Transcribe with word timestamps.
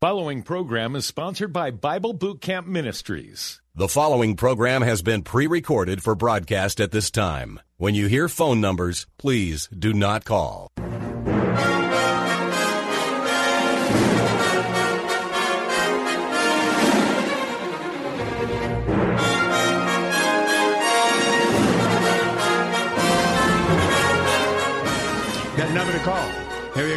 Following 0.00 0.44
program 0.44 0.94
is 0.94 1.06
sponsored 1.06 1.52
by 1.52 1.72
Bible 1.72 2.12
Boot 2.12 2.40
Camp 2.40 2.68
Ministries. 2.68 3.60
The 3.74 3.88
following 3.88 4.36
program 4.36 4.82
has 4.82 5.02
been 5.02 5.22
pre 5.22 5.48
recorded 5.48 6.04
for 6.04 6.14
broadcast 6.14 6.80
at 6.80 6.92
this 6.92 7.10
time. 7.10 7.58
When 7.78 7.96
you 7.96 8.06
hear 8.06 8.28
phone 8.28 8.60
numbers, 8.60 9.08
please 9.18 9.68
do 9.76 9.92
not 9.92 10.24
call. 10.24 10.68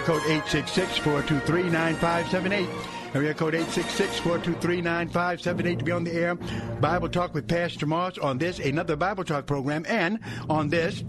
Area 0.01 0.19
code 0.19 0.43
866-423-9578. 0.45 2.67
Area 3.13 3.35
code 3.35 3.53
866-423-9578 3.53 5.77
to 5.77 5.85
be 5.85 5.91
on 5.91 6.03
the 6.03 6.11
air. 6.11 6.33
Bible 6.33 7.07
Talk 7.07 7.35
with 7.35 7.47
Pastor 7.47 7.85
Moss 7.85 8.17
on 8.17 8.39
this, 8.39 8.57
another 8.57 8.95
Bible 8.95 9.23
Talk 9.23 9.45
program, 9.45 9.85
and 9.87 10.17
on 10.49 10.69
this, 10.69 11.03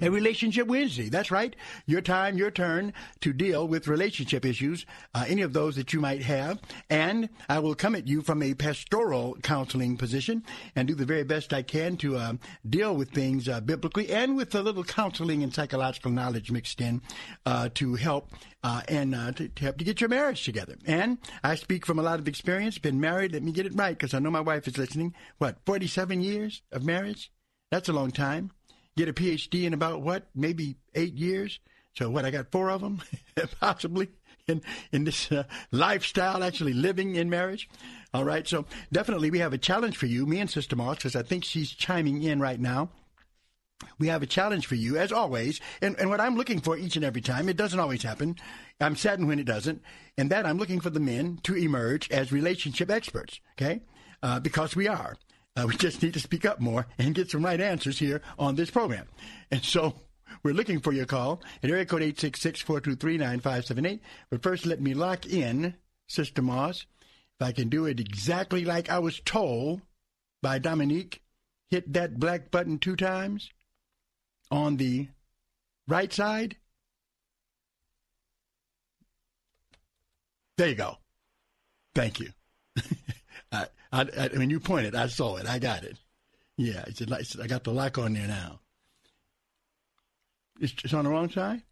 a 0.00 0.10
Relationship 0.10 0.66
Wednesday. 0.66 1.08
That's 1.08 1.30
right. 1.30 1.54
Your 1.86 2.00
time, 2.00 2.36
your 2.36 2.50
turn 2.50 2.92
to 3.20 3.32
deal 3.32 3.66
with 3.66 3.88
relationship 3.88 4.44
issues, 4.44 4.86
uh, 5.14 5.24
any 5.28 5.42
of 5.42 5.52
those 5.52 5.76
that 5.76 5.92
you 5.92 6.00
might 6.00 6.22
have. 6.22 6.60
And 6.88 7.28
I 7.48 7.58
will 7.58 7.74
come 7.74 7.94
at 7.94 8.08
you 8.08 8.22
from 8.22 8.42
a 8.42 8.54
pastoral 8.54 9.36
counseling 9.42 9.96
position 9.96 10.44
and 10.74 10.88
do 10.88 10.94
the 10.94 11.04
very 11.04 11.24
best 11.24 11.52
I 11.52 11.62
can 11.62 11.96
to 11.98 12.16
uh, 12.16 12.32
deal 12.68 12.94
with 12.94 13.10
things 13.10 13.48
uh, 13.48 13.60
biblically 13.60 14.10
and 14.10 14.36
with 14.36 14.54
a 14.54 14.62
little 14.62 14.84
counseling 14.84 15.42
and 15.42 15.54
psychological 15.54 16.10
knowledge 16.10 16.50
mixed 16.50 16.80
in 16.80 17.02
uh, 17.46 17.68
to 17.74 17.94
help 17.94 18.30
uh, 18.62 18.82
and 18.88 19.14
uh, 19.14 19.32
to, 19.32 19.48
to 19.48 19.64
help 19.64 19.78
to 19.78 19.84
get 19.84 20.00
your 20.00 20.10
marriage 20.10 20.44
together. 20.44 20.76
And 20.86 21.18
I 21.42 21.54
speak 21.54 21.86
from 21.86 21.98
a 21.98 22.02
lot 22.02 22.18
of 22.18 22.28
experience. 22.28 22.78
Been 22.78 23.00
married. 23.00 23.32
Let 23.32 23.42
me 23.42 23.52
get 23.52 23.66
it 23.66 23.72
right 23.74 23.96
because 23.96 24.14
I 24.14 24.18
know 24.18 24.30
my 24.30 24.40
wife 24.40 24.68
is 24.68 24.78
listening. 24.78 25.14
What, 25.38 25.58
47 25.66 26.20
years 26.20 26.62
of 26.72 26.84
marriage? 26.84 27.32
That's 27.70 27.88
a 27.88 27.92
long 27.92 28.10
time 28.10 28.50
get 29.00 29.08
a 29.08 29.12
PhD 29.12 29.64
in 29.64 29.74
about 29.74 30.02
what, 30.02 30.28
maybe 30.34 30.76
eight 30.94 31.14
years. 31.14 31.58
So 31.94 32.10
what? 32.10 32.24
I 32.24 32.30
got 32.30 32.52
four 32.52 32.70
of 32.70 32.82
them, 32.82 33.02
possibly 33.60 34.08
in 34.46 34.62
in 34.92 35.04
this 35.04 35.32
uh, 35.32 35.44
lifestyle, 35.72 36.44
actually 36.44 36.74
living 36.74 37.16
in 37.16 37.30
marriage. 37.30 37.68
All 38.12 38.24
right. 38.24 38.46
So 38.46 38.66
definitely, 38.92 39.30
we 39.30 39.38
have 39.38 39.52
a 39.52 39.58
challenge 39.58 39.96
for 39.96 40.06
you, 40.06 40.26
me 40.26 40.38
and 40.38 40.50
Sister 40.50 40.76
Moss, 40.76 40.96
because 40.96 41.16
I 41.16 41.22
think 41.22 41.44
she's 41.44 41.70
chiming 41.70 42.22
in 42.22 42.40
right 42.40 42.60
now. 42.60 42.90
We 43.98 44.08
have 44.08 44.22
a 44.22 44.26
challenge 44.26 44.66
for 44.66 44.74
you, 44.74 44.98
as 44.98 45.10
always, 45.10 45.58
and, 45.80 45.98
and 45.98 46.10
what 46.10 46.20
I'm 46.20 46.36
looking 46.36 46.60
for 46.60 46.76
each 46.76 46.96
and 46.96 47.04
every 47.04 47.22
time, 47.22 47.48
it 47.48 47.56
doesn't 47.56 47.80
always 47.80 48.02
happen. 48.02 48.36
I'm 48.78 48.94
saddened 48.94 49.26
when 49.26 49.38
it 49.38 49.46
doesn't, 49.46 49.82
and 50.18 50.28
that 50.30 50.44
I'm 50.44 50.58
looking 50.58 50.80
for 50.80 50.90
the 50.90 51.00
men 51.00 51.40
to 51.44 51.56
emerge 51.56 52.10
as 52.10 52.30
relationship 52.30 52.90
experts, 52.90 53.40
okay? 53.54 53.80
Uh, 54.22 54.38
because 54.38 54.76
we 54.76 54.86
are. 54.86 55.16
Uh, 55.56 55.66
we 55.66 55.76
just 55.76 56.02
need 56.02 56.14
to 56.14 56.20
speak 56.20 56.44
up 56.44 56.60
more 56.60 56.86
and 56.98 57.14
get 57.14 57.30
some 57.30 57.44
right 57.44 57.60
answers 57.60 57.98
here 57.98 58.22
on 58.38 58.54
this 58.54 58.70
program. 58.70 59.06
And 59.50 59.64
so 59.64 59.94
we're 60.42 60.54
looking 60.54 60.80
for 60.80 60.92
your 60.92 61.06
call 61.06 61.42
at 61.62 61.70
area 61.70 61.84
code 61.84 62.02
866-423-9578. 62.02 64.00
But 64.30 64.42
first, 64.42 64.64
let 64.66 64.80
me 64.80 64.94
lock 64.94 65.26
in 65.26 65.74
Sister 66.06 66.42
Moss. 66.42 66.86
If 67.40 67.46
I 67.46 67.52
can 67.52 67.68
do 67.68 67.86
it 67.86 68.00
exactly 68.00 68.64
like 68.64 68.90
I 68.90 68.98
was 68.98 69.20
told 69.20 69.82
by 70.42 70.58
Dominique, 70.58 71.22
hit 71.68 71.92
that 71.92 72.18
black 72.18 72.50
button 72.50 72.78
two 72.78 72.96
times 72.96 73.50
on 74.50 74.76
the 74.76 75.08
right 75.88 76.12
side. 76.12 76.56
There 80.56 80.68
you 80.68 80.74
go. 80.74 80.98
Thank 81.94 82.20
you. 82.20 82.28
I, 83.52 83.66
I, 83.92 84.00
I, 84.02 84.28
when 84.36 84.50
you 84.50 84.60
pointed, 84.60 84.94
I 84.94 85.06
saw 85.08 85.36
it. 85.36 85.46
I 85.46 85.58
got 85.58 85.84
it. 85.84 85.98
Yeah, 86.56 86.84
it's, 86.86 87.00
it's, 87.00 87.38
I 87.38 87.46
got 87.46 87.64
the 87.64 87.72
lock 87.72 87.98
on 87.98 88.12
there 88.12 88.28
now. 88.28 88.60
It's, 90.60 90.74
it's 90.84 90.94
on 90.94 91.04
the 91.04 91.10
wrong 91.10 91.30
side. 91.30 91.62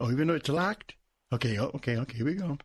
Oh, 0.00 0.10
even 0.10 0.28
though 0.28 0.34
it's 0.34 0.48
locked. 0.48 0.94
Okay. 1.32 1.58
Oh, 1.58 1.70
okay. 1.76 1.96
Okay. 1.96 2.16
Here 2.16 2.26
we 2.26 2.34
go. 2.34 2.58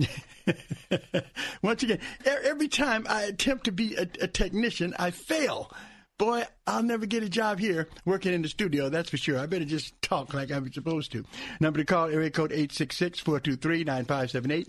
Once 1.62 1.82
again, 1.82 2.00
every 2.24 2.68
time 2.68 3.06
I 3.08 3.22
attempt 3.22 3.64
to 3.64 3.72
be 3.72 3.94
a, 3.94 4.02
a 4.20 4.26
technician, 4.26 4.94
I 4.98 5.10
fail 5.10 5.72
boy, 6.22 6.44
I'll 6.68 6.84
never 6.84 7.06
get 7.06 7.24
a 7.24 7.28
job 7.28 7.58
here 7.58 7.88
working 8.04 8.32
in 8.32 8.42
the 8.42 8.48
studio, 8.48 8.88
that's 8.88 9.10
for 9.10 9.16
sure. 9.16 9.40
I 9.40 9.46
better 9.46 9.64
just 9.64 10.00
talk 10.02 10.32
like 10.34 10.52
I'm 10.52 10.72
supposed 10.72 11.10
to. 11.12 11.24
Number 11.58 11.80
to 11.80 11.84
call, 11.84 12.06
area 12.06 12.30
code 12.30 12.52
866-423-9578. 12.52 14.68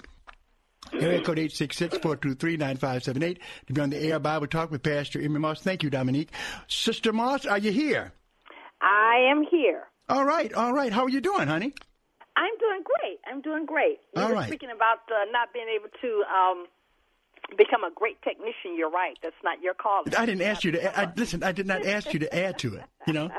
Area 0.94 1.22
code 1.22 1.38
866-423-9578 1.38 3.38
to 3.68 3.74
be 3.74 3.82
on 3.82 3.92
the 3.92 4.02
air 4.02 4.18
Bible 4.20 4.48
Talk 4.48 4.72
with 4.72 4.82
Pastor 4.82 5.22
Emery 5.22 5.40
Moss. 5.40 5.62
Thank 5.62 5.84
you, 5.84 5.92
Dominique. 5.92 6.32
Sister 6.68 7.14
Moss, 7.14 7.46
are 7.46 7.60
you 7.60 7.72
here? 7.72 8.12
I 8.82 9.30
am 9.32 9.46
here. 9.50 9.84
All 10.10 10.26
right, 10.26 10.52
all 10.54 10.74
right. 10.74 10.92
How 10.92 11.04
are 11.04 11.10
you 11.10 11.22
doing, 11.22 11.48
honey? 11.48 11.74
I'm 12.36 12.58
doing 12.60 12.82
great. 12.84 13.20
I'm 13.32 13.42
doing 13.42 13.68
great. 13.68 14.00
You 14.16 14.24
all 14.24 14.30
were 14.30 14.36
right. 14.36 14.48
speaking 14.48 14.72
about 14.76 15.02
uh, 15.08 15.26
not 15.32 15.54
being 15.54 15.68
able 15.70 15.90
to 16.02 16.24
um, 16.34 16.66
become 17.58 17.84
a 17.84 17.92
great 17.92 18.22
technician. 18.22 18.76
You're 18.78 18.90
right. 18.90 19.18
That's 19.22 19.36
not 19.44 19.62
your 19.62 19.74
calling. 19.74 20.14
I 20.16 20.26
didn't 20.26 20.42
ask 20.42 20.64
you 20.64 20.72
to. 20.72 21.00
I, 21.00 21.12
listen, 21.16 21.44
I 21.44 21.52
did 21.52 21.68
not 21.68 21.86
ask 21.86 22.14
you 22.14 22.20
to 22.20 22.36
add 22.36 22.58
to 22.60 22.76
it. 22.76 22.84
You 23.08 23.14
know, 23.14 23.30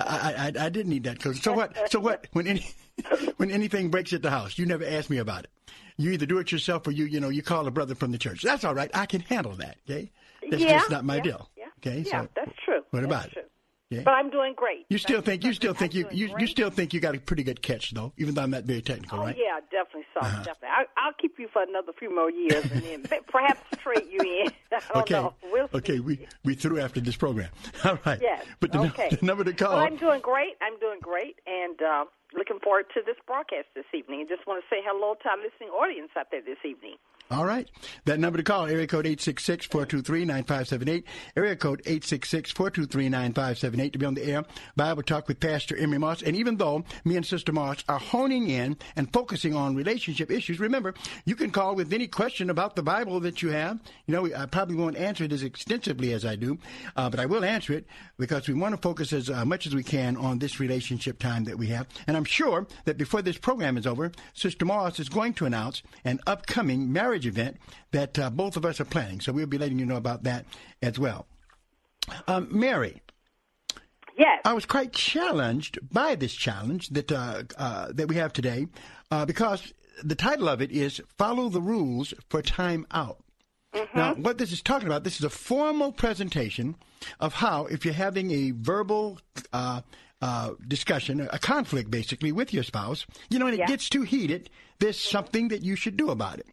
I 0.00 0.52
I, 0.56 0.66
I 0.66 0.68
didn't 0.68 0.88
need 0.88 1.04
that. 1.04 1.18
Cause 1.20 1.40
so 1.40 1.52
what? 1.52 1.90
So 1.90 2.00
what? 2.00 2.26
When 2.32 2.46
any 2.46 2.66
when 3.36 3.50
anything 3.50 3.90
breaks 3.90 4.12
at 4.12 4.22
the 4.22 4.30
house, 4.30 4.58
you 4.58 4.66
never 4.66 4.84
ask 4.84 5.10
me 5.10 5.18
about 5.18 5.44
it. 5.44 5.50
You 5.96 6.10
either 6.12 6.26
do 6.26 6.38
it 6.38 6.50
yourself 6.50 6.86
or 6.86 6.90
you 6.90 7.04
you 7.04 7.20
know 7.20 7.28
you 7.28 7.42
call 7.42 7.66
a 7.66 7.70
brother 7.70 7.94
from 7.94 8.12
the 8.12 8.18
church. 8.18 8.42
That's 8.42 8.64
all 8.64 8.74
right. 8.74 8.90
I 8.94 9.06
can 9.06 9.20
handle 9.20 9.52
that. 9.56 9.76
Okay, 9.88 10.10
that's 10.50 10.62
yeah, 10.62 10.78
just 10.78 10.90
not 10.90 11.04
my 11.04 11.16
yeah, 11.16 11.22
deal. 11.22 11.50
Yeah, 11.56 11.64
okay, 11.78 12.04
yeah, 12.06 12.22
so 12.22 12.28
that's 12.34 12.52
true. 12.64 12.82
What 12.90 13.00
that's 13.00 13.04
about 13.04 13.30
true. 13.30 13.42
it? 13.42 13.50
Yeah. 13.92 14.02
But 14.04 14.14
I'm 14.14 14.30
doing 14.30 14.54
great. 14.56 14.86
You 14.88 14.96
still 14.96 15.20
think 15.20 15.44
you 15.44 15.52
still 15.52 15.74
think 15.74 15.92
you 15.94 16.08
you, 16.10 16.34
you 16.38 16.46
still 16.46 16.70
think 16.70 16.94
you 16.94 17.00
got 17.00 17.14
a 17.14 17.20
pretty 17.20 17.42
good 17.42 17.60
catch 17.60 17.90
though, 17.90 18.14
even 18.16 18.34
though 18.34 18.42
I'm 18.42 18.50
not 18.50 18.64
very 18.64 18.80
technical, 18.80 19.18
Oh 19.18 19.22
right? 19.22 19.36
yeah, 19.36 19.60
definitely 19.70 20.06
so. 20.14 20.20
Uh-huh. 20.20 20.42
Definitely. 20.42 20.68
I, 20.68 20.84
I'll 20.96 21.12
keep 21.12 21.38
you 21.38 21.48
for 21.52 21.62
another 21.62 21.92
few 21.98 22.14
more 22.14 22.30
years, 22.30 22.64
and 22.72 22.82
then 22.82 23.04
perhaps 23.28 23.60
trade 23.82 24.08
you 24.10 24.20
in. 24.20 24.48
I 24.72 24.80
don't 24.94 25.02
okay. 25.02 25.14
know. 25.14 25.34
We'll 25.52 25.68
see. 25.68 25.76
okay, 25.76 26.00
we 26.00 26.26
we 26.42 26.54
through 26.54 26.80
after 26.80 27.00
this 27.00 27.16
program. 27.16 27.50
All 27.84 27.98
right. 28.06 28.18
Yes. 28.20 28.46
But 28.60 28.72
the, 28.72 28.80
okay. 28.80 29.10
the 29.10 29.26
number 29.26 29.44
to 29.44 29.52
call. 29.52 29.76
Well, 29.76 29.80
I'm 29.84 29.96
doing 29.96 30.22
great. 30.22 30.56
I'm 30.62 30.78
doing 30.80 31.00
great, 31.00 31.36
and 31.46 31.82
uh, 31.82 32.04
looking 32.32 32.60
forward 32.60 32.86
to 32.94 33.02
this 33.04 33.16
broadcast 33.26 33.68
this 33.74 33.84
evening. 33.92 34.24
I 34.26 34.34
just 34.34 34.46
want 34.46 34.64
to 34.64 34.74
say 34.74 34.80
hello 34.82 35.16
to 35.22 35.28
our 35.28 35.36
listening 35.36 35.68
audience 35.68 36.10
out 36.16 36.28
there 36.30 36.40
this 36.40 36.64
evening. 36.64 36.96
All 37.32 37.46
right. 37.46 37.66
That 38.04 38.20
number 38.20 38.36
to 38.36 38.42
call, 38.42 38.66
area 38.66 38.86
code 38.86 39.06
866-423-9578, 39.06 41.04
area 41.34 41.56
code 41.56 41.82
866-423-9578 41.84 43.92
to 43.92 43.98
be 43.98 44.04
on 44.04 44.12
the 44.12 44.24
air. 44.24 44.44
Bible 44.76 45.02
Talk 45.02 45.28
with 45.28 45.40
Pastor 45.40 45.74
Emery 45.74 45.96
Moss. 45.96 46.22
And 46.22 46.36
even 46.36 46.58
though 46.58 46.84
me 47.06 47.16
and 47.16 47.24
Sister 47.24 47.50
Moss 47.50 47.84
are 47.88 47.98
honing 47.98 48.50
in 48.50 48.76
and 48.96 49.10
focusing 49.14 49.54
on 49.54 49.74
relationship 49.74 50.30
issues, 50.30 50.60
remember, 50.60 50.92
you 51.24 51.34
can 51.34 51.50
call 51.50 51.74
with 51.74 51.90
any 51.94 52.06
question 52.06 52.50
about 52.50 52.76
the 52.76 52.82
Bible 52.82 53.18
that 53.20 53.40
you 53.40 53.48
have. 53.48 53.80
You 54.06 54.14
know, 54.14 54.28
I 54.36 54.44
probably 54.44 54.76
won't 54.76 54.98
answer 54.98 55.24
it 55.24 55.32
as 55.32 55.42
extensively 55.42 56.12
as 56.12 56.26
I 56.26 56.36
do, 56.36 56.58
uh, 56.96 57.08
but 57.08 57.18
I 57.18 57.24
will 57.24 57.46
answer 57.46 57.72
it 57.72 57.86
because 58.18 58.46
we 58.46 58.52
want 58.52 58.74
to 58.74 58.80
focus 58.80 59.10
as 59.14 59.30
uh, 59.30 59.46
much 59.46 59.66
as 59.66 59.74
we 59.74 59.82
can 59.82 60.18
on 60.18 60.38
this 60.38 60.60
relationship 60.60 61.18
time 61.18 61.44
that 61.44 61.56
we 61.56 61.68
have. 61.68 61.86
And 62.06 62.14
I'm 62.14 62.24
sure 62.24 62.66
that 62.84 62.98
before 62.98 63.22
this 63.22 63.38
program 63.38 63.78
is 63.78 63.86
over, 63.86 64.12
Sister 64.34 64.66
Moss 64.66 65.00
is 65.00 65.08
going 65.08 65.32
to 65.34 65.46
announce 65.46 65.82
an 66.04 66.20
upcoming 66.26 66.92
marriage 66.92 67.21
event 67.26 67.56
that 67.90 68.18
uh, 68.18 68.30
both 68.30 68.56
of 68.56 68.64
us 68.64 68.80
are 68.80 68.84
planning. 68.84 69.20
So 69.20 69.32
we'll 69.32 69.46
be 69.46 69.58
letting 69.58 69.78
you 69.78 69.86
know 69.86 69.96
about 69.96 70.24
that 70.24 70.46
as 70.82 70.98
well. 70.98 71.26
Um, 72.26 72.48
Mary. 72.50 73.00
Yes. 74.18 74.40
I 74.44 74.52
was 74.52 74.66
quite 74.66 74.92
challenged 74.92 75.78
by 75.90 76.14
this 76.16 76.34
challenge 76.34 76.88
that 76.90 77.10
uh, 77.10 77.44
uh, 77.56 77.92
that 77.92 78.08
we 78.08 78.16
have 78.16 78.32
today 78.32 78.66
uh, 79.10 79.24
because 79.24 79.72
the 80.02 80.14
title 80.14 80.48
of 80.48 80.60
it 80.60 80.70
is 80.70 81.00
"Follow 81.16 81.48
the 81.48 81.62
Rules 81.62 82.12
for 82.28 82.42
Time 82.42 82.86
Out." 82.90 83.22
Mm-hmm. 83.74 83.98
Now, 83.98 84.14
what 84.14 84.36
this 84.38 84.52
is 84.52 84.60
talking 84.60 84.86
about, 84.86 85.04
this 85.04 85.16
is 85.16 85.24
a 85.24 85.30
formal 85.30 85.92
presentation 85.92 86.76
of 87.20 87.32
how, 87.32 87.66
if 87.66 87.84
you're 87.84 87.94
having 87.94 88.30
a 88.30 88.50
verbal 88.50 89.18
uh, 89.52 89.80
uh, 90.20 90.50
discussion, 90.68 91.26
a 91.32 91.38
conflict 91.38 91.90
basically 91.90 92.32
with 92.32 92.52
your 92.52 92.62
spouse, 92.62 93.06
you 93.30 93.38
know, 93.38 93.46
and 93.46 93.54
it 93.54 93.60
yeah. 93.60 93.66
gets 93.66 93.88
too 93.88 94.02
heated, 94.02 94.50
there's 94.78 95.00
something 95.00 95.48
that 95.48 95.62
you 95.62 95.74
should 95.74 95.96
do 95.96 96.10
about 96.10 96.38
it. 96.38 96.46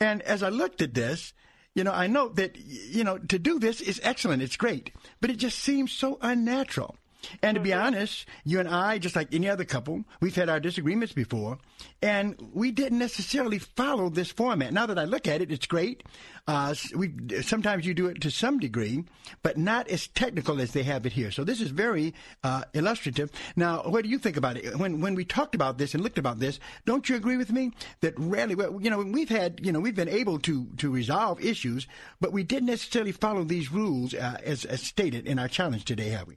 And 0.00 0.22
as 0.22 0.42
I 0.42 0.48
looked 0.48 0.82
at 0.82 0.94
this, 0.94 1.32
you 1.74 1.84
know, 1.84 1.92
I 1.92 2.06
know 2.06 2.30
that, 2.30 2.56
you 2.56 3.04
know, 3.04 3.18
to 3.18 3.38
do 3.38 3.58
this 3.58 3.80
is 3.80 4.00
excellent. 4.02 4.42
It's 4.42 4.56
great. 4.56 4.90
But 5.20 5.30
it 5.30 5.36
just 5.36 5.58
seems 5.58 5.92
so 5.92 6.18
unnatural. 6.20 6.96
And 7.42 7.56
to 7.56 7.60
be 7.60 7.70
mm-hmm. 7.70 7.86
honest, 7.86 8.26
you 8.44 8.60
and 8.60 8.68
I, 8.68 8.98
just 8.98 9.16
like 9.16 9.32
any 9.32 9.48
other 9.48 9.64
couple, 9.64 10.04
we've 10.20 10.34
had 10.34 10.48
our 10.48 10.60
disagreements 10.60 11.12
before, 11.12 11.58
and 12.02 12.36
we 12.52 12.70
didn't 12.70 12.98
necessarily 12.98 13.58
follow 13.58 14.08
this 14.08 14.30
format. 14.30 14.72
Now 14.72 14.86
that 14.86 14.98
I 14.98 15.04
look 15.04 15.26
at 15.26 15.40
it, 15.40 15.50
it's 15.50 15.66
great. 15.66 16.02
Uh, 16.46 16.74
we 16.94 17.12
sometimes 17.42 17.84
you 17.84 17.94
do 17.94 18.06
it 18.06 18.20
to 18.20 18.30
some 18.30 18.60
degree, 18.60 19.04
but 19.42 19.56
not 19.56 19.88
as 19.88 20.06
technical 20.06 20.60
as 20.60 20.72
they 20.72 20.84
have 20.84 21.04
it 21.04 21.12
here. 21.12 21.30
So 21.32 21.42
this 21.42 21.60
is 21.60 21.70
very 21.70 22.14
uh, 22.44 22.62
illustrative. 22.72 23.30
Now, 23.56 23.82
what 23.82 24.04
do 24.04 24.08
you 24.08 24.18
think 24.18 24.36
about 24.36 24.56
it? 24.56 24.78
When 24.78 25.00
when 25.00 25.16
we 25.16 25.24
talked 25.24 25.56
about 25.56 25.78
this 25.78 25.94
and 25.94 26.02
looked 26.04 26.18
about 26.18 26.38
this, 26.38 26.60
don't 26.84 27.08
you 27.08 27.16
agree 27.16 27.36
with 27.36 27.50
me 27.50 27.72
that 28.00 28.14
rarely, 28.16 28.54
you 28.80 28.90
know, 28.90 29.00
we've 29.00 29.28
had, 29.28 29.60
you 29.64 29.72
know, 29.72 29.80
we've 29.80 29.96
been 29.96 30.08
able 30.08 30.38
to 30.40 30.66
to 30.76 30.90
resolve 30.90 31.44
issues, 31.44 31.88
but 32.20 32.32
we 32.32 32.44
didn't 32.44 32.66
necessarily 32.66 33.12
follow 33.12 33.42
these 33.42 33.72
rules 33.72 34.14
uh, 34.14 34.38
as, 34.44 34.64
as 34.64 34.82
stated 34.82 35.26
in 35.26 35.38
our 35.38 35.48
challenge 35.48 35.84
today, 35.84 36.10
have 36.10 36.28
we? 36.28 36.36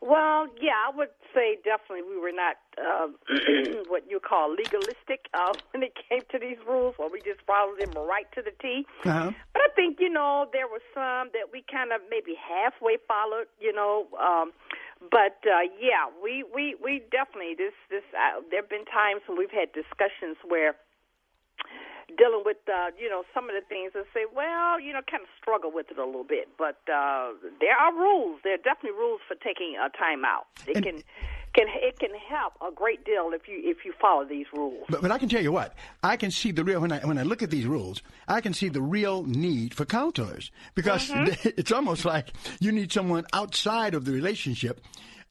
Well, 0.00 0.46
yeah, 0.60 0.78
I 0.86 0.96
would 0.96 1.10
say 1.34 1.58
definitely 1.64 2.06
we 2.08 2.20
were 2.20 2.32
not 2.32 2.56
uh, 2.78 3.08
what 3.88 4.08
you 4.08 4.20
call 4.20 4.54
legalistic 4.54 5.26
uh, 5.34 5.52
when 5.72 5.82
it 5.82 5.92
came 6.08 6.20
to 6.30 6.38
these 6.38 6.58
rules. 6.66 6.94
Well, 6.98 7.10
we 7.10 7.20
just 7.20 7.42
followed 7.46 7.80
them 7.80 7.90
right 8.06 8.30
to 8.34 8.42
the 8.42 8.52
T. 8.62 8.86
Uh-huh. 9.04 9.32
But 9.52 9.62
I 9.62 9.68
think 9.74 9.98
you 9.98 10.08
know 10.08 10.46
there 10.52 10.68
were 10.68 10.82
some 10.94 11.34
that 11.34 11.50
we 11.52 11.64
kind 11.70 11.92
of 11.92 12.00
maybe 12.10 12.34
halfway 12.38 12.96
followed. 13.08 13.50
You 13.58 13.72
know, 13.72 14.06
um, 14.22 14.52
but 15.10 15.42
uh, 15.42 15.66
yeah, 15.80 16.06
we 16.22 16.44
we 16.54 16.76
we 16.82 17.02
definitely 17.10 17.54
this 17.58 17.74
this. 17.90 18.06
Uh, 18.14 18.40
there 18.50 18.62
have 18.62 18.70
been 18.70 18.86
times 18.86 19.22
when 19.26 19.36
we've 19.36 19.50
had 19.50 19.72
discussions 19.74 20.38
where 20.46 20.76
dealing 22.16 22.42
with 22.44 22.56
uh, 22.68 22.90
you 22.98 23.08
know 23.08 23.24
some 23.34 23.50
of 23.50 23.54
the 23.54 23.66
things 23.68 23.92
and 23.94 24.04
say, 24.14 24.24
well, 24.34 24.80
you 24.80 24.92
know, 24.92 25.00
kind 25.10 25.22
of 25.22 25.28
struggle 25.40 25.70
with 25.72 25.90
it 25.90 25.98
a 25.98 26.04
little 26.04 26.24
bit. 26.24 26.48
But 26.56 26.80
uh, 26.88 27.32
there 27.60 27.76
are 27.76 27.92
rules. 27.92 28.40
There 28.44 28.54
are 28.54 28.64
definitely 28.64 28.98
rules 28.98 29.20
for 29.28 29.34
taking 29.34 29.76
a 29.76 29.90
time 29.96 30.24
out. 30.24 30.46
It 30.66 30.76
and, 30.76 30.84
can 30.84 31.02
can 31.54 31.66
it 31.74 31.98
can 31.98 32.10
help 32.28 32.54
a 32.66 32.72
great 32.72 33.04
deal 33.04 33.30
if 33.32 33.48
you 33.48 33.60
if 33.62 33.84
you 33.84 33.92
follow 34.00 34.24
these 34.24 34.46
rules. 34.54 34.84
But, 34.88 35.02
but 35.02 35.10
I 35.10 35.18
can 35.18 35.28
tell 35.28 35.42
you 35.42 35.52
what, 35.52 35.74
I 36.02 36.16
can 36.16 36.30
see 36.30 36.52
the 36.52 36.64
real 36.64 36.80
when 36.80 36.92
I 36.92 37.00
when 37.00 37.18
I 37.18 37.22
look 37.22 37.42
at 37.42 37.50
these 37.50 37.66
rules, 37.66 38.02
I 38.26 38.40
can 38.40 38.54
see 38.54 38.68
the 38.68 38.82
real 38.82 39.24
need 39.24 39.74
for 39.74 39.84
counselors 39.84 40.50
because 40.74 41.10
mm-hmm. 41.10 41.48
it's 41.56 41.72
almost 41.72 42.04
like 42.04 42.32
you 42.60 42.72
need 42.72 42.92
someone 42.92 43.26
outside 43.32 43.94
of 43.94 44.04
the 44.04 44.12
relationship 44.12 44.80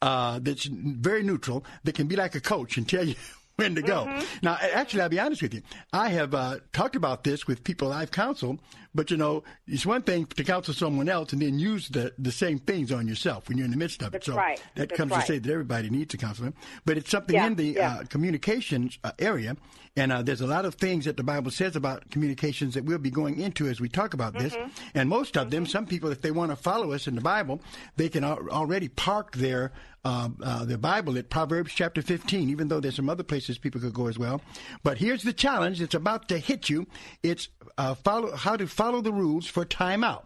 uh, 0.02 0.40
that's 0.42 0.66
very 0.66 1.24
neutral 1.24 1.66
that 1.84 1.96
can 1.96 2.08
be 2.08 2.16
like 2.16 2.36
a 2.36 2.42
coach 2.42 2.78
and 2.78 2.88
tell 2.88 3.06
you 3.06 3.16
when 3.58 3.74
to 3.74 3.82
go. 3.82 4.06
Mm-hmm. 4.06 4.26
Now, 4.44 4.58
actually, 4.62 5.02
I'll 5.02 5.10
be 5.10 5.20
honest 5.20 5.42
with 5.42 5.54
you. 5.54 5.64
I 5.92 6.10
have 6.10 6.36
uh, 6.36 6.58
talked 6.74 6.96
about 6.96 7.24
this 7.24 7.48
with 7.48 7.64
people 7.64 7.92
I've 7.92 8.12
counseled, 8.12 8.60
but 8.98 9.12
you 9.12 9.16
know, 9.16 9.44
it's 9.68 9.86
one 9.86 10.02
thing 10.02 10.26
to 10.26 10.44
counsel 10.44 10.74
someone 10.74 11.08
else 11.08 11.32
and 11.32 11.40
then 11.40 11.60
use 11.60 11.88
the, 11.90 12.12
the 12.18 12.32
same 12.32 12.58
things 12.58 12.92
on 12.92 13.08
yourself 13.08 13.48
when 13.48 13.56
you're 13.56 13.66
in 13.66 13.72
the 13.72 13.78
midst 13.78 14.02
of 14.02 14.08
it. 14.08 14.12
That's 14.14 14.26
so 14.26 14.36
right. 14.36 14.60
that 14.74 14.90
That's 14.90 14.98
comes 14.98 15.12
right. 15.12 15.22
to 15.22 15.28
say 15.28 15.38
that 15.38 15.52
everybody 15.52 15.92
needs 15.92 16.16
a 16.16 16.18
counselor, 16.18 16.52
but 16.84 16.98
it's 16.98 17.12
something 17.12 17.36
yeah, 17.36 17.46
in 17.46 17.54
the 17.54 17.74
yeah. 17.74 17.94
uh, 17.94 18.04
communications 18.06 18.98
uh, 19.04 19.12
area. 19.20 19.56
And 19.96 20.12
uh, 20.12 20.24
there's 20.24 20.42
a 20.42 20.48
lot 20.48 20.66
of 20.66 20.76
things 20.76 21.06
that 21.06 21.18
the 21.18 21.24
Bible 21.24 21.52
says 21.52 21.76
about 21.76 22.10
communications 22.10 22.74
that 22.74 22.86
we'll 22.86 22.98
be 22.98 23.10
going 23.12 23.40
into 23.40 23.68
as 23.68 23.80
we 23.80 23.90
talk 23.90 24.14
about 24.14 24.34
this. 24.38 24.54
Mm-hmm. 24.54 24.70
And 24.96 25.10
most 25.10 25.38
of 25.38 25.50
them, 25.52 25.66
some 25.66 25.86
people, 25.86 26.12
if 26.12 26.22
they 26.22 26.32
want 26.32 26.52
to 26.52 26.56
follow 26.56 26.92
us 26.92 27.08
in 27.08 27.16
the 27.16 27.22
Bible, 27.22 27.62
they 27.98 28.10
can 28.10 28.24
al- 28.24 28.50
already 28.50 28.90
park 28.90 29.36
their 29.36 29.74
uh, 30.08 30.30
uh, 30.42 30.64
the 30.64 30.78
Bible 30.78 31.18
at 31.18 31.30
Proverbs 31.30 31.74
chapter 31.74 32.02
15, 32.02 32.50
even 32.50 32.70
though 32.70 32.80
there's 32.80 32.96
some 32.96 33.10
other 33.10 33.24
places 33.24 33.58
people 33.58 33.82
could 33.82 33.94
go 33.94 34.08
as 34.08 34.18
well. 34.18 34.40
But 34.82 34.98
here's 34.98 35.24
the 35.24 35.34
challenge 35.34 35.80
that's 35.80 35.96
about 35.96 36.30
to 36.30 36.38
hit 36.38 36.70
you. 36.70 36.88
It's 37.24 37.50
uh, 37.78 37.94
follow 37.94 38.34
how 38.34 38.56
to 38.56 38.68
follow 38.68 38.87
the 39.02 39.14
rules 39.14 39.48
for 39.48 39.66
timeout. 39.66 40.26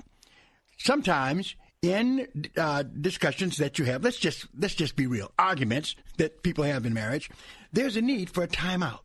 Sometimes 0.78 1.56
in 1.81 2.28
uh, 2.58 2.84
discussions 2.84 3.58
that 3.58 3.80
you 3.80 3.86
have, 3.86 4.04
let's 4.04 4.18
just 4.18 4.48
let's 4.58 4.75
just 4.75 4.96
be 4.96 5.08
real, 5.08 5.31
arguments 5.38 5.96
that 6.18 6.44
people 6.44 6.63
have 6.63 6.86
in 6.86 6.94
marriage, 6.94 7.30
there's 7.74 7.96
a 7.96 8.02
need 8.02 8.30
for 8.30 8.44
a 8.44 8.48
timeout. 8.48 9.00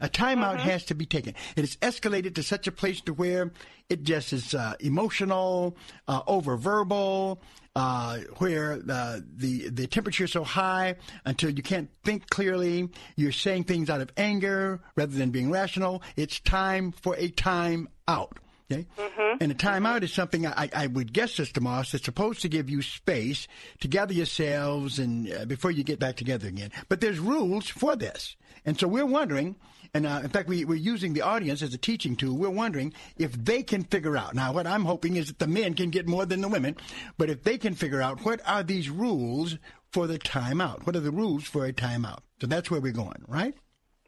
A 0.00 0.08
timeout 0.08 0.56
mm-hmm. 0.56 0.68
has 0.68 0.84
to 0.86 0.94
be 0.94 1.04
taken. 1.04 1.34
It 1.56 1.64
is 1.64 1.76
escalated 1.76 2.34
to 2.36 2.42
such 2.42 2.66
a 2.66 2.72
place 2.72 3.02
to 3.02 3.12
where 3.12 3.52
it 3.90 4.02
just 4.02 4.32
is 4.32 4.54
uh, 4.54 4.74
emotional, 4.80 5.76
uh, 6.08 6.22
over 6.26 6.56
verbal, 6.56 7.42
uh, 7.76 8.18
where 8.38 8.78
the 8.78 9.68
the 9.70 9.86
temperature 9.86 10.24
is 10.24 10.32
so 10.32 10.44
high 10.44 10.96
until 11.24 11.50
you 11.50 11.62
can't 11.62 11.90
think 12.04 12.30
clearly. 12.30 12.88
You're 13.16 13.32
saying 13.32 13.64
things 13.64 13.90
out 13.90 14.00
of 14.00 14.10
anger 14.16 14.80
rather 14.96 15.16
than 15.16 15.30
being 15.30 15.50
rational. 15.50 16.02
It's 16.16 16.40
time 16.40 16.92
for 16.92 17.14
a 17.16 17.28
time 17.28 17.88
out. 18.08 18.38
Okay? 18.70 18.86
Mm-hmm. 18.96 19.36
And 19.40 19.52
a 19.52 19.54
timeout 19.54 20.02
is 20.02 20.12
something 20.12 20.46
I, 20.46 20.70
I 20.74 20.86
would 20.86 21.12
guess, 21.12 21.32
Sister 21.32 21.60
Moss, 21.60 21.92
that's 21.92 22.04
supposed 22.04 22.42
to 22.42 22.48
give 22.48 22.70
you 22.70 22.82
space 22.82 23.48
to 23.80 23.88
gather 23.88 24.14
yourselves 24.14 24.98
and 24.98 25.32
uh, 25.32 25.44
before 25.44 25.70
you 25.70 25.82
get 25.82 25.98
back 25.98 26.16
together 26.16 26.48
again. 26.48 26.70
But 26.88 27.00
there's 27.00 27.18
rules 27.18 27.68
for 27.68 27.96
this, 27.96 28.36
and 28.64 28.78
so 28.78 28.86
we're 28.86 29.06
wondering 29.06 29.56
and 29.92 30.06
uh, 30.06 30.20
in 30.22 30.28
fact, 30.28 30.48
we, 30.48 30.64
we're 30.64 30.76
using 30.76 31.14
the 31.14 31.22
audience 31.22 31.62
as 31.62 31.74
a 31.74 31.78
teaching 31.78 32.14
tool. 32.14 32.36
We're 32.36 32.50
wondering 32.50 32.92
if 33.18 33.32
they 33.32 33.62
can 33.62 33.82
figure 33.82 34.16
out. 34.16 34.34
Now, 34.34 34.52
what 34.52 34.66
I'm 34.66 34.84
hoping 34.84 35.16
is 35.16 35.26
that 35.26 35.38
the 35.38 35.46
men 35.48 35.74
can 35.74 35.90
get 35.90 36.06
more 36.06 36.24
than 36.26 36.40
the 36.40 36.48
women, 36.48 36.76
but 37.18 37.28
if 37.28 37.42
they 37.42 37.58
can 37.58 37.74
figure 37.74 38.00
out 38.00 38.24
what 38.24 38.40
are 38.46 38.62
these 38.62 38.88
rules 38.88 39.58
for 39.90 40.06
the 40.06 40.18
timeout? 40.18 40.86
What 40.86 40.94
are 40.94 41.00
the 41.00 41.10
rules 41.10 41.44
for 41.44 41.66
a 41.66 41.72
timeout? 41.72 42.20
So 42.40 42.46
that's 42.46 42.70
where 42.70 42.80
we're 42.80 42.92
going, 42.92 43.24
right? 43.26 43.54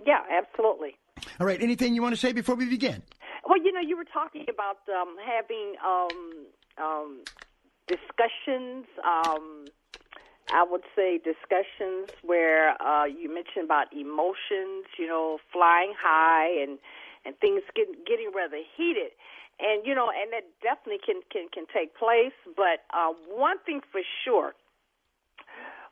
Yeah, 0.07 0.21
absolutely. 0.31 0.97
All 1.41 1.47
right. 1.47 1.61
Anything 1.61 1.95
you 1.95 2.03
want 2.03 2.15
to 2.15 2.21
say 2.21 2.33
before 2.33 2.55
we 2.55 2.67
begin? 2.67 3.03
Well, 3.47 3.59
you 3.63 3.73
know, 3.73 3.81
you 3.81 3.97
were 3.97 4.07
talking 4.09 4.47
about 4.49 4.79
um, 4.89 5.17
having 5.19 5.75
um, 5.85 6.47
um, 6.79 7.21
discussions. 7.89 8.87
Um, 9.05 9.71
I 10.51 10.65
would 10.69 10.83
say 10.97 11.19
discussions 11.19 12.09
where 12.23 12.81
uh, 12.83 13.05
you 13.07 13.33
mentioned 13.33 13.65
about 13.67 13.93
emotions, 13.93 14.87
you 14.99 15.07
know, 15.07 15.39
flying 15.53 15.95
high 15.99 16.51
and 16.63 16.79
and 17.25 17.37
things 17.39 17.63
getting 17.77 17.95
getting 18.07 18.31
rather 18.35 18.59
heated, 18.77 19.13
and 19.61 19.87
you 19.87 19.95
know, 19.95 20.11
and 20.11 20.33
that 20.33 20.45
definitely 20.63 21.01
can 21.05 21.23
can 21.31 21.49
can 21.53 21.67
take 21.73 21.97
place. 21.97 22.35
But 22.57 22.85
uh, 22.95 23.13
one 23.31 23.59
thing 23.67 23.81
for 23.93 24.03
sure, 24.25 24.55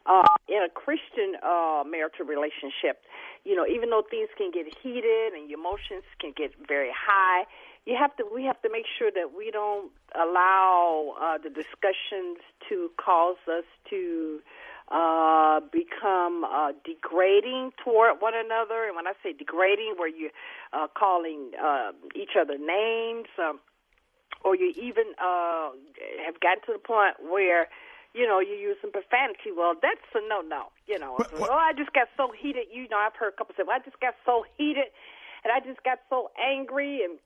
uh, 0.07 0.23
in 0.49 0.63
a 0.63 0.69
Christian 0.69 1.37
uh, 1.43 1.83
marital 1.87 2.27
relationship, 2.27 3.03
you 3.45 3.55
know, 3.55 3.67
even 3.67 3.91
though 3.91 4.03
things 4.09 4.29
can 4.37 4.51
get 4.51 4.67
heated 4.83 5.33
and 5.35 5.49
your 5.51 5.59
emotions 5.59 6.05
can 6.21 6.33
get 6.37 6.53
very 6.67 6.91
high, 6.95 7.45
you 7.87 7.97
have 7.99 8.15
to 8.17 8.25
we 8.33 8.45
have 8.45 8.61
to 8.63 8.71
make 8.71 8.85
sure 8.99 9.11
that 9.11 9.33
we 9.37 9.51
don't 9.51 9.91
allow 10.15 11.15
uh, 11.21 11.39
the 11.39 11.49
discussions 11.49 12.39
to 12.69 12.91
cause 12.99 13.41
us 13.49 13.65
to 13.89 14.41
uh, 14.91 15.61
become 15.73 16.45
uh, 16.45 16.73
degrading 16.85 17.73
toward 17.83 18.21
one 18.21 18.35
another. 18.35 18.85
And 18.87 18.97
when 18.97 19.07
I 19.07 19.13
say 19.23 19.33
degrading, 19.33 19.95
where 19.97 20.09
you're 20.09 20.31
uh, 20.73 20.89
calling 20.99 21.53
uh, 21.63 21.93
each 22.15 22.37
other 22.39 22.59
names, 22.59 23.29
um, 23.39 23.61
or 24.45 24.57
you 24.57 24.73
even 24.77 25.13
uh, 25.23 25.71
have 26.25 26.41
gotten 26.41 26.63
to 26.67 26.73
the 26.73 26.79
point 26.79 27.17
where 27.31 27.69
you 28.15 28.27
know, 28.27 28.41
you're 28.41 28.59
using 28.59 28.91
profanity. 28.91 29.55
Well, 29.55 29.75
that's 29.81 30.03
a 30.15 30.21
no 30.29 30.41
no. 30.41 30.73
You 30.87 30.99
know, 30.99 31.15
what, 31.15 31.33
what? 31.39 31.51
oh, 31.51 31.55
I 31.55 31.73
just 31.73 31.93
got 31.93 32.09
so 32.17 32.33
heated. 32.33 32.67
You 32.73 32.89
know, 32.89 32.99
I've 32.99 33.15
heard 33.15 33.35
a 33.35 33.37
couple 33.37 33.55
say, 33.57 33.63
well, 33.67 33.77
I 33.77 33.85
just 33.85 34.01
got 34.01 34.15
so 34.27 34.45
heated 34.59 34.91
and 35.45 35.53
I 35.53 35.61
just 35.61 35.83
got 35.85 35.99
so 36.09 36.31
angry 36.39 37.03
and 37.05 37.19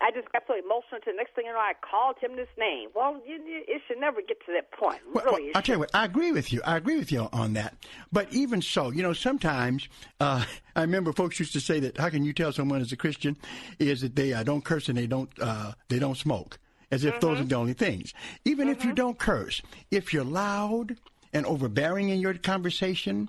I 0.00 0.10
just 0.10 0.30
got 0.32 0.42
so 0.46 0.54
emotional. 0.54 1.00
To 1.04 1.10
the 1.10 1.16
next 1.16 1.34
thing 1.34 1.44
you 1.46 1.52
know, 1.52 1.58
I 1.58 1.74
called 1.80 2.16
him 2.20 2.36
this 2.36 2.48
name. 2.58 2.88
Well, 2.94 3.20
you, 3.26 3.38
it 3.44 3.82
should 3.86 3.98
never 3.98 4.20
get 4.22 4.38
to 4.46 4.52
that 4.52 4.72
point. 4.72 5.00
Well, 5.12 5.24
really, 5.24 5.42
well, 5.44 5.52
I'll 5.56 5.62
tell 5.62 5.76
you 5.76 5.80
what, 5.80 5.90
I 5.94 6.04
agree 6.04 6.32
with 6.32 6.52
you. 6.52 6.62
I 6.64 6.76
agree 6.76 6.98
with 6.98 7.12
you 7.12 7.28
on 7.32 7.52
that. 7.54 7.76
But 8.10 8.32
even 8.32 8.62
so, 8.62 8.90
you 8.90 9.02
know, 9.02 9.12
sometimes 9.12 9.88
uh, 10.20 10.44
I 10.76 10.80
remember 10.82 11.12
folks 11.12 11.38
used 11.38 11.52
to 11.52 11.60
say 11.60 11.80
that 11.80 11.98
how 11.98 12.08
can 12.08 12.24
you 12.24 12.32
tell 12.32 12.52
someone 12.52 12.80
is 12.80 12.92
a 12.92 12.96
Christian 12.96 13.36
is 13.78 14.00
that 14.00 14.16
they 14.16 14.32
uh, 14.32 14.42
don't 14.42 14.64
curse 14.64 14.88
and 14.88 14.96
they 14.96 15.06
don't 15.06 15.30
uh, 15.40 15.72
they 15.88 15.98
don't 15.98 16.16
smoke, 16.16 16.58
as 16.92 17.04
if 17.04 17.18
those 17.20 17.40
are 17.40 17.44
the 17.44 17.56
only 17.56 17.72
things. 17.72 18.14
Even 18.44 18.68
if 18.68 18.84
you 18.84 18.92
don't 18.92 19.18
curse, 19.18 19.62
if 19.90 20.12
you're 20.12 20.22
loud 20.22 20.96
and 21.32 21.46
overbearing 21.46 22.10
in 22.10 22.20
your 22.20 22.34
conversation, 22.34 23.28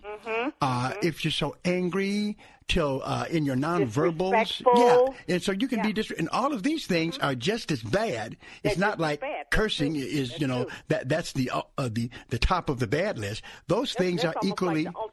uh, 0.62 0.94
if 1.02 1.24
you're 1.24 1.32
so 1.32 1.56
angry 1.64 2.38
till 2.68 3.02
uh, 3.04 3.26
in 3.30 3.46
your 3.46 3.56
nonverbals, 3.56 4.62
yeah, 4.76 5.34
and 5.34 5.42
so 5.42 5.52
you 5.52 5.68
can 5.68 5.82
be 5.82 5.94
dis- 5.94 6.12
and 6.12 6.30
all 6.30 6.54
of 6.54 6.64
these 6.64 6.86
things 6.86 7.18
are 7.20 7.36
just 7.36 7.72
as 7.72 7.82
bad. 7.82 8.38
It's 8.64 8.76
They're 8.76 8.88
not 8.88 9.00
like 9.00 9.22
bad. 9.22 9.50
Cursing 9.50 9.96
is 9.96 10.30
That's 10.30 10.42
you 10.42 10.48
know 10.48 10.68
that 10.88 11.10
that's 11.10 11.34
the 11.34 11.50
uh, 11.50 11.62
uh, 11.78 11.90
the 11.92 12.10
the 12.30 12.40
top 12.40 12.70
of 12.70 12.80
the 12.80 12.88
bad 12.88 13.18
list. 13.18 13.44
Those 13.68 13.94
things 13.94 14.24
that's 14.24 14.36
are 14.36 14.48
equally. 14.48 14.86
like 14.86 14.94
the 14.94 15.00
ultimate 15.00 15.13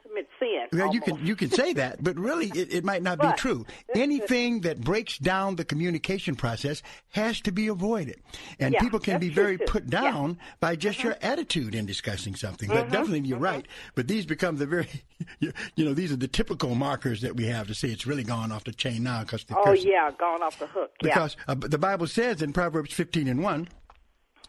Well, 0.73 0.93
you 0.93 1.01
can 1.01 1.25
you 1.25 1.35
can 1.35 1.49
say 1.51 1.73
that, 1.73 2.03
but 2.03 2.17
really 2.17 2.47
it, 2.47 2.73
it 2.73 2.83
might 2.83 3.03
not 3.03 3.19
be 3.19 3.27
true. 3.37 3.65
is- 3.93 4.01
Anything 4.01 4.61
that 4.61 4.81
breaks 4.81 5.17
down 5.17 5.55
the 5.55 5.65
communication 5.65 6.35
process 6.35 6.81
has 7.11 7.41
to 7.41 7.51
be 7.51 7.67
avoided, 7.67 8.19
and 8.59 8.73
Yeah, 8.73 8.79
people 8.81 8.99
can 8.99 9.19
be 9.19 9.29
very 9.29 9.57
too. 9.57 9.65
put 9.67 9.83
Yeah. 9.91 9.99
Mm-hmm. 10.01 10.11
down 10.17 10.37
by 10.59 10.75
just 10.75 11.03
your 11.03 11.15
attitude 11.21 11.75
in 11.75 11.85
discussing 11.85 12.35
something. 12.35 12.69
But 12.69 12.89
definitely, 12.89 13.21
you're 13.27 13.37
right. 13.39 13.65
But 13.95 14.07
these 14.07 14.25
become 14.25 14.57
the 14.57 14.65
very, 14.65 14.87
you, 15.39 15.51
you 15.75 15.85
know, 15.85 15.93
these 15.93 16.11
are 16.11 16.15
the 16.17 16.27
typical 16.27 16.73
markers 16.75 17.21
that 17.21 17.35
we 17.35 17.45
have 17.47 17.67
to 17.67 17.73
say 17.75 17.89
it's 17.89 18.07
really 18.07 18.23
gone 18.23 18.51
off 18.51 18.63
the 18.63 18.71
chain 18.73 19.03
now 19.03 19.21
because 19.21 19.43
the 19.45 19.55
Oh 19.57 19.73
yeah, 19.73 20.09
gone 20.17 20.41
off 20.41 20.57
the 20.59 20.67
hook. 20.67 20.91
Yeah. 21.03 21.09
Because 21.13 21.35
uh, 21.47 21.55
the 21.55 21.77
Bible 21.77 22.07
says 22.07 22.41
in 22.41 22.53
Proverbs 22.53 22.93
15 22.93 23.27
and 23.27 23.43
1, 23.43 23.67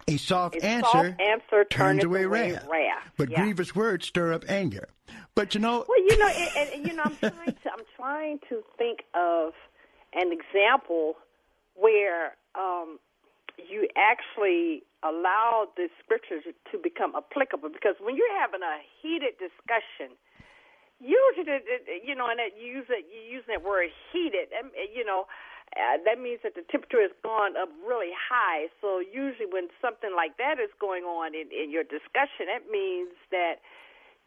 a 0.09 0.17
soft 0.17 0.57
A 0.57 0.65
answer, 0.65 0.89
soft 0.91 1.21
answer 1.21 1.65
turns 1.65 2.05
away 2.05 2.27
wrath, 2.27 2.67
wrath. 2.69 3.11
but 3.17 3.31
Yeah. 3.31 3.43
grievous 3.43 3.75
words 3.75 4.07
stir 4.07 4.33
up 4.33 4.45
anger. 4.49 4.89
But 5.35 5.55
you 5.55 5.61
know, 5.61 5.85
Well, 5.89 5.99
you 6.03 6.17
know, 6.19 6.27
and, 6.57 6.69
and, 6.75 6.87
you 6.87 6.93
know, 6.95 7.03
I'm 7.05 7.17
trying 7.17 7.55
to 7.55 7.73
I'm 7.73 7.85
trying 7.97 8.39
to 8.49 8.63
think 8.79 9.05
of 9.15 9.53
an 10.15 10.33
example 10.33 11.15
where 11.75 12.37
um, 12.55 12.99
you 13.57 13.89
actually 13.97 14.83
allow 15.03 15.69
the 15.77 15.89
scriptures 16.05 16.45
to 16.71 16.79
become 16.79 17.15
applicable. 17.17 17.71
Because 17.71 17.97
when 18.01 18.17
you're 18.17 18.39
having 18.39 18.61
a 18.63 18.79
heated 19.01 19.35
discussion, 19.39 20.15
usually, 21.01 21.59
you 22.05 22.15
know, 22.15 22.29
and 22.29 22.39
that 22.39 22.59
you 22.61 22.67
use 22.73 22.87
it, 22.91 23.07
you 23.11 23.21
use 23.37 23.45
that 23.49 23.63
word 23.65 23.89
heated, 24.13 24.49
and 24.57 24.71
you 24.95 25.05
know. 25.05 25.27
Uh, 25.73 25.97
that 26.05 26.21
means 26.21 26.45
that 26.45 26.53
the 26.53 26.61
temperature 26.69 27.01
has 27.01 27.15
gone 27.25 27.57
up 27.57 27.73
really 27.81 28.13
high. 28.13 28.69
So 28.85 29.01
usually, 29.01 29.49
when 29.49 29.73
something 29.81 30.13
like 30.13 30.37
that 30.37 30.61
is 30.61 30.69
going 30.77 31.09
on 31.09 31.33
in, 31.33 31.49
in 31.49 31.73
your 31.73 31.85
discussion, 31.85 32.53
that 32.53 32.69
means 32.69 33.17
that 33.33 33.65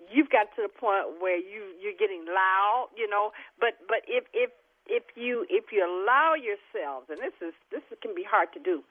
you've 0.09 0.33
got 0.33 0.49
to 0.57 0.65
the 0.65 0.73
point 0.73 1.21
where 1.21 1.37
you 1.37 1.69
you're 1.77 1.97
getting 1.97 2.25
loud, 2.25 2.89
you 2.97 3.05
know. 3.05 3.29
But 3.61 3.77
but 3.85 4.01
if 4.09 4.25
if 4.33 4.49
if 4.89 5.03
you 5.13 5.45
if 5.49 5.69
you 5.69 5.85
allow 5.85 6.33
yourselves, 6.33 7.13
and 7.13 7.21
this 7.21 7.37
is 7.41 7.53
this 7.69 7.85
can 8.01 8.17
be 8.17 8.25
hard 8.25 8.49
to 8.57 8.59
do, 8.59 8.81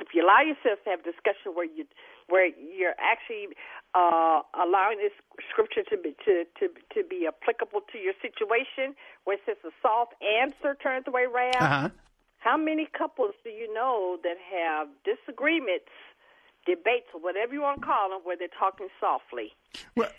if 0.00 0.12
you 0.12 0.24
allow 0.24 0.40
yourself 0.40 0.84
to 0.84 0.90
have 0.90 1.04
discussion 1.04 1.56
where 1.56 1.68
you 1.68 1.84
where 2.30 2.46
you're 2.46 2.94
actually 2.98 3.48
uh, 3.94 4.40
allowing 4.54 4.98
this 4.98 5.12
scripture 5.50 5.82
to 5.90 5.96
be 5.96 6.14
to, 6.24 6.44
to 6.58 6.68
to 6.94 7.06
be 7.06 7.26
applicable 7.26 7.80
to 7.92 7.98
your 7.98 8.14
situation, 8.22 8.94
where 9.24 9.36
it 9.36 9.42
says 9.44 9.56
a 9.64 9.70
soft 9.82 10.14
answer 10.22 10.76
turns 10.82 11.06
away 11.06 11.26
wrath. 11.26 11.56
uh-huh. 11.60 11.88
How 12.38 12.56
many 12.56 12.88
couples 12.96 13.34
do 13.44 13.50
you 13.50 13.72
know 13.74 14.16
that 14.22 14.36
have 14.50 14.88
disagreements, 15.04 15.92
debates, 16.74 17.06
or 17.14 17.20
whatever 17.20 17.52
you 17.52 17.60
want 17.62 17.80
to 17.80 17.86
call 17.86 18.10
them, 18.10 18.20
where 18.24 18.36
they're 18.36 18.48
talking 18.58 18.88
softly? 19.00 19.52
Well, 19.96 20.10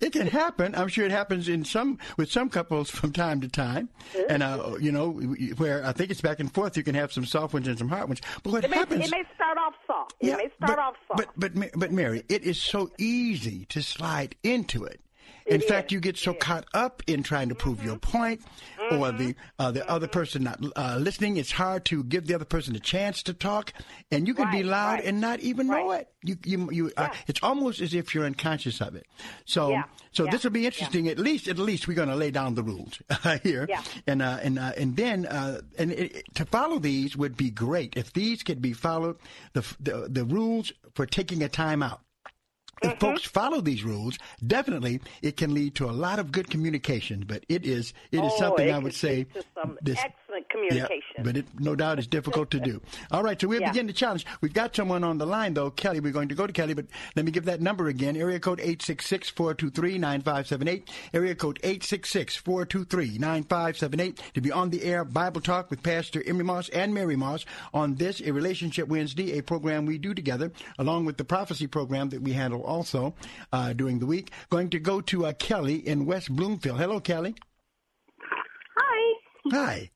it 0.00 0.12
can 0.12 0.26
happen. 0.26 0.74
I'm 0.74 0.88
sure 0.88 1.04
it 1.04 1.10
happens 1.10 1.48
in 1.48 1.64
some 1.64 1.98
with 2.16 2.30
some 2.30 2.48
couples 2.48 2.90
from 2.90 3.12
time 3.12 3.40
to 3.40 3.48
time, 3.48 3.88
and 4.28 4.42
uh, 4.42 4.76
you 4.80 4.92
know 4.92 5.10
where 5.56 5.84
I 5.84 5.92
think 5.92 6.10
it's 6.10 6.20
back 6.20 6.40
and 6.40 6.52
forth. 6.52 6.76
You 6.76 6.82
can 6.82 6.94
have 6.94 7.12
some 7.12 7.24
soft 7.24 7.54
ones 7.54 7.68
and 7.68 7.78
some 7.78 7.88
hard 7.88 8.08
ones. 8.08 8.20
But 8.42 8.52
what 8.52 8.64
It 8.64 8.70
may, 8.70 8.76
happens? 8.76 9.06
it 9.06 9.10
may 9.10 9.24
start 9.34 9.58
off 9.58 9.74
soft. 9.86 10.14
Yeah, 10.20 10.34
It 10.34 10.36
may 10.38 10.48
start 10.56 10.76
but, 10.76 10.78
off 10.78 10.94
soft. 11.08 11.32
But 11.36 11.54
but 11.54 11.70
but 11.78 11.92
Mary, 11.92 12.22
it 12.28 12.42
is 12.44 12.60
so 12.60 12.90
easy 12.98 13.64
to 13.66 13.82
slide 13.82 14.36
into 14.42 14.84
it. 14.84 15.00
In 15.46 15.60
It 15.60 15.68
fact, 15.68 15.88
is, 15.90 15.92
you 15.92 16.00
get 16.00 16.16
so 16.16 16.32
caught 16.32 16.64
up 16.72 17.02
in 17.06 17.22
trying 17.22 17.50
to 17.50 17.54
prove 17.54 17.84
your 17.84 17.98
point, 17.98 18.40
or 18.90 19.12
the 19.12 19.34
uh, 19.58 19.70
the 19.72 19.86
other 19.90 20.08
person 20.08 20.44
not 20.44 20.58
uh, 20.74 20.96
listening. 20.98 21.36
It's 21.36 21.50
hard 21.52 21.84
to 21.86 22.02
give 22.04 22.26
the 22.26 22.34
other 22.34 22.46
person 22.46 22.74
a 22.76 22.80
chance 22.80 23.22
to 23.24 23.34
talk, 23.34 23.72
and 24.10 24.26
you 24.26 24.32
can 24.32 24.50
be 24.50 24.62
loud 24.62 24.94
right. 24.94 25.04
and 25.04 25.20
not 25.20 25.40
even 25.40 25.66
know 25.66 25.92
it. 25.92 26.08
You 26.22 26.36
you 26.44 26.70
you. 26.70 26.92
Uh, 26.96 27.08
it's 27.26 27.40
almost 27.42 27.82
as 27.82 27.92
if 27.92 28.14
you're 28.14 28.24
unconscious 28.24 28.80
of 28.80 28.96
it. 28.96 29.06
So 29.44 29.68
Yeah, 29.68 29.84
so 30.12 30.24
yeah, 30.24 30.30
this 30.30 30.44
will 30.44 30.50
be 30.50 30.64
interesting. 30.64 31.08
At 31.08 31.18
least 31.18 31.46
at 31.46 31.58
least 31.58 31.86
we're 31.88 31.94
going 31.94 32.08
to 32.08 32.16
lay 32.16 32.30
down 32.30 32.54
the 32.54 32.62
rules 32.62 32.98
here, 33.42 33.66
Yeah. 33.68 33.82
and 34.06 34.22
uh, 34.22 34.38
and 34.42 34.58
uh, 34.58 34.72
and 34.78 34.96
then 34.96 35.26
uh, 35.26 35.60
and 35.78 35.92
it- 35.92 36.24
to 36.36 36.46
follow 36.46 36.78
these 36.78 37.18
would 37.18 37.36
be 37.36 37.50
great 37.50 37.96
if 37.96 38.14
these 38.14 38.42
could 38.42 38.62
be 38.62 38.72
followed. 38.72 39.18
The 39.52 39.60
the, 39.78 40.06
the 40.10 40.24
rules 40.24 40.72
for 40.94 41.04
taking 41.04 41.42
a 41.42 41.50
time 41.50 41.82
out. 41.82 42.00
If 42.82 42.90
Mm-hmm. 42.94 42.98
folks 42.98 43.24
follow 43.24 43.60
these 43.60 43.84
rules, 43.84 44.18
definitely 44.46 45.00
it 45.22 45.36
can 45.36 45.54
lead 45.54 45.74
to 45.76 45.88
a 45.88 45.92
lot 45.92 46.18
of 46.18 46.32
good 46.32 46.50
communication. 46.50 47.24
But 47.26 47.44
it 47.48 47.64
is 47.64 47.92
it 48.12 48.24
is 48.24 48.32
Oh, 48.34 48.38
something 48.38 48.70
I 48.70 48.78
would 48.78 48.94
say 48.94 49.26
some 49.54 49.78
this 49.82 49.98
excellent 50.36 50.72
yeah, 50.72 50.86
communication. 50.86 51.24
but 51.24 51.36
it 51.36 51.46
no 51.60 51.74
doubt 51.76 51.98
is 51.98 52.06
difficult 52.06 52.50
to 52.50 52.60
do. 52.60 52.80
All 53.10 53.22
right, 53.22 53.40
so 53.40 53.48
we'll 53.48 53.60
Yeah. 53.60 53.70
begin 53.70 53.86
the 53.86 53.92
challenge. 53.92 54.26
We've 54.40 54.52
got 54.52 54.74
someone 54.74 55.04
on 55.04 55.18
the 55.18 55.26
line 55.26 55.54
though, 55.54 55.70
Kelly. 55.70 56.00
We're 56.00 56.12
going 56.12 56.28
to 56.28 56.34
go 56.34 56.46
to 56.46 56.52
Kelly, 56.52 56.74
but 56.74 56.86
let 57.16 57.24
me 57.24 57.30
give 57.30 57.44
that 57.46 57.60
number 57.60 57.88
again. 57.88 58.16
Area 58.16 58.40
code 58.40 58.58
866-423-9578. 58.60 60.88
Area 61.12 61.34
code 61.34 61.58
866-423-9578 61.62 64.18
to 64.34 64.40
be 64.40 64.52
on 64.52 64.70
the 64.70 64.82
air 64.84 65.04
Bible 65.04 65.40
Talk 65.40 65.70
with 65.70 65.82
Pastor 65.82 66.22
Emery 66.26 66.44
Moss 66.44 66.68
and 66.70 66.94
Mary 66.94 67.16
Moss 67.16 67.44
on 67.72 67.94
this 67.96 68.20
a 68.20 68.32
Relationship 68.32 68.88
Wednesday, 68.88 69.38
a 69.38 69.42
program 69.42 69.86
we 69.86 69.98
do 69.98 70.14
together 70.14 70.52
along 70.78 71.04
with 71.04 71.16
the 71.16 71.24
prophecy 71.24 71.66
program 71.66 72.08
that 72.10 72.22
we 72.22 72.32
handle 72.32 72.62
also 72.62 73.14
uh, 73.52 73.72
during 73.72 73.98
the 73.98 74.06
week. 74.06 74.30
Going 74.50 74.70
to 74.70 74.78
go 74.78 75.00
to 75.02 75.26
uh, 75.26 75.32
Kelly 75.34 75.76
in 75.86 76.06
West 76.06 76.34
Bloomfield. 76.34 76.78
Hello, 76.78 77.00
Kelly. 77.00 77.34
Hi. 78.76 79.14
Hi. 79.52 79.90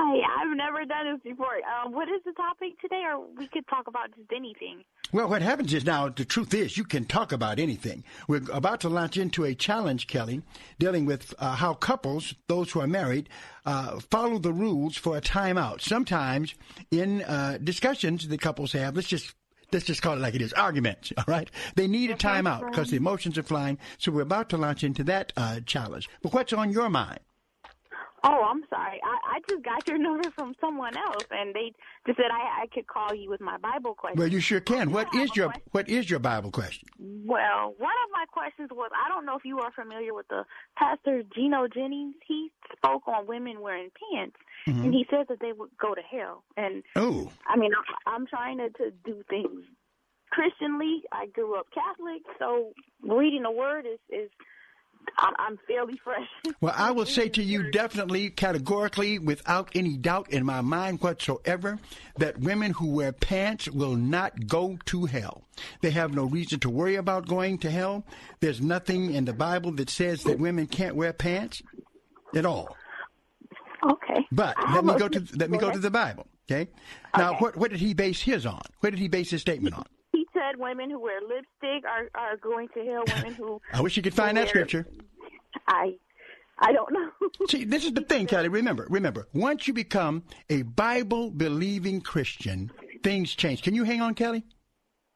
Hi. 0.00 0.20
I've 0.40 0.56
never 0.56 0.84
done 0.84 1.12
this 1.12 1.22
before. 1.24 1.56
Um, 1.56 1.92
what 1.92 2.08
is 2.08 2.22
the 2.24 2.32
topic 2.32 2.80
today, 2.80 3.02
or 3.04 3.26
we 3.36 3.48
could 3.48 3.66
talk 3.66 3.88
about 3.88 4.14
just 4.16 4.30
anything? 4.34 4.84
Well, 5.12 5.28
what 5.28 5.42
happens 5.42 5.74
is 5.74 5.84
now, 5.84 6.08
the 6.08 6.24
truth 6.24 6.54
is, 6.54 6.76
you 6.76 6.84
can 6.84 7.04
talk 7.04 7.32
about 7.32 7.58
anything. 7.58 8.04
We're 8.28 8.42
about 8.52 8.80
to 8.82 8.88
launch 8.88 9.16
into 9.16 9.44
a 9.44 9.56
challenge, 9.56 10.06
Kelly, 10.06 10.42
dealing 10.78 11.04
with 11.04 11.34
uh, 11.40 11.56
how 11.56 11.74
couples, 11.74 12.34
those 12.46 12.70
who 12.70 12.80
are 12.80 12.86
married, 12.86 13.28
uh, 13.66 13.98
follow 14.10 14.38
the 14.38 14.52
rules 14.52 14.96
for 14.96 15.16
a 15.16 15.20
timeout. 15.20 15.80
Sometimes 15.80 16.54
in 16.92 17.22
uh, 17.22 17.58
discussions 17.62 18.28
that 18.28 18.40
couples 18.40 18.72
have, 18.72 18.94
let's 18.94 19.08
just 19.08 19.34
let's 19.72 19.84
just 19.84 20.00
call 20.00 20.14
it 20.14 20.20
like 20.20 20.36
it 20.36 20.42
is, 20.42 20.52
arguments. 20.52 21.12
All 21.18 21.24
right, 21.26 21.50
they 21.74 21.88
need 21.88 22.10
a 22.12 22.14
timeout 22.14 22.70
because 22.70 22.90
the 22.90 22.96
emotions 22.96 23.36
are 23.36 23.42
flying. 23.42 23.78
So 23.98 24.12
we're 24.12 24.22
about 24.22 24.50
to 24.50 24.56
launch 24.56 24.84
into 24.84 25.02
that 25.04 25.32
uh, 25.36 25.60
challenge. 25.66 26.08
But 26.22 26.32
what's 26.32 26.52
on 26.52 26.70
your 26.70 26.88
mind? 26.88 27.20
Oh, 28.24 28.44
I'm 28.44 28.62
sorry. 28.68 29.00
I, 29.04 29.36
I 29.36 29.40
just 29.48 29.64
got 29.64 29.86
your 29.86 29.98
number 30.06 30.30
from 30.30 30.54
someone 30.60 30.96
else, 30.96 31.24
and 31.30 31.54
they 31.54 31.72
just 32.06 32.16
said 32.18 32.30
I, 32.32 32.62
I 32.62 32.66
could 32.72 32.86
call 32.86 33.14
you 33.14 33.30
with 33.30 33.40
my 33.40 33.56
Bible 33.58 33.94
question. 33.94 34.18
Well, 34.18 34.28
you 34.28 34.40
sure 34.40 34.60
can. 34.60 34.90
What 34.90 35.08
I 35.14 35.22
is 35.22 35.36
your 35.36 35.46
question. 35.46 35.68
what 35.72 35.88
is 35.88 36.10
your 36.10 36.18
Bible 36.18 36.50
question? 36.50 36.88
Well, 36.98 37.74
one 37.78 37.96
of 38.04 38.10
my 38.12 38.24
questions 38.32 38.70
was 38.72 38.90
I 38.94 39.08
don't 39.08 39.24
know 39.24 39.36
if 39.36 39.44
you 39.44 39.58
are 39.60 39.70
familiar 39.72 40.14
with 40.14 40.28
the 40.28 40.44
pastor 40.76 41.22
Gino 41.34 41.68
Jennings. 41.68 42.14
He 42.26 42.50
spoke 42.76 43.06
on 43.06 43.26
women 43.26 43.60
wearing 43.60 43.90
pants, 44.12 44.36
and 44.66 44.76
mm-hmm. 44.76 44.92
he 44.92 45.06
said 45.10 45.26
that 45.28 45.40
they 45.40 45.52
would 45.52 45.70
go 45.80 45.94
to 45.94 46.02
hell. 46.02 46.42
And 46.56 46.82
Oh, 46.96 47.30
I 47.46 47.56
mean, 47.56 47.70
I'm, 48.06 48.14
I'm 48.14 48.26
trying 48.26 48.58
to, 48.58 48.70
to 48.70 48.90
do 49.04 49.22
things 49.28 49.64
Christianly. 50.30 51.02
I 51.12 51.26
grew 51.26 51.58
up 51.58 51.66
Catholic, 51.72 52.22
so 52.38 52.72
reading 53.02 53.42
the 53.42 53.50
Word 53.50 53.86
is 53.86 54.00
is 54.10 54.30
I'm, 55.16 55.32
I'm 55.38 55.58
fairly 55.66 55.98
fresh. 56.04 56.26
Well, 56.60 56.74
I 56.76 56.90
will 56.90 57.06
say 57.06 57.28
to 57.30 57.42
you 57.42 57.70
definitely, 57.70 58.30
categorically, 58.30 59.18
without 59.18 59.70
any 59.74 59.96
doubt 59.96 60.30
in 60.30 60.44
my 60.44 60.60
mind 60.60 61.00
whatsoever, 61.00 61.78
that 62.16 62.40
women 62.40 62.72
who 62.72 62.90
wear 62.90 63.12
pants 63.12 63.68
will 63.68 63.94
not 63.94 64.46
go 64.48 64.76
to 64.86 65.06
hell. 65.06 65.44
They 65.82 65.90
have 65.90 66.12
no 66.14 66.24
reason 66.24 66.58
to 66.60 66.70
worry 66.70 66.96
about 66.96 67.28
going 67.28 67.58
to 67.58 67.70
hell. 67.70 68.04
There's 68.40 68.60
nothing 68.60 69.14
in 69.14 69.24
the 69.24 69.32
Bible 69.32 69.72
that 69.72 69.88
says 69.88 70.24
that 70.24 70.38
women 70.38 70.66
can't 70.66 70.96
wear 70.96 71.12
pants 71.12 71.62
at 72.34 72.44
all. 72.44 72.76
Okay. 73.88 74.26
But 74.32 74.56
let 74.72 74.84
me 74.84 74.94
go 74.96 75.08
to 75.08 75.24
let 75.36 75.50
me 75.50 75.58
go 75.58 75.70
to 75.70 75.78
the 75.78 75.90
Bible. 75.90 76.26
Okay. 76.50 76.70
Now, 77.16 77.30
Okay. 77.32 77.38
what 77.38 77.56
what 77.56 77.70
did 77.70 77.78
he 77.80 77.94
base 77.94 78.20
his 78.20 78.46
on? 78.46 78.62
What 78.80 78.90
did 78.90 78.98
he 78.98 79.08
base 79.08 79.30
his 79.30 79.40
statement 79.42 79.76
on? 79.76 79.84
He 80.38 80.40
said 80.40 80.58
women 80.58 80.90
who 80.90 81.00
wear 81.00 81.20
lipstick 81.20 81.84
are 81.88 82.08
are 82.14 82.36
going 82.36 82.68
to 82.74 82.84
hell. 82.84 83.04
Women 83.16 83.34
who 83.34 83.60
I 83.72 83.80
wish 83.80 83.96
you 83.96 84.02
could 84.02 84.14
find 84.14 84.36
that 84.36 84.48
scripture. 84.48 84.86
I 85.66 85.94
I 86.58 86.72
don't 86.72 86.92
know. 86.92 87.10
See, 87.48 87.64
this 87.64 87.84
is 87.84 87.92
the 87.92 88.02
thing, 88.02 88.26
Kelly. 88.26 88.48
Remember, 88.48 88.86
remember, 88.90 89.28
once 89.32 89.68
you 89.68 89.74
become 89.74 90.24
a 90.50 90.62
Bible 90.62 91.30
believing 91.30 92.00
Christian, 92.00 92.70
things 93.02 93.34
change. 93.34 93.62
Can 93.62 93.74
you 93.74 93.84
hang 93.84 94.00
on, 94.00 94.14
Kelly? 94.14 94.44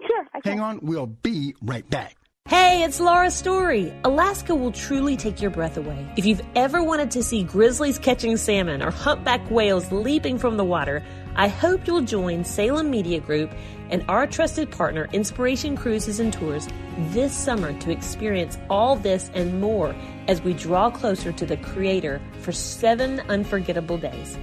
Sure, 0.07 0.27
I. 0.35 0.41
Hang 0.45 0.61
on. 0.61 0.81
We'll 0.83 1.07
be 1.07 1.55
right 1.63 1.89
back. 1.89 2.17
Hey, 2.49 2.83
it's 2.83 2.99
Laura 3.01 3.31
Story. 3.31 3.95
Alaska 4.05 4.55
will 4.55 4.73
truly 4.73 5.17
take 5.17 5.41
your 5.41 5.51
breath 5.51 5.77
away. 5.77 6.13
If 6.17 6.27
you've 6.27 6.43
ever 6.57 6.83
wanted 6.83 7.13
to 7.13 7.23
see 7.23 7.45
grizzlies 7.45 7.99
catching 7.99 8.37
salmon 8.37 8.83
or 8.83 8.91
humpback 8.91 9.49
whales 9.49 9.91
leaping 9.93 10.39
from 10.39 10.57
the 10.57 10.65
water, 10.65 11.05
I 11.37 11.49
hope 11.49 11.87
you'll 11.87 12.03
join 12.03 12.45
Salem 12.45 12.91
Media 12.91 13.21
Group 13.21 13.55
and 13.93 14.05
our 14.09 14.27
trusted 14.27 14.73
partner, 14.73 15.09
Inspiration 15.13 15.77
Cruises 15.77 16.19
and 16.19 16.33
Tours, 16.33 16.67
this 17.11 17.33
summer 17.33 17.73
to 17.81 17.93
experience 17.93 18.59
all 18.69 18.97
this 18.97 19.31
and 19.35 19.61
more 19.61 19.95
as 20.27 20.43
we 20.43 20.55
draw 20.55 20.91
closer 20.91 21.31
to 21.31 21.47
the 21.47 21.59
Creator 21.59 22.21
for 22.41 22.51
seven 22.51 23.21
unforgettable 23.29 23.99
days. 23.99 24.37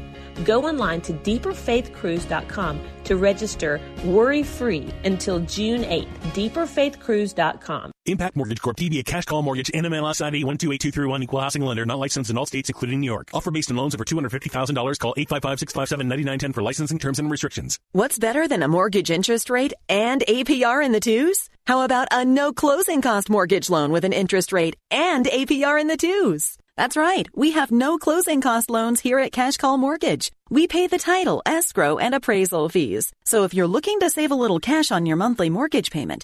Go 0.46 0.66
online 0.66 1.02
to 1.02 1.14
deeperfaithcruise.com 1.14 2.80
to 3.04 3.18
register 3.18 3.82
worry 4.06 4.44
free 4.44 4.88
until 5.04 5.40
June 5.42 5.82
8th. 5.82 6.08
Deeperfaithcruise.com. 6.34 7.92
Impact 8.12 8.36
Mortgage 8.36 8.62
Corp. 8.62 8.78
DBA 8.78 9.06
Cash 9.06 9.26
Call 9.26 9.42
Mortgage. 9.42 9.72
NMLS 9.72 10.22
ID 10.22 10.44
128231. 10.44 11.24
Equal 11.24 11.42
housing 11.42 11.62
lender. 11.62 11.86
Not 11.86 12.00
licensed 12.00 12.30
in 12.30 12.38
all 12.38 12.46
states, 12.46 12.70
including 12.70 13.00
New 13.00 13.12
York. 13.12 13.30
Offer 13.34 13.52
based 13.52 13.72
on 13.72 13.78
loans 13.78 13.96
over 13.96 14.06
$250,000. 14.06 15.00
Call 15.00 15.14
855-657-9910 15.16 16.54
for 16.54 16.62
licensing 16.62 17.00
terms 17.00 17.20
and 17.20 17.30
restrictions. 17.30 17.80
What's 17.92 18.20
better 18.20 18.48
than 18.48 18.64
a 18.64 18.68
mortgage 18.68 19.12
interest 19.12 19.50
rate 19.50 19.74
and 19.88 20.24
APR 20.28 20.84
in 20.84 20.92
the 20.92 21.00
twos? 21.00 21.50
How 21.66 21.82
about 21.82 22.08
a 22.12 22.26
no 22.26 22.52
closing 22.52 23.02
cost 23.02 23.30
mortgage 23.30 23.70
loan 23.70 23.92
with 23.92 24.04
an 24.04 24.14
interest 24.14 24.52
rate 24.52 24.76
and 24.90 25.26
APR 25.26 25.80
in 25.80 25.88
the 25.88 25.98
twos? 25.98 26.58
That's 26.80 26.96
right. 26.96 27.28
We 27.36 27.52
have 27.52 27.72
no 27.72 27.98
closing 27.98 28.40
cost 28.40 28.70
loans 28.70 29.02
here 29.02 29.20
at 29.20 29.34
Cash 29.34 29.58
Call 29.58 29.78
Mortgage. 29.78 30.32
We 30.50 30.66
pay 30.66 30.88
the 30.88 30.98
title, 30.98 31.42
escrow, 31.46 31.98
and 31.98 32.16
appraisal 32.16 32.70
fees. 32.70 33.12
So 33.26 33.44
if 33.44 33.54
you're 33.54 33.68
looking 33.68 34.00
to 34.00 34.10
save 34.10 34.32
a 34.32 34.36
little 34.36 34.62
cash 34.62 34.90
on 34.90 35.06
your 35.06 35.18
monthly 35.18 35.50
mortgage 35.50 35.92
payment, 35.92 36.24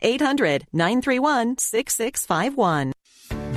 800 0.00 0.66
931 0.72 1.58
6651. 1.58 2.92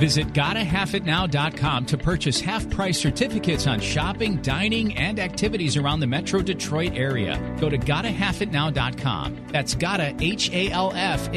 Visit 0.02 0.32
GottaHalfItNow.com 0.32 1.86
to 1.86 1.96
purchase 1.96 2.40
half 2.40 2.68
price 2.70 2.98
certificates 2.98 3.66
on 3.68 3.78
shopping, 3.78 4.36
dining, 4.42 4.96
and 4.96 5.20
activities 5.20 5.76
around 5.76 6.00
the 6.00 6.06
Metro 6.08 6.42
Detroit 6.42 6.94
area. 6.94 7.38
Go 7.60 7.68
to 7.68 7.78
GottaHalfItNow.com. 7.78 9.46
That's 9.52 9.74
Gotta, 9.76 10.16
H 10.18 10.50
A 10.50 10.70
L 10.70 10.92
F. 10.94 11.28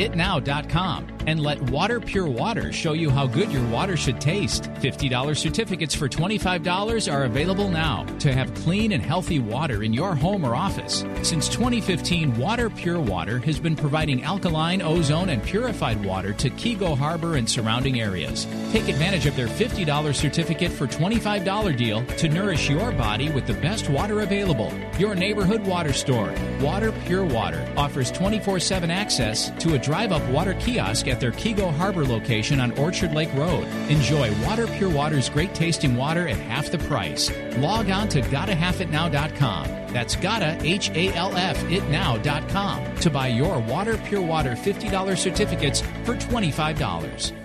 And 1.28 1.40
let 1.40 1.62
Water 1.72 2.00
Pure 2.00 2.28
Water 2.28 2.72
show 2.72 2.94
you 2.94 3.10
how 3.10 3.26
good 3.26 3.52
your 3.52 3.66
water 3.68 3.98
should 3.98 4.22
taste. 4.22 4.64
$50 4.76 5.36
certificates 5.36 5.96
for 5.96 6.08
$25 6.08 7.12
are 7.12 7.24
available 7.24 7.70
now 7.70 8.04
to 8.20 8.32
have 8.32 8.54
clean 8.56 8.92
and 8.92 9.02
healthy 9.02 9.40
water 9.40 9.84
in 9.84 9.94
your 9.94 10.14
home 10.14 10.46
or 10.46 10.56
office. 10.56 11.04
Since 11.24 11.50
2015, 11.50 12.38
Water 12.38 12.70
Pure 12.70 13.00
Water 13.00 13.40
has 13.40 13.60
been 13.60 13.76
providing 13.76 14.24
alkaline, 14.24 14.82
ozone, 14.82 15.30
and 15.30 15.44
purified 15.44 16.04
water 16.06 16.34
to 16.34 16.50
Keego 16.52 16.96
Harbor 16.96 17.38
and 17.38 17.50
surrounding 17.50 18.02
areas. 18.02 18.46
Take 18.72 18.88
advantage 18.88 19.26
of 19.26 19.36
their 19.36 19.48
$50 19.48 20.14
certificate 20.14 20.72
for 20.72 20.86
$25 20.86 21.76
deal 21.78 22.06
to 22.06 22.30
nourish 22.30 22.70
your 22.70 22.92
body 22.92 23.32
with 23.32 23.48
the 23.48 23.54
best 23.56 23.90
water 23.90 24.22
available. 24.22 24.72
Your 25.00 25.16
neighborhood 25.16 25.66
water 25.66 25.94
store, 25.94 26.34
Water 26.62 26.92
Pure 27.06 27.26
Water, 27.26 27.68
offers 27.76 28.12
24 28.12 28.60
7 28.60 28.92
access 28.92 29.50
to 29.60 29.74
a 29.74 29.80
drive 29.80 30.12
up 30.12 30.24
water 30.30 30.54
kiosk 30.56 31.08
at 31.16 31.22
their 31.22 31.32
Keego 31.32 31.74
Harbor 31.74 32.06
location 32.06 32.60
on 32.60 32.78
Orchard 32.78 33.14
Lake 33.14 33.34
Road. 33.34 33.64
Enjoy 33.90 34.34
Water 34.44 34.68
Pure 34.68 34.90
Water's 34.90 35.30
great 35.30 35.56
tasting 35.56 35.96
water 35.96 36.28
at 36.28 36.38
half 36.38 36.70
the 36.70 36.78
price. 36.78 37.32
Log 37.58 37.90
on 37.90 38.10
to 38.10 38.22
GottaHalfItNow.com. 38.22 39.68
That's 39.94 40.18
gotta, 40.18 40.58
H 40.62 40.90
A 40.92 41.14
L 41.14 41.36
F, 41.38 41.58
itnow.com 41.66 42.96
to 42.98 43.10
buy 43.10 43.28
your 43.30 43.60
Water 43.60 43.98
Pure 43.98 44.24
Water 44.24 44.52
$50 44.52 45.18
certificates 45.18 45.82
for 46.04 46.16
$25. 46.16 47.45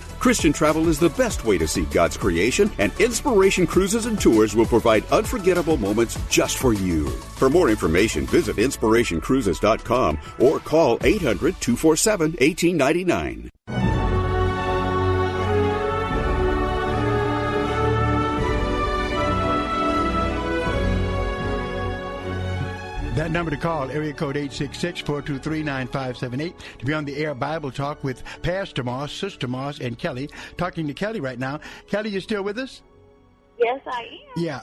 Christian 0.21 0.53
travel 0.53 0.87
is 0.87 0.99
the 0.99 1.09
best 1.09 1.45
way 1.45 1.57
to 1.57 1.67
see 1.67 1.85
God's 1.85 2.15
creation, 2.15 2.69
and 2.77 2.91
Inspiration 2.99 3.65
Cruises 3.65 4.05
and 4.05 4.21
Tours 4.21 4.55
will 4.55 4.67
provide 4.67 5.03
unforgettable 5.11 5.77
moments 5.77 6.15
just 6.29 6.59
for 6.59 6.73
you. 6.73 7.09
For 7.09 7.49
more 7.49 7.71
information, 7.71 8.27
visit 8.27 8.57
inspirationcruises.com 8.57 10.19
or 10.37 10.59
call 10.59 10.99
800 11.01 11.59
247 11.59 12.33
1899. 12.33 14.10
That 23.21 23.29
number 23.29 23.51
to 23.51 23.57
call, 23.57 23.91
area 23.91 24.13
code 24.13 24.35
866-423-9578 24.35 26.53
to 26.79 26.85
be 26.87 26.91
on 26.91 27.05
the 27.05 27.15
air 27.17 27.35
Bible 27.35 27.69
Talk 27.69 28.03
with 28.03 28.23
Pastor 28.41 28.83
Moss, 28.83 29.13
Sister 29.13 29.47
Moss, 29.47 29.79
and 29.79 29.95
Kelly. 29.95 30.27
Talking 30.57 30.87
to 30.87 30.95
Kelly 30.95 31.19
right 31.19 31.37
now. 31.37 31.59
Kelly, 31.85 32.09
you 32.09 32.19
still 32.19 32.41
with 32.41 32.57
us? 32.57 32.81
Yes, 33.59 33.79
I 33.85 33.99
am. 33.99 34.07
Yeah. 34.37 34.61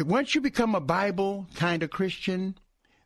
Once 0.00 0.34
you 0.34 0.42
become 0.42 0.74
a 0.74 0.80
Bible 0.80 1.46
kind 1.54 1.82
of 1.82 1.88
Christian, 1.88 2.58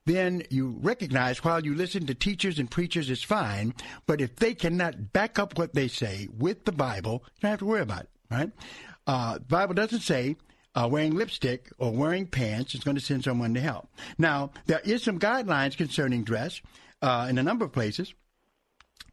then 0.05 0.43
you 0.51 0.77
recognize 0.81 1.45
while 1.45 1.65
you 1.65 1.77
listen 1.77 2.05
to 2.07 2.15
teachers 2.15 2.59
and 2.59 2.69
preachers 2.69 3.09
is 3.09 3.23
fine, 3.23 3.75
but 4.09 4.21
if 4.21 4.35
they 4.35 4.53
cannot 4.53 5.13
back 5.13 5.39
up 5.39 5.57
what 5.57 5.75
they 5.75 5.87
say 5.87 6.27
with 6.37 6.65
the 6.65 6.73
Bible, 6.73 7.23
you 7.37 7.43
don't 7.43 7.53
have 7.53 7.61
to 7.61 7.67
worry 7.67 7.83
about 7.83 8.01
it, 8.01 8.11
right? 8.33 8.51
Uh, 9.07 9.35
the 9.35 9.45
Bible 9.45 9.75
doesn't 9.75 10.01
say 10.01 10.35
uh, 10.75 10.89
wearing 10.91 11.15
lipstick 11.15 11.71
or 11.79 11.93
wearing 11.93 12.27
pants 12.27 12.75
is 12.75 12.85
going 12.85 12.97
to 12.97 13.03
send 13.03 13.25
someone 13.25 13.55
to 13.55 13.61
hell. 13.61 13.89
Now, 14.17 14.51
there 14.67 14.81
is 14.85 15.03
some 15.03 15.19
guidelines 15.19 15.77
concerning 15.77 16.25
dress 16.25 16.61
uh, 17.03 17.27
in 17.29 17.39
a 17.39 17.43
number 17.43 17.65
of 17.65 17.73
places. 17.73 18.15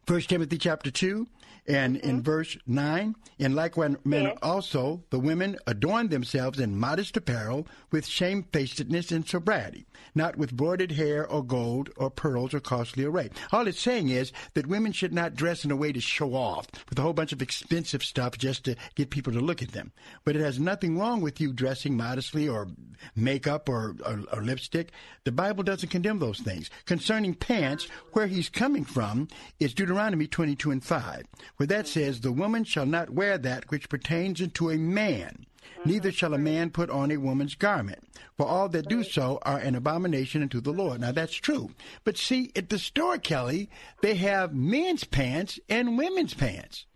First 0.06 0.28
Timothy 0.28 0.58
chapter 0.58 0.90
2 0.90 1.26
and 1.68 1.96
mm-hmm. 1.96 2.08
in 2.08 2.22
verse 2.22 2.56
9, 2.66 3.14
in 3.38 3.54
like 3.54 3.76
manner 3.76 4.30
Yes. 4.30 4.38
also 4.42 5.04
the 5.10 5.18
women 5.18 5.56
adorn 5.66 6.08
themselves 6.08 6.58
in 6.58 6.78
modest 6.78 7.16
apparel 7.16 7.66
with 7.90 8.06
shamefacedness 8.06 9.12
and 9.12 9.26
sobriety, 9.26 9.86
not 10.14 10.36
with 10.36 10.56
broidered 10.56 10.92
hair 10.92 11.26
or 11.26 11.44
gold 11.44 11.90
or 11.96 12.10
pearls 12.10 12.54
or 12.54 12.60
costly 12.60 13.04
array. 13.04 13.30
All 13.52 13.66
it's 13.66 13.80
saying 13.80 14.08
is 14.08 14.32
that 14.54 14.66
women 14.66 14.92
should 14.92 15.12
not 15.12 15.34
dress 15.34 15.64
in 15.64 15.70
a 15.70 15.76
way 15.76 15.92
to 15.92 16.00
show 16.00 16.34
off 16.34 16.66
with 16.88 16.98
a 16.98 17.02
whole 17.02 17.12
bunch 17.12 17.32
of 17.32 17.42
expensive 17.42 18.02
stuff 18.02 18.38
just 18.38 18.64
to 18.64 18.76
get 18.94 19.10
people 19.10 19.32
to 19.32 19.40
look 19.40 19.62
at 19.62 19.72
them. 19.72 19.92
But 20.24 20.36
it 20.36 20.42
has 20.42 20.58
nothing 20.58 20.98
wrong 20.98 21.20
with 21.20 21.40
you 21.40 21.52
dressing 21.52 21.96
modestly 21.96 22.48
or 22.48 22.68
makeup 23.14 23.68
or, 23.68 23.96
or, 24.04 24.22
or 24.32 24.42
lipstick. 24.42 24.90
The 25.24 25.32
Bible 25.32 25.62
doesn't 25.62 25.88
condemn 25.90 26.18
those 26.18 26.40
things. 26.40 26.70
Concerning 26.84 27.34
pants, 27.34 27.88
where 28.12 28.26
he's 28.26 28.48
coming 28.48 28.84
from 28.84 29.28
is 29.60 29.74
Deuteronomy 29.74 30.26
22 30.26 30.70
and 30.70 30.84
5, 30.84 31.24
where 31.56 31.66
that 31.66 31.88
says, 31.88 32.20
The 32.20 32.32
woman 32.32 32.64
shall 32.64 32.86
not 32.86 33.10
wear 33.10 33.38
that 33.38 33.70
which 33.70 33.88
pertains 33.88 34.40
unto 34.40 34.70
a 34.70 34.76
man. 34.76 35.46
Neither 35.84 36.10
shall 36.10 36.34
a 36.34 36.38
man 36.38 36.70
put 36.70 36.90
on 36.90 37.10
a 37.10 37.16
woman's 37.16 37.54
garment, 37.54 38.02
for 38.36 38.46
all 38.46 38.68
that 38.70 38.88
do 38.88 39.04
so 39.04 39.38
are 39.42 39.58
an 39.58 39.74
abomination 39.74 40.42
unto 40.42 40.60
the 40.60 40.72
Lord. 40.72 41.00
Now 41.00 41.12
that's 41.12 41.34
true. 41.34 41.70
But 42.04 42.16
see, 42.16 42.50
at 42.56 42.70
the 42.70 42.78
store, 42.78 43.18
Kelly, 43.18 43.70
they 44.02 44.14
have 44.16 44.54
men's 44.54 45.04
pants 45.04 45.60
and 45.68 45.96
women's 45.96 46.34
pants. 46.34 46.86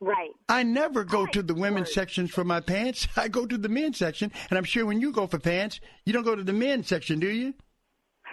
Right. 0.00 0.32
I 0.48 0.62
never 0.62 1.04
go 1.04 1.24
to 1.26 1.42
the 1.42 1.54
women's 1.54 1.94
sections 1.94 2.30
for 2.30 2.44
my 2.44 2.60
pants. 2.60 3.08
I 3.16 3.28
go 3.28 3.46
to 3.46 3.56
the 3.56 3.70
men's 3.70 3.98
section, 3.98 4.30
and 4.50 4.58
I'm 4.58 4.64
sure 4.64 4.84
when 4.84 5.00
you 5.00 5.12
go 5.12 5.26
for 5.26 5.38
pants, 5.38 5.80
you 6.04 6.12
don't 6.12 6.24
go 6.24 6.36
to 6.36 6.44
the 6.44 6.52
men's 6.52 6.88
section, 6.88 7.20
do 7.20 7.28
you? 7.28 7.54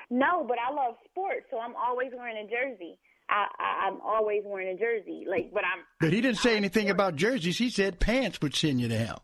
No, 0.10 0.44
but 0.46 0.58
I 0.60 0.74
love 0.74 0.96
sports, 1.10 1.46
so 1.50 1.60
I'm 1.60 1.76
always 1.76 2.12
wearing 2.14 2.36
a 2.36 2.50
jersey. 2.50 2.98
I, 3.32 3.48
I 3.58 3.88
I'm 3.88 4.00
always 4.02 4.42
wearing 4.46 4.76
a 4.76 4.80
jersey. 4.80 5.26
Like, 5.28 5.52
but 5.54 5.64
I'm 5.64 5.84
But 6.00 6.14
he 6.14 6.22
didn't 6.22 6.38
say 6.40 6.56
anything 6.58 6.90
about 6.90 7.16
jerseys. 7.16 7.58
He 7.58 7.70
said 7.70 8.00
pants 8.00 8.40
would 8.42 8.56
send 8.56 8.80
you 8.82 8.88
to 8.90 8.98
hell. 8.98 9.24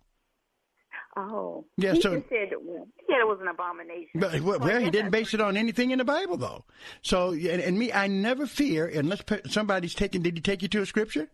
Oh. 1.15 1.65
Yeah, 1.77 1.93
he 1.93 2.01
so- 2.01 2.15
just 2.17 2.29
said 2.29 2.51
it, 2.51 2.61
was- 2.61 2.87
he 2.95 3.05
said 3.13 3.19
it 3.21 3.27
was 3.27 3.39
an 3.41 3.47
abomination. 3.47 4.11
But 4.15 4.39
well, 4.41 4.59
well, 4.59 4.79
he 4.79 4.89
didn't 4.91 5.11
base 5.11 5.33
it 5.33 5.41
on 5.41 5.57
anything 5.57 5.91
in 5.91 5.97
the 5.97 6.05
Bible, 6.05 6.37
though. 6.37 6.63
So, 7.01 7.31
and, 7.31 7.43
and 7.61 7.77
me, 7.77 7.91
I 7.91 8.07
never 8.07 8.45
fear 8.45 8.87
unless 8.87 9.23
somebody's 9.47 9.93
taken. 9.95 10.21
Did 10.21 10.35
he 10.35 10.41
take 10.41 10.61
you 10.61 10.67
to 10.69 10.81
a 10.81 10.85
scripture? 10.85 11.27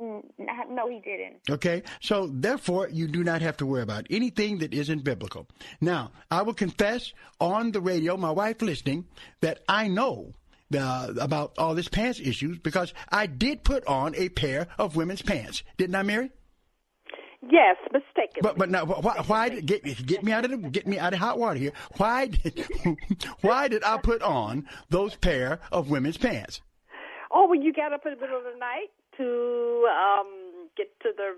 Mm, 0.00 0.22
No, 0.70 0.88
he 0.88 1.00
didn't. 1.00 1.40
Okay, 1.48 1.82
so 2.00 2.26
therefore, 2.32 2.88
you 2.90 3.06
do 3.08 3.22
not 3.24 3.40
have 3.40 3.56
to 3.58 3.66
worry 3.66 3.82
about 3.82 4.06
anything 4.10 4.58
that 4.58 4.74
isn't 4.74 5.04
biblical. 5.04 5.46
Now, 5.80 6.12
I 6.30 6.42
will 6.42 6.54
confess 6.54 7.12
on 7.40 7.72
the 7.72 7.80
radio, 7.80 8.16
my 8.16 8.30
wife 8.30 8.60
listening, 8.62 9.06
that 9.40 9.60
I 9.68 9.88
know 9.88 10.34
uh, 10.76 11.12
about 11.20 11.54
all 11.58 11.74
this 11.74 11.88
pants 11.88 12.20
issues 12.20 12.58
because 12.58 12.92
I 13.10 13.26
did 13.26 13.64
put 13.64 13.86
on 13.86 14.14
a 14.16 14.28
pair 14.30 14.68
of 14.78 14.96
women's 14.96 15.22
pants, 15.22 15.62
didn't 15.76 15.94
I, 15.94 16.02
Mary? 16.02 16.30
Yes, 17.50 17.76
mistaken. 17.92 18.40
But 18.40 18.56
but 18.56 18.70
now 18.70 18.84
why, 18.84 19.22
why 19.26 19.48
did, 19.48 19.66
get 19.66 20.06
get 20.06 20.22
me 20.22 20.30
out 20.30 20.44
of 20.44 20.52
the, 20.52 20.56
get 20.56 20.86
me 20.86 20.98
out 20.98 21.12
of 21.12 21.18
hot 21.18 21.38
water 21.38 21.58
here? 21.58 21.72
Why 21.96 22.26
did 22.26 22.64
why 23.40 23.66
did 23.66 23.82
I 23.82 23.98
put 23.98 24.22
on 24.22 24.68
those 24.90 25.16
pair 25.16 25.58
of 25.72 25.90
women's 25.90 26.16
pants? 26.16 26.60
Oh, 27.32 27.46
well, 27.48 27.60
you 27.60 27.72
got 27.72 27.92
up 27.92 28.04
in 28.06 28.14
the 28.14 28.20
middle 28.20 28.36
of 28.36 28.44
the 28.44 28.58
night 28.58 28.92
to 29.16 29.88
um, 29.90 30.68
get 30.76 30.88
to 31.00 31.10
the 31.16 31.34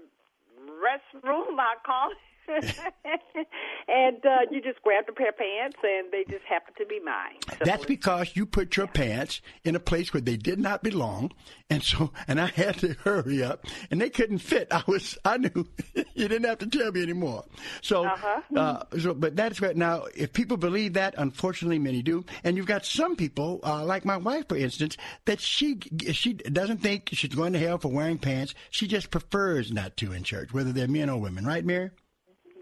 restroom, 0.68 1.58
I 1.58 1.74
call 1.86 2.10
it. 2.10 2.16
and 3.88 4.24
uh, 4.24 4.38
you 4.50 4.60
just 4.60 4.82
grabbed 4.82 5.08
a 5.08 5.12
pair 5.12 5.30
of 5.30 5.36
pants, 5.38 5.76
and 5.82 6.10
they 6.12 6.24
just 6.30 6.44
happened 6.44 6.76
to 6.78 6.86
be 6.86 7.00
mine. 7.00 7.34
So 7.58 7.64
That's 7.64 7.84
because 7.84 8.30
you 8.34 8.46
put 8.46 8.76
your 8.76 8.86
pants 8.86 9.40
in 9.64 9.76
a 9.76 9.80
place 9.80 10.12
where 10.12 10.20
they 10.20 10.36
did 10.36 10.58
not 10.58 10.82
belong, 10.82 11.32
and 11.70 11.82
so 11.82 12.12
and 12.28 12.40
I 12.40 12.46
had 12.46 12.78
to 12.78 12.94
hurry 13.04 13.42
up, 13.42 13.64
and 13.90 14.00
they 14.00 14.10
couldn't 14.10 14.38
fit. 14.38 14.68
I 14.70 14.82
was 14.86 15.18
I 15.24 15.38
knew 15.38 15.66
you 16.14 16.28
didn't 16.28 16.44
have 16.44 16.58
to 16.58 16.66
tell 16.66 16.92
me 16.92 17.02
anymore. 17.02 17.44
So, 17.82 18.04
Uh-huh. 18.06 18.40
uh, 18.56 18.98
so 18.98 19.14
but 19.14 19.36
that's 19.36 19.60
right. 19.60 19.76
Now, 19.76 20.04
if 20.14 20.32
people 20.32 20.56
believe 20.56 20.94
that, 20.94 21.14
unfortunately, 21.18 21.78
many 21.78 22.02
do, 22.02 22.24
and 22.42 22.56
you've 22.56 22.66
got 22.66 22.84
some 22.84 23.16
people, 23.16 23.60
uh, 23.62 23.84
like 23.84 24.04
my 24.04 24.16
wife, 24.16 24.48
for 24.48 24.56
instance, 24.56 24.96
that 25.26 25.40
she 25.40 25.78
she 26.12 26.34
doesn't 26.34 26.78
think 26.78 27.10
she's 27.12 27.34
going 27.34 27.52
to 27.52 27.58
hell 27.58 27.78
for 27.78 27.88
wearing 27.88 28.18
pants. 28.18 28.54
She 28.70 28.86
just 28.86 29.10
prefers 29.10 29.72
not 29.72 29.96
to 29.98 30.12
in 30.12 30.22
church, 30.24 30.52
whether 30.52 30.72
they're 30.72 30.88
men 30.88 31.10
or 31.10 31.20
women, 31.20 31.44
right, 31.46 31.64
Mary? 31.64 31.90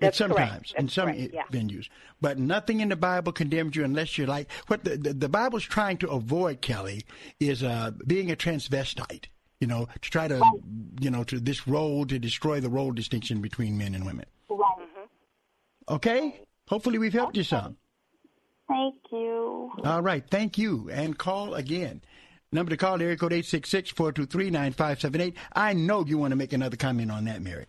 That's 0.03 0.21
And 0.21 0.31
sometimes 0.31 0.75
in 0.77 0.89
some 0.89 1.07
correct, 1.07 1.33
yeah. 1.33 1.45
venues, 1.51 1.89
but 2.21 2.39
nothing 2.39 2.81
in 2.81 2.89
the 2.89 2.97
Bible 2.97 3.33
condemns 3.33 3.77
you 3.77 3.85
unless 3.85 4.19
you're 4.19 4.27
like 4.27 4.51
what 4.67 4.85
the 4.85 4.97
the, 4.97 5.13
the 5.15 5.29
Bible's 5.29 5.65
trying 5.65 5.99
to 5.99 6.11
avoid. 6.11 6.61
Kelly 6.61 7.05
is 7.41 7.63
uh, 7.63 7.93
being 8.07 8.31
a 8.31 8.37
transvestite. 8.37 9.27
You 9.61 9.69
know, 9.69 9.87
to 10.01 10.11
try 10.11 10.29
to 10.29 10.43
you 11.01 11.11
know 11.11 11.25
to 11.25 11.39
this 11.39 11.69
role 11.69 12.05
to 12.07 12.19
destroy 12.19 12.61
the 12.61 12.69
role 12.69 12.93
distinction 12.93 13.41
between 13.41 13.79
men 13.79 13.95
and 13.95 14.05
women. 14.05 14.27
Right. 14.49 14.89
Okay. 15.89 16.41
Hopefully 16.69 16.99
we've 16.99 17.13
helped 17.13 17.37
you 17.37 17.45
some. 17.45 17.77
Thank 18.69 18.95
you. 19.11 19.73
All 19.85 20.03
right. 20.03 20.25
Thank 20.29 20.59
you. 20.59 20.91
And 20.91 21.19
call 21.19 21.55
again. 21.55 22.03
Number 22.53 22.71
to 22.71 22.77
call 22.77 23.01
area 23.01 23.17
code 23.17 23.33
866-423-9578. 23.33 25.35
I 25.55 25.73
know 25.73 26.05
you 26.05 26.19
want 26.19 26.33
to 26.33 26.37
make 26.37 26.53
another 26.53 26.77
comment 26.77 27.11
on 27.11 27.25
that, 27.25 27.41
Mary. 27.41 27.65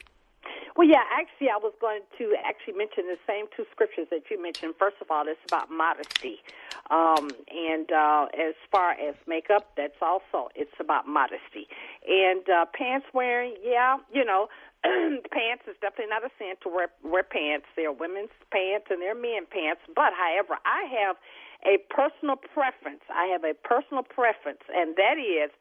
Well, 0.76 0.88
yeah, 0.88 1.04
actually, 1.12 1.50
I 1.50 1.58
was 1.58 1.74
going 1.80 2.02
to 2.18 2.34
actually 2.44 2.74
mention 2.74 3.06
the 3.06 3.18
same 3.28 3.46
two 3.56 3.66
scriptures 3.72 4.08
that 4.10 4.24
you 4.32 4.42
mentioned. 4.42 4.74
First 4.80 4.98
of 5.02 5.12
all, 5.12 5.24
it's 5.28 5.40
about 5.48 5.70
modesty, 5.70 6.42
um, 6.90 7.30
and 7.54 7.92
uh, 7.92 8.26
as 8.34 8.56
far 8.72 8.92
as 8.94 9.14
makeup, 9.28 9.70
that's 9.78 10.02
also 10.02 10.50
it's 10.56 10.74
about 10.80 11.08
modesty. 11.08 11.68
And 12.08 12.50
uh, 12.50 12.66
pants 12.74 13.06
wearing, 13.14 13.56
yeah, 13.64 13.98
you 14.12 14.26
know, 14.26 14.48
pants 14.84 15.64
is 15.68 15.76
definitely 15.80 16.10
not 16.10 16.26
a 16.26 16.30
sin 16.40 16.56
to 16.64 16.70
wear 16.70 16.88
wear 17.04 17.24
pants. 17.24 17.68
They're 17.76 17.92
women's 17.92 18.34
pants 18.52 18.88
and 18.90 19.00
they're 19.00 19.16
men 19.16 19.46
pants. 19.50 19.82
But 19.96 20.14
however, 20.18 20.58
I 20.66 20.90
have 21.06 21.18
a 21.66 21.78
personal 21.94 22.36
preference. 22.36 23.02
I 23.14 23.26
have 23.28 23.44
a 23.44 23.54
personal 23.54 24.02
preference, 24.02 24.62
and 24.74 24.96
that 24.98 25.22
is, 25.22 25.52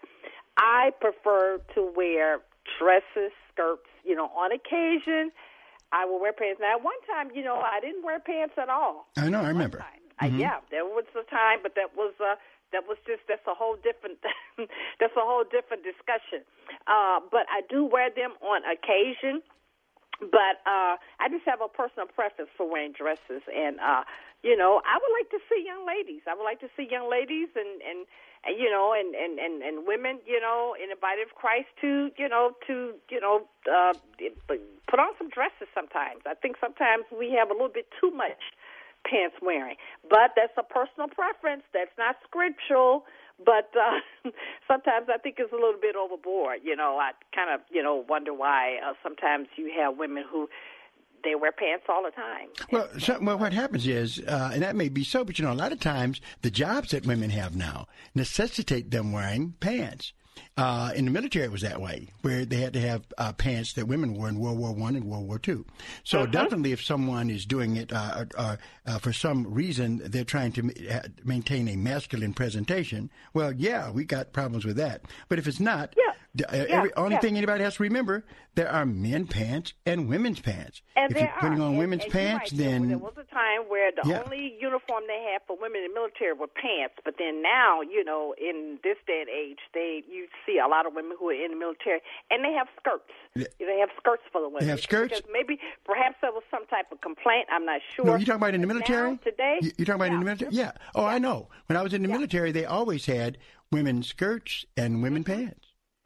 I 0.57 0.91
prefer 1.01 1.61
to 1.75 1.93
wear 1.95 2.41
dresses, 2.79 3.33
skirts. 3.53 3.87
You 4.05 4.15
know, 4.17 4.27
on 4.37 4.53
occasion, 4.53 5.31
I 5.93 6.05
will 6.05 6.21
wear 6.21 6.33
pants. 6.33 6.61
Now, 6.61 6.77
at 6.77 6.83
one 6.83 6.99
time, 7.07 7.31
you 7.35 7.45
know, 7.45 7.57
I 7.61 7.81
didn't 7.81 8.03
wear 8.05 8.19
pants 8.21 8.55
at 8.61 8.69
all. 8.69 9.07
I 9.17 9.29
know. 9.29 9.41
I 9.41 9.49
remember. 9.49 9.79
Uh, 10.21 10.27
Mhm. 10.27 10.39
yeah, 10.39 10.61
there 10.71 10.85
was 10.85 11.05
a 11.19 11.25
time, 11.25 11.61
but 11.63 11.75
that 11.75 11.97
was 11.97 12.15
uh, 12.21 12.37
that 12.73 12.87
was 12.87 12.97
just 13.07 13.23
that's 13.29 13.47
a 13.47 13.55
whole 13.55 13.77
different 13.77 14.19
that's 15.01 15.17
a 15.17 15.21
whole 15.21 15.45
different 15.45 15.83
discussion. 15.83 16.45
Uh, 16.87 17.21
but 17.31 17.47
I 17.51 17.63
do 17.69 17.85
wear 17.85 18.09
them 18.11 18.33
on 18.41 18.63
occasion. 18.65 19.43
But 20.31 20.63
uh, 20.67 20.95
I 21.19 21.27
just 21.31 21.43
have 21.47 21.61
a 21.61 21.69
personal 21.69 22.07
preference 22.07 22.51
for 22.57 22.69
wearing 22.71 22.93
dresses, 22.93 23.43
and 23.51 23.81
uh, 23.81 24.05
you 24.43 24.57
know, 24.57 24.83
I 24.87 24.99
would 24.99 25.15
like 25.19 25.31
to 25.31 25.41
see 25.51 25.65
young 25.67 25.87
ladies. 25.87 26.23
I 26.31 26.35
would 26.35 26.45
like 26.45 26.61
to 26.61 26.71
see 26.77 26.87
young 26.87 27.11
ladies 27.11 27.49
and 27.59 27.83
and, 27.83 28.07
and 28.47 28.55
you 28.55 28.71
know, 28.71 28.95
and, 28.95 29.15
and 29.15 29.39
and 29.39 29.63
and 29.63 29.87
women, 29.87 30.21
you 30.27 30.41
know, 30.41 30.75
in 30.79 30.91
the 30.91 30.97
body 30.97 31.23
of 31.23 31.35
Christ 31.35 31.69
to 31.83 32.11
you 32.17 32.29
know 32.29 32.55
to 32.67 32.95
you 33.11 33.21
know 33.21 33.47
uh, 33.67 33.95
put 34.87 34.99
on 35.01 35.11
some 35.19 35.29
dresses. 35.29 35.67
Sometimes 35.75 36.23
I 36.27 36.35
think 36.35 36.57
sometimes 36.61 37.05
we 37.11 37.35
have 37.39 37.51
a 37.51 37.55
little 37.55 37.73
bit 37.73 37.87
too 38.01 38.11
much 38.11 38.39
pants 39.05 39.37
wearing. 39.43 39.77
But 40.09 40.35
that's 40.37 40.55
a 40.57 40.63
personal 40.63 41.09
preference. 41.09 41.63
That's 41.75 41.95
not 41.99 42.17
scriptural. 42.25 43.05
But 43.39 43.71
uh, 43.77 44.31
sometimes 44.69 45.09
I 45.13 45.19
think 45.19 45.37
it's 45.39 45.53
a 45.53 45.57
little 45.57 45.81
bit 45.81 45.97
overboard. 45.97 46.61
You 46.63 46.77
know, 46.77 46.99
I 46.99 47.13
kind 47.35 47.51
of 47.53 47.61
you 47.71 47.83
know 47.83 48.05
wonder 48.09 48.33
why 48.35 48.79
uh, 48.85 48.95
sometimes 49.03 49.49
you 49.57 49.73
have 49.79 49.97
women 49.97 50.25
who 50.31 50.49
they 51.25 51.35
wear 51.35 51.53
pants 51.53 51.85
all 51.89 52.03
the 52.03 52.11
time. 52.11 52.49
Well, 52.71 52.89
so, 52.99 53.19
well, 53.21 53.39
what 53.39 53.53
happens 53.53 53.87
is, 53.87 54.21
uh, 54.27 54.51
and 54.53 54.63
that 54.63 54.77
may 54.77 54.89
be 54.89 55.05
so, 55.05 55.25
but 55.25 55.39
you 55.39 55.45
know, 55.45 55.53
a 55.53 55.55
lot 55.55 55.73
of 55.73 55.81
times 55.81 56.21
the 56.43 56.51
jobs 56.51 56.91
that 56.91 57.07
women 57.07 57.31
have 57.31 57.57
now 57.57 57.87
necessitate 58.15 58.91
them 58.91 59.13
wearing 59.13 59.55
pants. 59.61 60.13
Uh, 60.55 60.91
in 60.95 61.07
the 61.07 61.11
military, 61.11 61.47
it 61.47 61.51
was 61.51 61.63
that 61.63 61.81
way, 61.81 62.09
where 62.21 62.45
they 62.45 62.57
had 62.57 62.75
to 62.75 62.81
have 62.81 63.03
uh, 63.17 63.33
pants 63.33 63.73
that 63.73 63.87
women 63.87 64.13
wore 64.13 64.29
in 64.29 64.39
World 64.39 64.59
War 64.59 64.73
One 64.75 64.97
and 64.97 65.07
World 65.07 65.27
War 65.27 65.39
Two. 65.39 65.65
So 66.05 66.27
definitely, 66.27 66.73
if 66.73 66.85
someone 66.85 67.31
is 67.31 67.47
doing 67.47 67.77
it 67.77 67.91
uh, 67.91 68.27
uh, 68.37 68.57
uh, 68.87 68.99
for 68.99 69.15
some 69.15 69.53
reason, 69.53 70.03
they're 70.05 70.25
trying 70.25 70.53
to 70.53 70.63
ma- 70.65 70.73
uh, 70.91 71.01
maintain 71.25 71.69
a 71.69 71.77
masculine 71.77 72.35
presentation. 72.35 73.11
Well, 73.33 73.53
yeah, 73.53 73.91
we 73.91 74.05
got 74.05 74.35
problems 74.35 74.67
with 74.67 74.77
that. 74.77 75.03
But 75.31 75.39
if 75.39 75.47
it's 75.49 75.61
not, 75.61 75.95
yeah, 75.97 76.45
uh, 76.47 76.55
yeah, 76.55 76.63
every, 76.69 76.95
only 76.97 77.13
yeah. 77.15 77.21
thing 77.21 77.37
anybody 77.39 77.65
has 77.65 77.77
to 77.77 77.83
remember, 77.85 78.25
there 78.55 78.71
are 78.71 78.85
men 78.85 79.27
pants 79.27 79.73
and 79.87 80.07
women's 80.07 80.41
pants. 80.41 80.83
And 80.97 81.11
if 81.11 81.17
there 81.17 81.25
you're 81.25 81.41
putting 81.41 81.61
are. 81.63 81.69
on 81.69 81.77
women's 81.79 82.05
and 82.05 82.13
pants, 82.13 82.51
then 82.51 82.89
there 82.89 82.99
was 82.99 83.15
a 83.17 83.35
time 83.35 83.63
where 83.69 83.91
the 83.91 84.07
Yeah. 84.07 84.23
only 84.23 84.55
uniform 84.61 85.05
they 85.07 85.27
had 85.33 85.41
for 85.47 85.57
women 85.57 85.81
in 85.81 85.89
the 85.89 85.95
military 85.95 86.35
were 86.35 86.47
pants. 86.47 86.97
But 87.05 87.15
then 87.19 87.41
now, 87.41 87.81
you 87.81 88.05
know, 88.05 88.35
in 88.39 88.79
this 88.85 88.99
day 89.07 89.21
and 89.23 89.31
age, 89.31 89.61
they 89.73 90.05
you 90.07 90.29
see 90.47 90.59
a 90.59 90.69
lot 90.69 90.87
of 90.87 90.95
women 90.95 91.17
who 91.19 91.29
are 91.29 91.33
in 91.33 91.51
the 91.51 91.57
military, 91.57 92.01
and 92.31 92.45
they 92.45 92.53
have 92.53 92.69
skirts. 92.79 93.13
They 93.35 93.79
have 93.81 93.91
skirts 93.99 94.23
for 94.31 94.41
the 94.41 94.49
women. 94.49 94.65
They 94.65 94.71
have 94.71 94.81
skirts? 94.81 95.21
Because 95.21 95.31
maybe, 95.33 95.59
perhaps 95.85 96.17
there 96.21 96.33
was 96.33 96.43
some 96.51 96.67
type 96.67 96.91
of 96.93 97.01
complaint. 97.01 97.47
I'm 97.51 97.65
not 97.65 97.81
sure. 97.95 98.05
No, 98.05 98.17
you 98.17 98.27
talking 98.27 98.37
about 98.37 98.55
in 98.55 98.61
the 98.61 98.67
military? 98.67 99.13
now, 99.13 99.19
today? 99.25 99.59
You, 99.63 99.85
talking 99.85 99.95
about 99.95 100.13
in 100.13 100.19
the 100.19 100.25
military? 100.25 100.53
Yeah. 100.53 100.73
Oh, 100.95 101.05
I 101.05 101.19
know. 101.19 101.49
When 101.67 101.77
I 101.77 101.83
was 101.83 101.95
in 101.95 102.03
the 102.03 102.09
military, 102.09 102.53
they 102.53 102.65
always 102.65 103.07
had 103.07 103.39
women's 103.71 104.09
skirts 104.09 104.67
and 104.77 105.03
women 105.03 105.25
mm-hmm. 105.25 105.53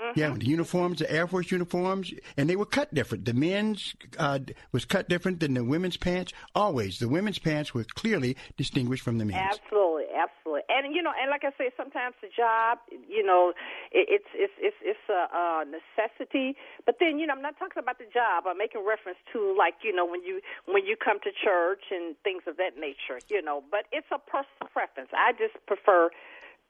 Mm-hmm. 0.00 0.20
Yeah, 0.20 0.34
the 0.34 0.44
uniforms, 0.44 0.98
the 0.98 1.10
Air 1.10 1.26
Force 1.26 1.50
uniforms, 1.50 2.12
and 2.36 2.50
they 2.50 2.56
were 2.56 2.66
cut 2.66 2.92
different. 2.92 3.24
The 3.24 3.32
men's 3.32 3.94
uh, 4.18 4.40
was 4.70 4.84
cut 4.84 5.08
different 5.08 5.40
than 5.40 5.54
the 5.54 5.64
women's 5.64 5.96
pants. 5.96 6.34
Always, 6.54 6.98
the 6.98 7.08
women's 7.08 7.38
pants 7.38 7.72
were 7.72 7.84
clearly 7.84 8.36
distinguished 8.58 9.02
from 9.02 9.16
the 9.16 9.24
men's. 9.24 9.56
Absolutely, 9.56 10.04
absolutely, 10.12 10.68
and 10.68 10.94
you 10.94 11.02
know, 11.02 11.12
and 11.18 11.30
like 11.30 11.44
I 11.44 11.50
say, 11.56 11.70
sometimes 11.78 12.14
the 12.20 12.28
job, 12.28 12.76
you 13.08 13.24
know, 13.24 13.54
it, 13.90 14.20
it's 14.20 14.28
it's 14.34 14.52
it's 14.60 14.76
it's 14.82 15.08
a, 15.08 15.32
a 15.32 15.64
necessity. 15.64 16.56
But 16.84 16.96
then, 17.00 17.18
you 17.18 17.26
know, 17.26 17.32
I'm 17.32 17.42
not 17.42 17.58
talking 17.58 17.80
about 17.80 17.96
the 17.96 18.12
job. 18.12 18.44
I'm 18.46 18.58
making 18.58 18.84
reference 18.86 19.18
to 19.32 19.56
like 19.56 19.80
you 19.82 19.96
know 19.96 20.04
when 20.04 20.22
you 20.22 20.42
when 20.66 20.84
you 20.84 20.96
come 21.00 21.20
to 21.24 21.30
church 21.32 21.88
and 21.90 22.14
things 22.22 22.42
of 22.46 22.58
that 22.58 22.76
nature. 22.76 23.16
You 23.30 23.40
know, 23.40 23.64
but 23.70 23.88
it's 23.92 24.12
a 24.12 24.18
personal 24.18 24.68
preference. 24.74 25.08
I 25.16 25.32
just 25.32 25.56
prefer 25.64 26.10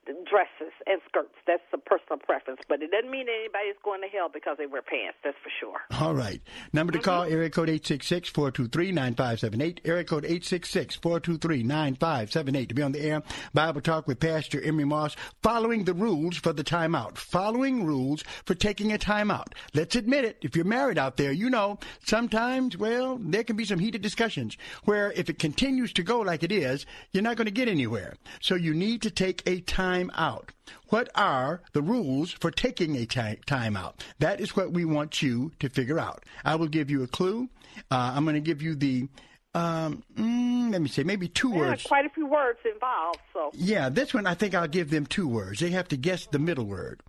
dresses 0.06 0.72
and 0.86 1.00
skirts. 1.08 1.34
That's 1.46 1.62
a 1.72 1.78
personal 1.78 2.18
preference, 2.18 2.60
but 2.68 2.82
it 2.82 2.90
doesn't 2.90 3.10
mean 3.10 3.26
anybody's 3.28 3.76
going 3.84 4.00
to 4.02 4.08
hell 4.08 4.28
because 4.32 4.56
they 4.58 4.66
wear 4.66 4.82
pants. 4.82 5.16
That's 5.24 5.36
for 5.42 5.50
sure. 5.60 5.78
All 6.00 6.14
right. 6.14 6.40
Number 6.72 6.92
to 6.92 6.98
Mm-hmm. 6.98 7.04
call, 7.04 7.22
area 7.24 7.50
code 7.50 7.68
866-423-9578. 7.68 9.78
Area 9.84 10.04
code 10.04 10.24
866-423-9578. 10.24 12.68
To 12.68 12.74
be 12.74 12.82
on 12.82 12.92
the 12.92 13.00
air, 13.00 13.22
Bible 13.54 13.80
Talk 13.80 14.06
with 14.06 14.20
Pastor 14.20 14.60
Emery 14.62 14.84
Moss, 14.84 15.16
following 15.42 15.84
the 15.84 15.94
rules 15.94 16.36
for 16.36 16.52
the 16.52 16.64
timeout. 16.64 17.16
Following 17.18 17.84
rules 17.84 18.22
for 18.44 18.54
taking 18.54 18.92
a 18.92 18.98
timeout. 18.98 19.52
Let's 19.74 19.96
admit 19.96 20.24
it. 20.24 20.38
If 20.42 20.54
you're 20.56 20.64
married 20.64 20.98
out 20.98 21.16
there, 21.16 21.32
you 21.32 21.50
know, 21.50 21.78
sometimes, 22.04 22.76
well, 22.76 23.18
there 23.20 23.44
can 23.44 23.56
be 23.56 23.64
some 23.64 23.78
heated 23.78 24.02
discussions 24.02 24.56
where 24.84 25.12
if 25.12 25.28
it 25.30 25.38
continues 25.38 25.92
to 25.94 26.02
go 26.02 26.20
like 26.20 26.42
it 26.42 26.52
is, 26.52 26.84
you're 27.12 27.22
not 27.22 27.36
going 27.36 27.46
to 27.46 27.50
get 27.52 27.68
anywhere. 27.68 28.14
So 28.40 28.54
you 28.54 28.74
need 28.74 29.02
to 29.02 29.10
take 29.10 29.42
a 29.46 29.60
time 29.60 29.95
time 29.96 30.10
out. 30.14 30.52
What 30.88 31.08
are 31.14 31.62
the 31.72 31.82
rules 31.82 32.30
for 32.32 32.50
taking 32.50 32.96
a 32.96 33.06
ti- 33.06 33.40
time 33.46 33.76
out? 33.76 34.04
That 34.18 34.40
is 34.40 34.54
what 34.56 34.72
we 34.72 34.84
want 34.84 35.22
you 35.22 35.52
to 35.60 35.68
figure 35.68 35.98
out. 35.98 36.24
I 36.44 36.56
will 36.56 36.68
give 36.68 36.90
you 36.90 37.02
a 37.02 37.06
clue. 37.06 37.48
Uh, 37.90 38.12
I'm 38.14 38.24
going 38.24 38.34
to 38.34 38.40
give 38.40 38.62
you 38.62 38.74
the, 38.74 39.08
um, 39.54 40.02
mm, 40.14 40.70
let 40.72 40.80
me 40.82 40.88
say, 40.88 41.02
maybe 41.02 41.28
two 41.28 41.50
There 41.50 41.64
are 41.64 41.68
words. 41.70 41.82
quite 41.84 42.06
a 42.06 42.10
few 42.10 42.26
words 42.26 42.58
involved, 42.70 43.18
so 43.32 43.50
Yeah, 43.54 43.88
this 43.88 44.12
one 44.14 44.26
I 44.26 44.34
think 44.34 44.54
I'll 44.54 44.68
give 44.68 44.90
them 44.90 45.06
two 45.06 45.28
words. 45.28 45.60
They 45.60 45.70
have 45.70 45.88
to 45.88 45.96
guess 45.96 46.26
the 46.26 46.38
middle 46.38 46.66
word. 46.66 47.00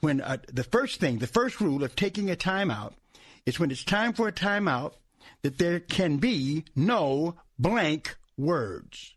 When 0.00 0.20
uh, 0.20 0.38
the 0.52 0.64
first 0.64 0.98
thing, 1.00 1.18
the 1.18 1.26
first 1.26 1.60
rule 1.60 1.84
of 1.84 1.94
taking 1.94 2.30
a 2.30 2.36
time 2.36 2.70
out 2.70 2.94
is 3.44 3.60
when 3.60 3.70
it's 3.70 3.84
time 3.84 4.12
for 4.14 4.28
a 4.28 4.32
time 4.32 4.66
out 4.66 4.94
that 5.42 5.58
there 5.58 5.80
can 5.80 6.16
be 6.18 6.64
no 6.74 7.36
blank 7.58 8.16
words. 8.36 9.14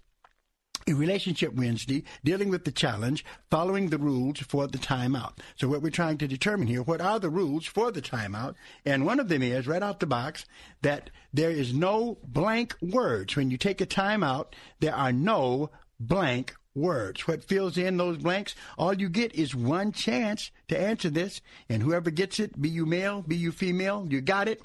a 0.87 0.93
relationship 0.93 1.53
Wednesday 1.53 2.03
dealing 2.23 2.49
with 2.49 2.65
the 2.65 2.71
challenge 2.71 3.25
following 3.49 3.89
the 3.89 3.97
rules 3.97 4.39
for 4.39 4.67
the 4.67 4.77
timeout. 4.77 5.33
So 5.55 5.67
what 5.67 5.81
we're 5.81 5.89
trying 5.89 6.17
to 6.19 6.27
determine 6.27 6.67
here, 6.67 6.81
what 6.81 7.01
are 7.01 7.19
the 7.19 7.29
rules 7.29 7.65
for 7.65 7.91
the 7.91 8.01
timeout? 8.01 8.55
And 8.85 9.05
one 9.05 9.19
of 9.19 9.29
them 9.29 9.41
is 9.41 9.67
right 9.67 9.83
out 9.83 9.99
the 9.99 10.05
box 10.05 10.45
that 10.81 11.09
there 11.33 11.51
is 11.51 11.73
no 11.73 12.17
blank 12.23 12.75
words. 12.81 13.35
When 13.35 13.51
you 13.51 13.57
take 13.57 13.81
a 13.81 13.85
timeout, 13.85 14.47
there 14.79 14.95
are 14.95 15.11
no 15.11 15.69
blank 15.99 16.55
words. 16.73 17.27
What 17.27 17.43
fills 17.43 17.77
in 17.77 17.97
those 17.97 18.17
blanks? 18.17 18.55
All 18.77 18.93
you 18.93 19.09
get 19.09 19.35
is 19.35 19.53
one 19.53 19.91
chance 19.91 20.51
to 20.69 20.79
answer 20.79 21.09
this, 21.09 21.41
and 21.69 21.83
whoever 21.83 22.09
gets 22.11 22.39
it, 22.39 22.61
be 22.61 22.69
you 22.69 22.85
male, 22.85 23.21
be 23.21 23.35
you 23.35 23.51
female, 23.51 24.07
you 24.09 24.21
got 24.21 24.47
it, 24.47 24.61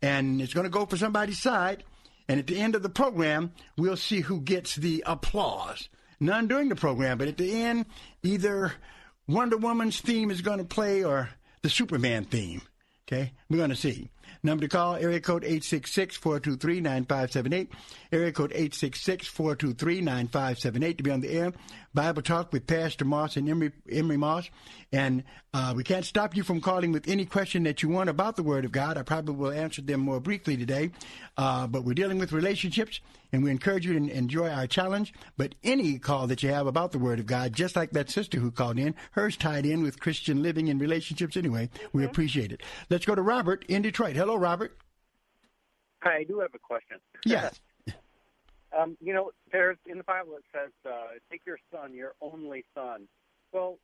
and 0.00 0.40
it's 0.40 0.54
going 0.54 0.64
to 0.64 0.70
go 0.70 0.86
for 0.86 0.96
somebody's 0.96 1.40
side. 1.40 1.84
And 2.28 2.38
at 2.38 2.46
the 2.46 2.60
end 2.60 2.74
of 2.74 2.82
the 2.82 2.88
program, 2.88 3.52
we'll 3.76 3.96
see 3.96 4.20
who 4.20 4.40
gets 4.40 4.76
the 4.76 5.02
applause. 5.06 5.88
None 6.20 6.48
during 6.48 6.68
the 6.68 6.76
program, 6.76 7.18
but 7.18 7.28
at 7.28 7.36
the 7.36 7.62
end, 7.62 7.86
either 8.22 8.72
Wonder 9.26 9.56
Woman's 9.56 10.00
theme 10.00 10.30
is 10.30 10.42
going 10.42 10.58
to 10.58 10.64
play 10.64 11.04
or 11.04 11.30
the 11.62 11.70
Superman 11.70 12.24
theme. 12.24 12.62
Okay, 13.06 13.32
we're 13.48 13.56
going 13.56 13.70
to 13.70 13.76
see. 13.76 14.10
Number 14.42 14.62
to 14.62 14.68
call, 14.68 14.94
area 14.94 15.20
code 15.20 15.42
866-423-9578. 15.42 17.68
Area 18.12 18.32
code 18.32 18.52
866-423-9578 18.52 20.96
to 20.98 21.02
be 21.02 21.10
on 21.10 21.20
the 21.20 21.30
air. 21.30 21.52
Bible 21.94 22.22
Talk 22.22 22.52
with 22.52 22.66
Pastor 22.66 23.04
Moss 23.04 23.36
and 23.36 23.48
Emery, 23.48 23.72
Emery 23.90 24.16
Moss. 24.16 24.50
And 24.92 25.24
uh, 25.52 25.72
we 25.76 25.84
can't 25.84 26.04
stop 26.04 26.36
you 26.36 26.42
from 26.42 26.60
calling 26.60 26.92
with 26.92 27.08
any 27.08 27.24
question 27.24 27.62
that 27.64 27.82
you 27.82 27.88
want 27.88 28.10
about 28.10 28.36
the 28.36 28.42
Word 28.42 28.64
of 28.64 28.72
God. 28.72 28.96
I 28.96 29.02
probably 29.02 29.34
will 29.34 29.50
answer 29.50 29.82
them 29.82 30.00
more 30.00 30.20
briefly 30.20 30.56
today. 30.56 30.90
Uh, 31.36 31.66
but 31.66 31.84
we're 31.84 31.94
dealing 31.94 32.18
with 32.18 32.32
relationships, 32.32 33.00
and 33.32 33.42
we 33.42 33.50
encourage 33.50 33.86
you 33.86 33.98
to 33.98 34.12
enjoy 34.12 34.48
our 34.48 34.66
challenge. 34.66 35.12
But 35.36 35.54
any 35.64 35.98
call 35.98 36.26
that 36.26 36.42
you 36.42 36.50
have 36.50 36.66
about 36.66 36.92
the 36.92 36.98
Word 36.98 37.20
of 37.20 37.26
God, 37.26 37.52
just 37.52 37.76
like 37.76 37.90
that 37.92 38.10
sister 38.10 38.38
who 38.38 38.50
called 38.50 38.78
in, 38.78 38.94
hers 39.12 39.36
tied 39.36 39.66
in 39.66 39.82
with 39.82 40.00
Christian 40.00 40.42
living 40.42 40.68
and 40.68 40.80
relationships 40.80 41.36
anyway, 41.36 41.70
we 41.92 42.04
appreciate 42.04 42.52
it. 42.52 42.62
Let's 42.90 43.06
go 43.06 43.14
to 43.14 43.22
Robert 43.22 43.64
in 43.68 43.82
Detroit. 43.82 44.16
Hello, 44.16 44.36
Robert. 44.36 44.76
Hi, 46.02 46.18
I 46.18 46.24
do 46.24 46.38
have 46.40 46.54
a 46.54 46.58
question. 46.58 46.98
Yes. 47.24 47.60
Um, 48.76 48.96
you 49.00 49.14
know, 49.14 49.30
there's 49.52 49.78
in 49.86 49.98
the 49.98 50.04
Bible 50.04 50.32
it 50.36 50.44
says, 50.52 50.72
uh, 50.86 51.18
"Take 51.30 51.42
your 51.46 51.58
son, 51.72 51.94
your 51.94 52.14
only 52.20 52.64
son." 52.74 53.08
Well, 53.52 53.78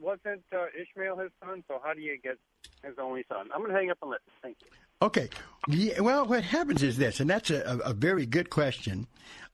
wasn't 0.00 0.42
uh, 0.52 0.66
Ishmael 0.80 1.18
his 1.18 1.30
son? 1.44 1.64
So 1.68 1.80
how 1.82 1.94
do 1.94 2.00
you 2.00 2.18
get 2.22 2.38
his 2.82 2.94
only 2.98 3.24
son? 3.28 3.48
I'm 3.52 3.60
going 3.60 3.72
to 3.72 3.76
hang 3.76 3.90
up 3.90 3.98
and 4.02 4.10
listen. 4.10 4.32
Thank 4.42 4.56
you. 4.62 4.68
Okay. 5.02 5.28
Yeah, 5.68 6.00
well, 6.00 6.26
what 6.26 6.44
happens 6.44 6.82
is 6.82 6.98
this, 6.98 7.20
and 7.20 7.30
that's 7.30 7.50
a, 7.50 7.80
a, 7.84 7.94
very 7.94 8.26
good 8.26 8.50
question. 8.50 9.06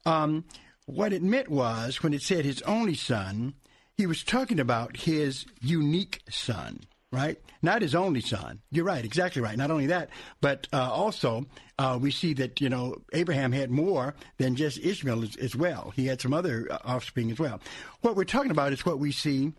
Um, 0.05 0.45
what 0.87 1.13
it 1.13 1.23
meant 1.23 1.49
was 1.49 2.03
when 2.03 2.13
it 2.13 2.23
said 2.23 2.45
his 2.45 2.63
only 2.63 2.95
son, 2.95 3.55
he 3.97 4.07
was 4.07 4.25
talking 4.25 4.59
about 4.59 4.99
his 4.99 5.47
unique 5.61 6.23
son, 6.29 6.81
right? 7.13 7.39
Not 7.63 7.83
his 7.83 7.95
only 7.95 8.21
son. 8.21 8.61
You're 8.71 8.85
right, 8.85 9.05
exactly 9.05 9.41
right. 9.41 9.57
Not 9.57 9.71
only 9.71 9.87
that, 9.87 10.11
but 10.41 10.67
uh, 10.73 10.91
also 10.91 11.47
uh, 11.79 11.99
we 12.01 12.11
see 12.11 12.35
that 12.35 12.61
you 12.61 12.69
know 12.69 13.03
Abraham 13.13 13.53
had 13.53 13.71
more 13.71 14.15
than 14.39 14.57
just 14.57 14.79
Ishmael 14.79 15.23
as, 15.23 15.37
as 15.37 15.57
well. 15.57 15.93
He 15.95 16.07
had 16.07 16.21
some 16.21 16.35
other 16.35 16.67
uh, 16.71 16.79
offspring 16.85 17.31
as 17.31 17.39
well. 17.39 17.61
What 18.01 18.17
we're 18.17 18.25
talking 18.25 18.51
about 18.51 18.73
is 18.73 18.85
what 18.85 18.99
we 18.99 19.13
see 19.13 19.53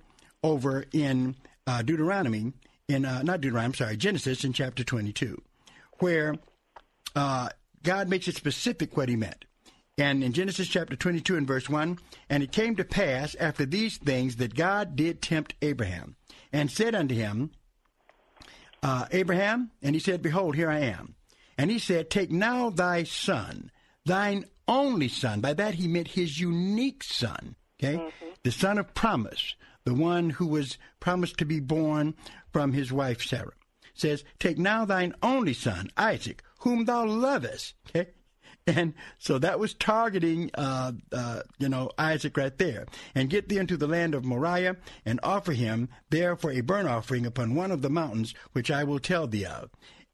over 0.44 0.86
in 0.92 1.36
uh, 1.66 1.82
Deuteronomy, 1.82 2.54
in 2.88 3.06
uh, 3.06 3.24
not 3.24 3.42
Deuteronomy, 3.42 3.66
I'm 3.66 3.74
sorry, 3.74 3.98
Genesis 3.98 4.44
in 4.44 4.54
chapter 4.54 4.84
22, 4.84 5.42
where 6.00 6.36
uh, 7.16 7.50
God 7.84 8.10
makes 8.10 8.28
it 8.28 8.36
specific 8.36 8.96
what 8.96 9.10
He 9.10 9.16
meant. 9.16 9.46
And 10.00 10.24
in 10.24 10.32
Genesis 10.32 10.68
chapter 10.68 10.96
22 10.96 11.38
and 11.38 11.48
verse 11.48 11.68
1, 11.68 11.98
and 12.30 12.44
it 12.44 12.52
came 12.52 12.76
to 12.76 12.86
pass 12.86 13.36
after 13.40 13.66
these 13.66 13.98
things 13.98 14.36
that 14.36 14.54
God 14.54 14.96
did 14.96 15.24
tempt 15.24 15.56
Abraham, 15.64 16.16
and 16.52 16.72
said 16.72 16.96
unto 16.96 17.16
him, 17.16 17.52
uh, 18.84 19.06
Abraham, 19.12 19.72
and 19.82 19.96
he 19.96 20.00
said, 20.00 20.22
Behold, 20.22 20.56
here 20.56 20.70
I 20.70 20.80
am. 20.80 21.16
And 21.58 21.72
he 21.72 21.80
said, 21.80 22.10
Take 22.10 22.32
now 22.32 22.70
thy 22.70 23.04
son, 23.04 23.72
thine 24.06 24.46
only 24.68 25.08
son. 25.08 25.42
By 25.42 25.54
that 25.54 25.76
he 25.76 25.88
meant 25.88 26.10
his 26.10 26.40
unique 26.40 27.04
son, 27.04 27.56
okay? 27.82 28.12
The 28.44 28.52
son 28.52 28.78
of 28.78 28.94
promise, 28.94 29.56
the 29.84 29.94
one 29.94 30.30
who 30.30 30.48
was 30.48 30.78
promised 31.00 31.38
to 31.38 31.46
be 31.46 31.60
born 31.60 32.14
from 32.52 32.74
his 32.74 32.92
wife 32.92 33.22
Sarah. 33.22 33.52
Says, 33.94 34.24
Take 34.40 34.60
now 34.60 34.86
thine 34.86 35.14
only 35.24 35.54
son, 35.54 35.90
Isaac, 35.98 36.44
whom 36.60 36.86
thou 36.86 37.06
lovest, 37.06 37.74
okay? 37.90 38.12
And 38.68 38.94
so 39.18 39.40
that 39.40 39.60
was 39.60 39.74
targeting, 39.74 40.52
uh, 40.54 40.92
uh, 41.12 41.42
you 41.58 41.70
know, 41.70 41.90
Isaac 41.98 42.36
right 42.36 42.56
there. 42.58 42.86
And 43.16 43.30
get 43.30 43.48
thee 43.48 43.58
into 43.58 43.78
the 43.78 43.88
land 43.88 44.14
of 44.14 44.26
Moriah 44.26 44.76
and 45.06 45.20
offer 45.24 45.54
him 45.54 45.88
there 46.10 46.36
for 46.36 46.52
a 46.52 46.62
burnt 46.62 46.90
offering 46.90 47.26
upon 47.26 47.56
one 47.56 47.72
of 47.72 47.82
the 47.82 47.90
mountains 47.90 48.34
which 48.52 48.70
I 48.70 48.84
will 48.84 49.00
tell 49.00 49.26
thee 49.26 49.46
of. 49.46 49.70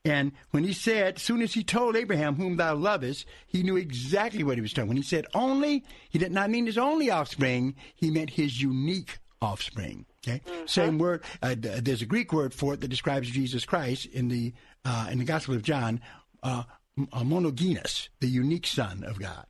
And 0.06 0.34
when 0.52 0.66
he 0.66 0.74
said, 0.74 1.18
soon 1.18 1.42
as 1.42 1.54
he 1.54 1.64
told 1.64 1.96
Abraham, 1.96 2.36
whom 2.36 2.58
thou 2.58 2.76
lovest, 2.76 3.26
he 3.48 3.64
knew 3.64 3.78
exactly 3.78 4.44
what 4.44 4.58
he 4.58 4.62
was 4.62 4.74
talking. 4.74 4.90
When 4.90 4.98
he 4.98 5.04
said 5.04 5.26
only, 5.34 5.86
he 6.10 6.20
did 6.20 6.32
not 6.32 6.50
mean 6.50 6.66
his 6.66 6.78
only 6.78 7.10
offspring. 7.10 7.76
He 7.96 8.12
meant 8.12 8.32
his 8.32 8.62
unique 8.62 9.20
offspring. 9.42 10.06
Okay, 10.26 10.42
same 10.66 10.98
word. 11.00 11.24
Uh, 11.42 11.56
there's 11.58 12.02
a 12.02 12.06
Greek 12.06 12.32
word 12.32 12.54
for 12.54 12.74
it 12.74 12.82
that 12.82 12.88
describes 12.88 13.30
Jesus 13.30 13.66
Christ 13.66 14.06
in 14.06 14.30
the 14.30 14.54
uh, 14.86 15.08
in 15.12 15.20
the 15.20 15.26
Gospel 15.26 15.56
of 15.56 15.64
John, 15.64 16.02
uh, 16.44 16.64
uh, 16.98 17.22
monogenes, 17.22 18.10
the 18.20 18.28
unique 18.28 18.68
Son 18.68 19.04
of 19.04 19.20
God. 19.20 19.46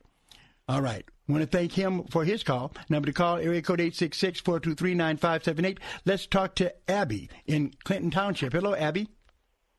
All 0.68 0.80
right. 0.80 1.04
Want 1.28 1.42
to 1.42 1.46
thank 1.46 1.72
him 1.72 2.04
for 2.04 2.24
his 2.24 2.42
call. 2.42 2.72
Number 2.88 3.06
to 3.06 3.12
call, 3.12 3.36
area 3.36 3.62
code 3.62 3.78
866-423-9578. 3.80 5.78
Let's 6.04 6.26
talk 6.26 6.54
to 6.56 6.74
Abby 6.90 7.30
in 7.46 7.72
Clinton 7.84 8.10
Township. 8.10 8.52
Hello, 8.52 8.74
Abby. 8.74 9.08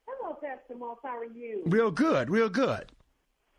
Hello, 0.08 0.36
Pastor 0.42 0.76
Moss. 0.78 0.98
How 1.04 1.18
are 1.18 1.26
you? 1.26 1.62
Real 1.66 1.92
good, 1.92 2.30
real 2.30 2.50
good. 2.50 2.86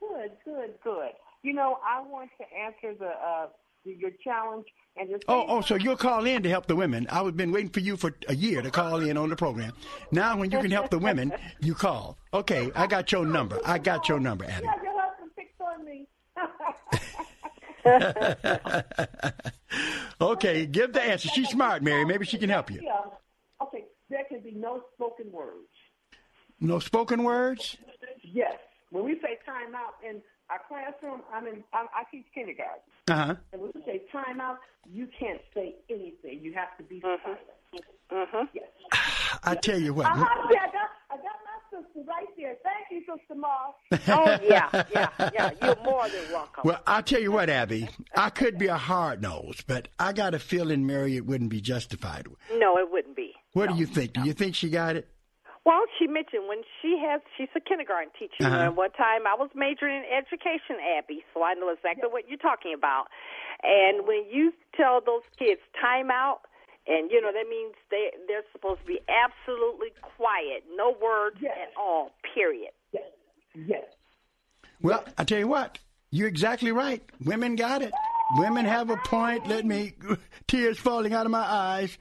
Good, 0.01 0.33
good, 0.45 0.75
good. 0.83 1.11
You 1.43 1.53
know, 1.53 1.79
I 1.87 2.01
want 2.03 2.31
to 2.39 2.45
answer 2.57 2.99
the 2.99 3.07
uh, 3.07 3.47
your 3.91 4.11
challenge 4.23 4.67
and 4.97 5.09
the 5.11 5.21
Oh, 5.29 5.45
oh, 5.49 5.61
so 5.61 5.75
you'll 5.75 5.97
call 5.97 6.27
in 6.27 6.43
to 6.43 6.49
help 6.49 6.67
the 6.67 6.77
women. 6.77 7.07
I 7.11 7.23
have 7.23 7.37
been 7.37 7.53
waiting 7.53 7.71
for 7.71 7.81
you 7.81 7.97
for 7.97 8.15
a 8.29 8.35
year 8.35 8.63
to 8.63 8.71
call 8.71 9.01
in 9.01 9.17
on 9.17 9.29
the 9.29 9.37
program. 9.37 9.73
Now, 10.11 10.37
when 10.37 10.51
you 10.51 10.61
can 10.61 10.71
help 10.71 10.91
the 10.91 10.99
women, 10.99 11.33
you 11.61 11.75
call. 11.75 12.19
Okay, 12.33 12.71
I 12.75 12.87
got 12.87 13.13
your 13.13 13.27
number. 13.27 13.59
I 13.65 13.79
got 13.79 14.09
your 14.09 14.21
number, 14.21 14.45
Abby. 14.45 14.65
Yeah, 14.65 14.83
your 14.83 15.01
husband 15.01 15.31
picked 15.37 15.61
on 15.61 15.85
me. 15.85 16.07
okay, 20.21 20.67
give 20.67 20.93
the 20.93 21.03
answer. 21.03 21.29
She's 21.29 21.49
smart, 21.49 21.83
Mary. 21.83 22.05
Maybe 22.05 22.25
she 22.25 22.39
can 22.39 22.51
help 22.51 22.71
you. 22.71 22.81
Yeah. 22.83 23.01
Okay, 23.63 23.85
there 24.11 24.25
can 24.29 24.41
be 24.41 24.53
no 24.53 24.83
spoken 24.95 25.31
words. 25.31 25.69
No 26.61 26.79
spoken 26.79 27.23
words? 27.23 27.77
Yes. 28.23 28.55
When 28.91 29.05
we 29.05 29.15
say 29.15 29.39
time 29.45 29.75
out 29.75 29.95
in 30.09 30.23
our 30.51 30.61
classroom, 30.69 31.23
I'm 31.33 31.47
in. 31.47 31.65
I, 31.73 31.87
I 31.95 32.05
teach 32.11 32.27
kindergarten. 32.35 32.83
Uh 33.09 33.15
huh. 33.27 33.35
And 33.53 33.63
when 33.63 33.71
you 33.75 33.83
say 33.87 34.03
timeout, 34.13 34.57
you 34.91 35.09
can't 35.19 35.41
say 35.55 35.77
anything. 35.91 36.41
You 36.43 36.53
have 36.55 36.77
to 36.79 36.83
be 36.85 37.01
Mm-hmm. 37.01 37.23
silent. 37.25 37.41
Mm-hmm. 38.13 38.47
Yes. 38.55 38.65
I 39.43 39.55
tell 39.57 39.79
you 39.81 39.93
what. 39.93 40.07
Uh-huh. 40.07 40.25
See, 40.49 40.57
I 40.57 40.67
got, 40.67 40.91
I 41.11 41.17
got 41.17 41.37
my 41.45 41.79
sister 41.83 42.09
right 42.09 42.27
there. 42.37 42.55
Thank 42.63 42.87
you, 42.91 43.01
Sister 43.01 43.35
Moss. 43.35 43.75
Oh 44.09 44.39
yeah, 44.49 44.85
yeah, 44.95 45.09
yeah. 45.35 45.51
You're 45.61 45.83
more 45.85 46.09
than 46.09 46.23
welcome. 46.33 46.63
Well, 46.65 46.81
I'll 46.87 47.03
tell 47.03 47.21
you 47.21 47.33
what, 47.33 47.51
Abby. 47.51 47.89
I 48.17 48.31
could 48.31 48.59
be 48.59 48.67
a 48.69 48.77
hard 48.77 49.21
nose, 49.23 49.63
but 49.67 49.89
I 49.99 50.13
got 50.13 50.35
a 50.35 50.39
feeling 50.39 50.87
Mary 50.87 51.17
it 51.17 51.27
wouldn't 51.27 51.51
be 51.51 51.61
justified. 51.61 52.29
No, 52.55 52.79
it 52.79 52.91
wouldn't 52.91 53.17
be. 53.17 53.33
What 53.55 53.71
do 53.71 53.75
you 53.77 53.87
think? 53.87 54.13
Do 54.13 54.23
you 54.23 54.33
think 54.33 54.55
she 54.55 54.71
got 54.71 54.95
it? 54.97 55.09
Well, 55.67 55.83
she 55.99 56.07
mentioned 56.07 56.47
when 56.47 56.63
she 56.81 56.97
has, 57.03 57.21
she's 57.37 57.49
a 57.57 57.61
kindergarten 57.61 58.13
teacher. 58.17 58.47
Uh-huh. 58.47 58.71
And 58.71 58.77
one 58.77 58.93
time 58.93 59.27
I 59.27 59.35
was 59.35 59.51
majoring 59.53 59.97
in 59.97 60.05
education, 60.07 60.79
Abby, 60.97 61.25
so 61.35 61.43
I 61.43 61.55
know 61.55 61.71
exactly 61.71 62.09
what 62.09 62.29
you're 62.29 62.39
talking 62.39 62.73
about. 62.73 63.07
And 63.65 64.07
when 64.07 64.31
you 64.31 64.55
tell 64.77 65.01
those 65.05 65.27
kids 65.37 65.61
time 65.75 66.09
out, 66.09 66.43
and 66.87 67.11
you 67.11 67.21
know 67.21 67.33
that 67.33 67.49
means 67.51 67.75
they 67.91 68.11
they're 68.29 68.45
supposed 68.53 68.79
to 68.83 68.87
be 68.87 69.01
absolutely 69.11 69.89
quiet, 70.17 70.63
no 70.77 70.95
words 71.03 71.39
at 71.43 71.73
all. 71.77 72.13
Period. 72.33 72.71
Yes. 72.93 73.03
Yes. 73.57 73.85
Well, 74.81 75.05
I 75.19 75.25
tell 75.25 75.41
you 75.41 75.49
what, 75.49 75.81
you're 76.13 76.29
exactly 76.29 76.71
right. 76.71 77.03
Women 77.25 77.57
got 77.57 77.83
it. 77.83 77.93
Women 78.37 78.67
have 78.67 78.91
a 78.91 78.99
point. 78.99 79.49
Let 79.49 79.65
me, 79.65 79.95
tears 80.47 80.79
falling 80.79 81.13
out 81.13 81.27
of 81.27 81.33
my 81.33 81.43
eyes, 81.43 81.99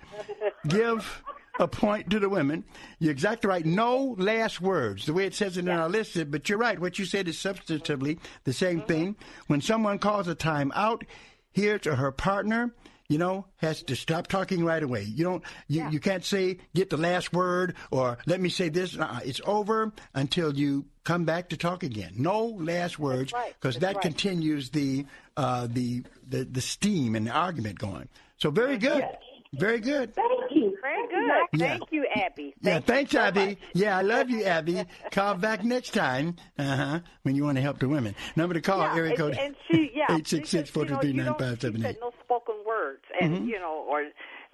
give 0.67 1.23
a 1.59 1.67
point 1.67 2.09
to 2.09 2.19
the 2.19 2.29
women. 2.29 2.63
You're 2.99 3.11
exactly 3.11 3.49
right. 3.49 3.65
No 3.65 4.15
last 4.17 4.61
words, 4.61 5.05
the 5.05 5.13
way 5.13 5.25
it 5.25 5.35
says 5.35 5.57
it 5.57 5.61
in 5.61 5.69
our 5.69 5.89
list. 5.89 6.17
But 6.31 6.49
you're 6.49 6.57
right. 6.57 6.79
What 6.79 6.99
you 6.99 7.05
said 7.05 7.27
is 7.27 7.37
substantively 7.37 8.19
the 8.43 8.53
same 8.53 8.81
thing. 8.81 9.15
When 9.47 9.61
someone 9.61 9.99
calls 9.99 10.27
a 10.27 10.35
time 10.35 10.71
out, 10.75 11.05
here 11.51 11.79
to 11.79 11.95
her 11.95 12.11
partner, 12.11 12.73
you 13.07 13.17
know, 13.17 13.45
has 13.57 13.81
to 13.83 13.95
stop 13.95 14.27
talking 14.27 14.65
right 14.65 14.83
away. 14.83 15.03
You 15.03 15.23
don't, 15.23 15.43
you, 15.67 15.87
you 15.89 15.99
can't 15.99 16.25
say, 16.25 16.57
get 16.73 16.89
the 16.89 16.97
last 16.97 17.31
word 17.31 17.75
or 17.91 18.17
let 18.25 18.41
me 18.41 18.49
say 18.49 18.67
this. 18.69 18.97
Uh-uh. 18.97 19.21
It's 19.23 19.39
over 19.45 19.93
until 20.13 20.53
you 20.53 20.85
come 21.05 21.23
back 21.23 21.49
to 21.49 21.57
talk 21.57 21.83
again. 21.83 22.13
No 22.17 22.45
last 22.45 22.99
words 22.99 23.31
because 23.61 23.77
that 23.79 24.01
continues 24.01 24.71
the, 24.71 25.05
uh, 25.37 25.67
the, 25.71 26.03
the, 26.27 26.43
the 26.43 26.61
steam 26.61 27.15
and 27.15 27.27
the 27.27 27.31
argument 27.31 27.79
going. 27.79 28.09
So 28.37 28.51
very 28.51 28.77
good. 28.77 29.05
Very 29.53 29.79
good. 29.79 30.13
You. 30.55 30.75
Very 30.81 31.07
good. 31.07 31.59
Yeah. 31.59 31.67
Thank 31.77 31.91
you, 31.91 32.05
Abby. 32.15 32.55
Yeah, 32.61 32.79
thanks, 32.79 33.13
Abby. 33.13 33.57
Yeah, 33.73 33.97
I 33.97 34.01
love 34.01 34.29
you, 34.29 34.43
Abby. 34.43 34.83
Call 35.11 35.35
back 35.35 35.63
next 35.63 35.91
time 35.93 36.35
uh-huh, 36.57 37.01
when 37.23 37.35
you 37.35 37.43
want 37.43 37.57
to 37.57 37.61
help 37.61 37.79
the 37.79 37.87
women. 37.89 38.15
Number 38.35 38.53
to 38.55 38.61
call, 38.61 38.79
Yeah, 38.79 38.95
area 38.95 39.09
and- 39.11 39.17
code 39.19 39.37
and 39.37 39.55
she- 39.69 39.91
yeah, 39.93 40.15
eight 40.15 40.27
six 40.27 40.49
six 40.49 40.69
four 40.69 40.85
two 40.85 40.97
three 40.97 41.13
nine 41.13 41.35
five 41.37 41.59
seven 41.61 41.81
She 41.81 41.87
eight. 41.87 41.97
no 42.01 42.11
spoken 42.23 42.55
words, 42.65 43.03
and 43.21 43.39
Mhm. 43.39 43.47
you 43.47 43.59
know, 43.59 43.85
or 43.87 44.05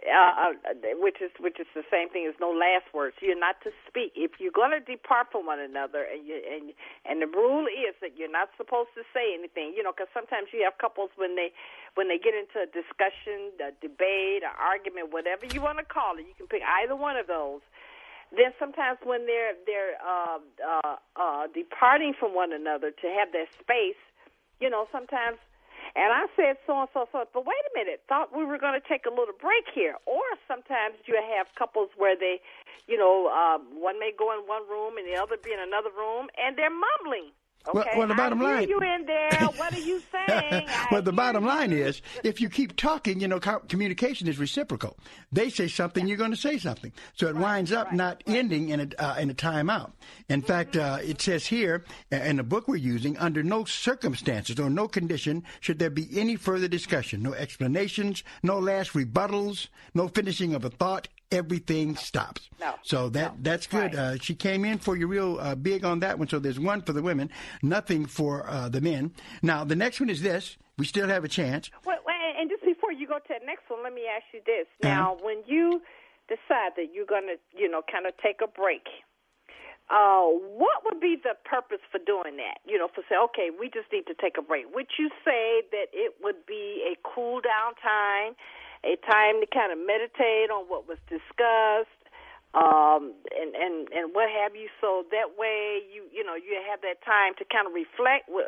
uh, 0.02 0.50
uh, 0.50 0.98
which 0.98 1.22
is 1.22 1.30
which 1.38 1.60
is 1.60 1.70
the 1.78 1.86
same 1.94 2.10
thing 2.10 2.26
as 2.26 2.34
no 2.42 2.50
last 2.50 2.90
words. 2.94 3.16
You're 3.22 3.38
not 3.38 3.62
to 3.64 3.70
speak 3.86 4.14
if 4.16 4.42
you're 4.42 4.56
going 4.56 4.74
to 4.74 4.82
depart 4.82 5.30
from 5.32 5.46
one 5.46 5.60
another, 5.60 6.02
and 6.02 6.26
you 6.26 6.42
and 6.42 6.74
and 7.06 7.22
the 7.22 7.30
rule 7.30 7.70
is 7.70 7.94
that 8.02 8.18
you're 8.18 8.32
not 8.32 8.50
supposed 8.58 8.90
to 8.98 9.06
say 9.14 9.38
anything. 9.38 9.78
You 9.78 9.86
know, 9.86 9.94
because 9.94 10.10
sometimes 10.14 10.50
you 10.50 10.66
have 10.66 10.78
couples 10.82 11.14
when 11.16 11.36
they 11.38 11.54
when 11.94 12.10
they 12.10 12.18
get 12.18 12.34
into 12.34 12.66
a 12.66 12.70
discussion, 12.70 13.54
a 13.62 13.70
debate, 13.78 14.42
an 14.42 14.56
argument, 14.58 15.14
whatever 15.14 15.46
you 15.46 15.62
want 15.62 15.78
to 15.78 15.86
call 15.86 16.18
it, 16.18 16.26
you 16.26 16.34
can 16.34 16.50
pick 16.50 16.66
either 16.66 16.96
one 16.96 17.18
of 17.18 17.28
those 17.28 17.62
then 18.32 18.56
sometimes 18.58 18.98
when 19.04 19.28
they're 19.28 19.60
they're 19.68 20.00
uh, 20.00 20.40
uh, 20.64 20.96
uh, 21.20 21.48
departing 21.54 22.14
from 22.18 22.34
one 22.34 22.54
another 22.54 22.92
to 22.92 23.08
have 23.12 23.32
that 23.36 23.52
space, 23.60 24.00
you 24.60 24.70
know, 24.70 24.88
sometimes. 24.92 25.38
And 25.96 26.14
I 26.14 26.28
said 26.36 26.56
so 26.66 26.80
and 26.80 26.90
so 26.94 27.08
so, 27.12 27.26
but 27.34 27.46
wait 27.46 27.64
a 27.68 27.74
minute, 27.76 28.02
thought 28.08 28.36
we 28.36 28.46
were 28.46 28.58
going 28.58 28.80
to 28.80 28.88
take 28.88 29.06
a 29.06 29.10
little 29.10 29.36
break 29.40 29.68
here. 29.74 29.96
Or 30.08 30.24
sometimes 30.48 30.96
you 31.06 31.20
have 31.20 31.48
couples 31.58 31.90
where 31.98 32.16
they, 32.16 32.40
you 32.88 32.98
know, 32.98 33.28
uh, 33.28 33.60
one 33.76 34.00
may 34.00 34.12
go 34.18 34.32
in 34.32 34.48
one 34.48 34.64
room 34.70 34.96
and 34.98 35.08
the 35.08 35.20
other 35.20 35.36
be 35.36 35.52
in 35.52 35.60
another 35.60 35.92
room, 35.92 36.28
and 36.40 36.58
they're 36.58 36.72
mumbling. 36.72 37.32
Well- 37.74 37.84
Okay, 37.84 37.98
well, 37.98 38.08
the 38.08 38.16
bottom 38.16 38.42
line- 38.42 38.68
you 38.70 38.80
in 38.80 39.06
there. 39.06 39.30
What 39.56 39.74
are 39.74 39.80
you 39.80 40.02
saying? 40.12 40.68
Well, 40.92 41.02
the 41.02 41.14
bottom 41.14 41.46
line 41.46 41.72
is, 41.72 42.02
if 42.24 42.42
you 42.42 42.50
keep 42.50 42.76
talking, 42.76 43.22
you 43.22 43.28
know, 43.28 43.40
communication 43.40 44.28
is 44.28 44.38
reciprocal. 44.38 44.98
They 45.32 45.50
say 45.50 45.68
something, 45.68 46.06
you're 46.08 46.18
going 46.18 46.32
to 46.32 46.38
say 46.38 46.58
something. 46.58 46.92
So 47.16 47.28
it 47.28 47.36
winds 47.36 47.72
up 47.72 47.94
not 47.94 48.24
ending 48.28 48.70
in 48.70 48.80
a 48.82 48.88
uh, 49.04 49.16
in 49.18 49.30
a 49.30 49.34
timeout. 49.34 49.92
In 50.28 50.42
fact, 50.42 50.76
uh, 50.76 50.98
it 51.02 51.22
says 51.22 51.46
here 51.46 51.86
in 52.12 52.38
the 52.38 52.44
book 52.44 52.68
we're 52.68 52.76
using, 52.76 53.18
under 53.18 53.42
no 53.44 53.64
circumstances 53.64 54.60
or 54.60 54.70
no 54.70 54.88
condition 54.88 55.44
should 55.60 55.80
there 55.80 55.90
be 55.90 56.08
any 56.20 56.36
further 56.36 56.68
discussion, 56.68 57.22
no 57.24 57.34
explanations, 57.34 58.24
no 58.44 58.60
last 58.60 58.94
rebuttals, 58.94 59.68
no 59.94 60.08
finishing 60.08 60.54
of 60.54 60.66
a 60.66 60.70
thought. 60.70 61.08
Everything 61.32 61.96
stops. 61.96 62.50
No. 62.60 62.76
So 62.82 63.10
that 63.10 63.44
that's 63.44 63.68
good. 63.68 63.96
Uh, 63.96 64.18
she 64.18 64.36
came 64.36 64.66
in 64.66 64.78
for 64.78 64.98
you 64.98 65.08
real 65.08 65.38
uh, 65.40 65.56
big 65.56 65.86
on 65.86 66.00
that 66.00 66.20
one. 66.20 66.28
So 66.28 66.40
there's 66.40 66.60
one 66.60 66.82
for 66.82 66.94
the 66.94 67.02
women, 67.02 67.30
nothing 67.62 68.06
for 68.06 68.50
uh, 68.50 68.70
the 68.70 68.82
men. 68.82 69.14
Now 69.42 69.64
the 69.64 69.76
next 69.76 70.00
one 70.00 70.10
is 70.10 70.22
this. 70.22 70.58
We 70.78 70.86
still 70.86 71.08
have 71.08 71.24
a 71.24 71.28
chance. 71.28 71.70
Well, 71.86 71.98
and 72.42 72.50
just 72.50 72.66
before 72.66 72.92
you 72.92 73.06
go 73.06 73.22
to 73.22 73.34
the 73.40 73.46
next 73.46 73.70
one, 73.70 73.84
let 73.84 73.94
me 73.94 74.10
ask 74.10 74.26
you 74.34 74.42
this. 74.46 74.66
Uh-huh. 74.82 74.90
Now, 74.90 75.18
when 75.22 75.46
you 75.46 75.82
decide 76.26 76.74
that 76.74 76.90
you're 76.92 77.06
going 77.06 77.30
to, 77.30 77.38
you 77.54 77.70
know, 77.70 77.86
kind 77.86 78.10
of 78.10 78.18
take 78.18 78.42
a 78.42 78.50
break, 78.50 78.90
uh, 79.94 80.26
what 80.58 80.82
would 80.90 81.00
be 81.00 81.22
the 81.22 81.38
purpose 81.46 81.86
for 81.94 82.02
doing 82.02 82.42
that? 82.42 82.66
You 82.66 82.82
know, 82.82 82.90
for 82.90 83.06
say, 83.06 83.16
okay, 83.30 83.54
we 83.54 83.70
just 83.70 83.94
need 83.94 84.10
to 84.10 84.18
take 84.18 84.42
a 84.42 84.42
break. 84.42 84.74
Would 84.74 84.90
you 84.98 85.14
say 85.22 85.62
that 85.70 85.94
it 85.94 86.18
would 86.24 86.48
be 86.50 86.82
a 86.90 86.98
cool 87.06 87.42
down 87.46 87.78
time, 87.78 88.34
a 88.84 88.96
time 89.06 89.42
to 89.42 89.48
kind 89.48 89.72
of 89.72 89.78
meditate 89.78 90.50
on 90.50 90.66
what 90.66 90.88
was 90.88 90.98
discussed, 91.08 91.90
um, 92.54 93.14
and 93.32 93.56
and 93.56 93.88
and 93.94 94.14
what 94.14 94.30
have 94.30 94.56
you? 94.56 94.68
So 94.82 95.06
that 95.12 95.38
way, 95.38 95.80
you 95.94 96.04
you 96.12 96.26
know, 96.26 96.36
you 96.36 96.60
have 96.70 96.82
that 96.82 97.04
time 97.06 97.34
to 97.38 97.46
kind 97.46 97.66
of 97.66 97.74
reflect. 97.74 98.28
What, 98.28 98.46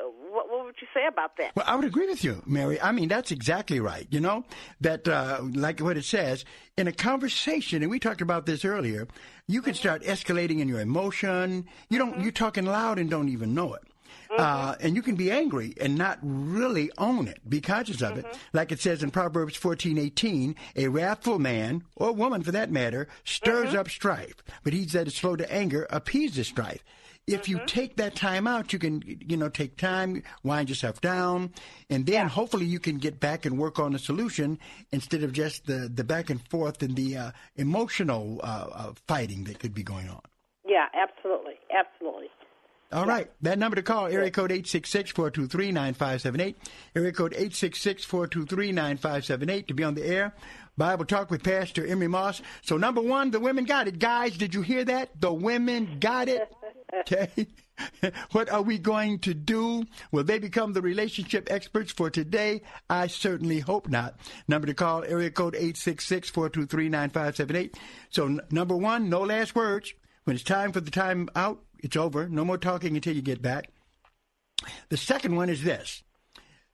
what, 0.49 0.65
would 0.65 0.75
you 0.81 0.87
say 0.93 1.07
about 1.07 1.37
that? 1.37 1.55
Well, 1.55 1.65
I 1.67 1.75
would 1.75 1.85
agree 1.85 2.07
with 2.07 2.23
you, 2.23 2.41
Mary. 2.45 2.81
I 2.81 2.91
mean, 2.91 3.07
that's 3.07 3.31
exactly 3.31 3.79
right. 3.79 4.07
You 4.09 4.19
know, 4.19 4.43
that, 4.81 5.07
uh, 5.07 5.41
like 5.53 5.79
what 5.79 5.97
it 5.97 6.03
says, 6.03 6.43
in 6.77 6.87
a 6.87 6.91
conversation, 6.91 7.81
and 7.81 7.89
we 7.89 7.99
talked 7.99 8.21
about 8.21 8.45
this 8.45 8.65
earlier, 8.65 9.07
you 9.47 9.61
can 9.61 9.73
start 9.73 10.03
escalating 10.03 10.59
in 10.59 10.67
your 10.67 10.81
emotion. 10.81 11.65
You 11.89 11.99
don't, 11.99 12.21
you're 12.21 12.31
talking 12.31 12.65
loud 12.65 12.99
and 12.99 13.09
don't 13.09 13.29
even 13.29 13.53
know 13.53 13.73
it. 13.73 13.83
Uh, 14.37 14.75
and 14.79 14.95
you 14.95 15.01
can 15.01 15.15
be 15.15 15.31
angry 15.31 15.73
and 15.79 15.97
not 15.97 16.19
really 16.21 16.91
own 16.97 17.27
it. 17.27 17.39
Be 17.47 17.61
conscious 17.61 18.01
of 18.01 18.17
it. 18.17 18.25
Like 18.51 18.71
it 18.71 18.79
says 18.79 19.03
in 19.03 19.11
Proverbs 19.11 19.55
fourteen 19.55 19.97
eighteen, 19.97 20.55
a 20.75 20.87
wrathful 20.87 21.39
man, 21.39 21.83
or 21.95 22.11
woman 22.11 22.43
for 22.43 22.51
that 22.51 22.71
matter, 22.71 23.07
stirs 23.23 23.73
up 23.75 23.89
strife. 23.89 24.43
But 24.63 24.73
he 24.73 24.85
that 24.85 25.07
is 25.07 25.15
slow 25.15 25.35
to 25.35 25.51
anger 25.51 25.87
appeases 25.89 26.47
strife. 26.47 26.83
If 27.25 27.47
you 27.47 27.61
take 27.65 27.95
that 27.95 28.15
time 28.15 28.47
out, 28.47 28.73
you 28.73 28.79
can, 28.79 29.01
you 29.05 29.37
know, 29.37 29.47
take 29.47 29.77
time, 29.77 30.23
wind 30.43 30.67
yourself 30.67 30.99
down, 30.99 31.53
and 31.89 32.05
then 32.05 32.27
hopefully 32.27 32.65
you 32.65 32.79
can 32.79 32.97
get 32.97 33.21
back 33.21 33.45
and 33.45 33.57
work 33.57 33.79
on 33.79 33.95
a 33.95 33.99
solution 33.99 34.59
instead 34.91 35.23
of 35.23 35.31
just 35.31 35.65
the, 35.65 35.89
the 35.93 36.03
back 36.03 36.29
and 36.29 36.45
forth 36.49 36.83
and 36.83 36.97
the 36.97 37.15
uh, 37.15 37.31
emotional 37.55 38.41
uh, 38.43 38.67
uh, 38.73 38.93
fighting 39.07 39.45
that 39.45 39.59
could 39.59 39.73
be 39.73 39.83
going 39.83 40.09
on. 40.09 40.19
Yeah, 40.65 40.87
absolutely, 40.93 41.53
absolutely. 41.73 42.27
All 42.93 43.05
right. 43.07 43.31
That 43.41 43.57
number 43.57 43.75
to 43.75 43.81
call, 43.81 44.05
area 44.05 44.29
code 44.29 44.51
866-423-9578. 44.51 46.53
Area 46.95 47.11
code 47.11 47.33
866-423-9578 47.33 49.67
to 49.67 49.73
be 49.73 49.83
on 49.83 49.95
the 49.95 50.05
air. 50.05 50.35
Bible 50.77 51.05
Talk 51.05 51.31
with 51.31 51.41
Pastor 51.43 51.83
Emery 51.85 52.07
Moss. 52.07 52.41
So 52.61 52.77
number 52.77 53.01
one, 53.01 53.31
the 53.31 53.39
women 53.39 53.65
got 53.65 53.87
it. 53.87 53.97
Guys, 53.97 54.37
did 54.37 54.53
you 54.53 54.61
hear 54.61 54.85
that? 54.85 55.19
The 55.19 55.33
women 55.33 55.97
got 55.99 56.29
it. 56.29 56.47
Okay. 56.99 57.47
what 58.31 58.51
are 58.51 58.61
we 58.61 58.77
going 58.77 59.17
to 59.19 59.33
do? 59.33 59.85
Will 60.11 60.23
they 60.23 60.37
become 60.37 60.73
the 60.73 60.81
relationship 60.81 61.51
experts 61.51 61.91
for 61.91 62.11
today? 62.11 62.61
I 62.89 63.07
certainly 63.07 63.59
hope 63.59 63.89
not. 63.89 64.19
Number 64.47 64.67
to 64.67 64.75
call, 64.75 65.03
area 65.03 65.31
code 65.31 65.55
866-423-9578. 65.55 67.75
So 68.11 68.27
n- 68.27 68.41
number 68.51 68.77
one, 68.77 69.09
no 69.09 69.21
last 69.21 69.55
words. 69.55 69.91
When 70.25 70.35
it's 70.35 70.45
time 70.45 70.71
for 70.71 70.81
the 70.81 70.91
time 70.91 71.29
out, 71.35 71.63
it's 71.83 71.97
over. 71.97 72.27
No 72.27 72.43
more 72.43 72.57
talking 72.57 72.95
until 72.95 73.15
you 73.15 73.21
get 73.21 73.41
back. 73.41 73.69
The 74.89 74.97
second 74.97 75.35
one 75.35 75.49
is 75.49 75.63
this 75.63 76.01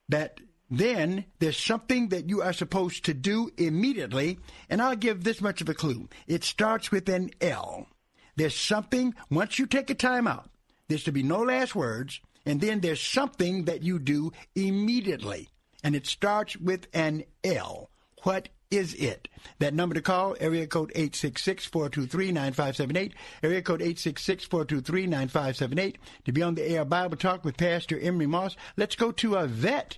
that 0.07 0.39
then 0.71 1.25
there's 1.39 1.57
something 1.57 2.09
that 2.09 2.29
you 2.29 2.41
are 2.41 2.53
supposed 2.53 3.05
to 3.05 3.13
do 3.13 3.51
immediately, 3.57 4.39
and 4.69 4.81
I'll 4.81 4.95
give 4.95 5.23
this 5.23 5.41
much 5.41 5.61
of 5.61 5.69
a 5.69 5.73
clue. 5.73 6.07
It 6.27 6.43
starts 6.43 6.91
with 6.91 7.09
an 7.09 7.31
L. 7.41 7.87
There's 8.35 8.55
something, 8.55 9.15
once 9.29 9.59
you 9.59 9.65
take 9.65 9.89
a 9.89 9.95
time 9.95 10.27
out, 10.27 10.49
there's 10.87 11.03
to 11.03 11.11
be 11.11 11.23
no 11.23 11.41
last 11.41 11.75
words, 11.75 12.21
and 12.45 12.61
then 12.61 12.79
there's 12.79 13.01
something 13.01 13.65
that 13.65 13.83
you 13.83 13.99
do 13.99 14.31
immediately, 14.55 15.49
and 15.83 15.95
it 15.95 16.07
starts 16.07 16.55
with 16.55 16.87
an 16.93 17.23
L. 17.43 17.89
What 18.23 18.49
is 18.71 18.95
it? 18.95 19.27
That 19.59 19.73
number 19.73 19.95
to 19.95 20.01
call, 20.01 20.35
area 20.39 20.67
code 20.67 20.91
866-423-9578, 20.95 23.11
area 23.43 23.61
code 23.61 23.81
866-423-9578, 23.81 25.95
to 26.25 26.31
be 26.31 26.43
on 26.43 26.55
the 26.55 26.63
air 26.63 26.85
Bible 26.85 27.17
Talk 27.17 27.43
with 27.43 27.57
Pastor 27.57 27.99
Emery 27.99 28.27
Moss. 28.27 28.55
Let's 28.77 28.95
go 28.95 29.11
to 29.13 29.35
a 29.35 29.47
vet 29.47 29.97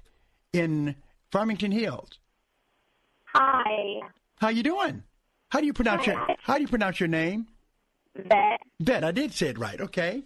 in 0.53 0.95
Farmington 1.31 1.71
Hills. 1.71 2.19
Hi. 3.25 4.01
How 4.39 4.49
you 4.49 4.63
doing? 4.63 5.03
How 5.49 5.59
do 5.59 5.65
you 5.65 5.73
pronounce 5.73 6.05
your 6.05 6.15
How 6.41 6.55
do 6.55 6.61
you 6.61 6.67
pronounce 6.67 6.99
your 6.99 7.09
name? 7.09 7.47
Vet. 8.15 8.61
Vet. 8.79 9.03
I 9.03 9.11
did 9.11 9.33
say 9.33 9.49
it 9.49 9.57
right. 9.57 9.79
Okay. 9.79 10.23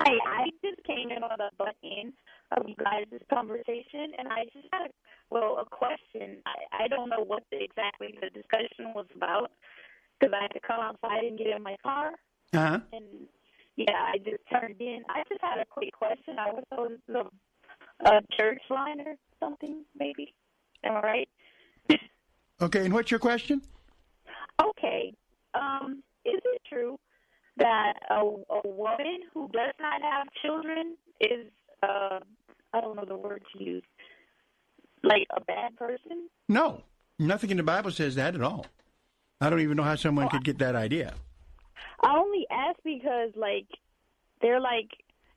Hi, 0.00 0.12
I 0.26 0.50
just 0.64 0.82
came 0.84 1.10
in 1.10 1.22
on 1.22 1.30
the 1.38 1.50
butt 1.58 1.76
end 1.84 2.12
of 2.56 2.68
you 2.68 2.74
guys' 2.76 3.20
conversation, 3.32 4.12
and 4.18 4.28
I 4.28 4.44
just 4.52 4.66
had 4.72 4.86
a 4.86 4.90
well 5.32 5.58
a 5.60 5.64
question. 5.64 6.38
I, 6.46 6.84
I 6.84 6.88
don't 6.88 7.08
know 7.08 7.24
what 7.24 7.42
the, 7.50 7.62
exactly 7.62 8.14
the 8.20 8.30
discussion 8.30 8.92
was 8.94 9.06
about 9.16 9.50
because 10.20 10.34
I 10.38 10.42
had 10.42 10.52
to 10.52 10.60
come 10.60 10.80
outside 10.80 11.24
and 11.24 11.38
get 11.38 11.48
in 11.48 11.62
my 11.62 11.76
car, 11.82 12.12
Uh 12.52 12.58
huh. 12.68 12.80
and 12.92 13.04
yeah, 13.76 13.92
I 14.12 14.18
just 14.18 14.42
turned 14.52 14.80
in. 14.80 15.02
I 15.08 15.22
just 15.28 15.40
had 15.40 15.58
a 15.58 15.64
quick 15.64 15.92
question. 15.92 16.36
I 16.38 16.50
was 16.52 16.64
told 16.74 16.90
this 16.92 16.98
is 17.08 17.14
a, 17.14 18.08
a 18.16 18.20
church 18.38 18.60
line 18.70 19.00
or 19.00 19.14
something, 19.40 19.84
maybe. 19.98 20.34
Am 20.84 20.96
I 20.96 21.00
right? 21.00 21.28
Okay. 22.60 22.84
And 22.84 22.94
what's 22.94 23.10
your 23.10 23.18
question? 23.18 23.60
Okay. 24.62 25.12
Um, 25.54 26.02
is 26.24 26.40
it 26.44 26.62
true 26.68 26.96
that 27.56 27.94
a, 28.10 28.20
a 28.20 28.68
woman 28.68 29.20
who 29.34 29.48
does 29.52 29.74
not 29.80 30.00
have 30.00 30.28
children 30.44 30.96
is, 31.20 31.46
uh, 31.82 32.20
I 32.72 32.80
don't 32.80 32.94
know 32.96 33.04
the 33.04 33.16
word 33.16 33.42
to 33.56 33.64
use, 33.64 33.82
like 35.02 35.26
a 35.36 35.40
bad 35.40 35.76
person? 35.76 36.28
No, 36.48 36.82
nothing 37.18 37.50
in 37.50 37.56
the 37.56 37.62
Bible 37.62 37.90
says 37.90 38.14
that 38.16 38.34
at 38.34 38.42
all. 38.42 38.66
I 39.40 39.50
don't 39.50 39.60
even 39.60 39.76
know 39.76 39.82
how 39.82 39.96
someone 39.96 40.28
could 40.28 40.44
get 40.44 40.58
that 40.58 40.76
idea. 40.76 41.14
I 42.00 42.16
only 42.16 42.46
ask 42.50 42.78
because, 42.84 43.30
like, 43.36 43.66
they're 44.40 44.60
like 44.60 44.90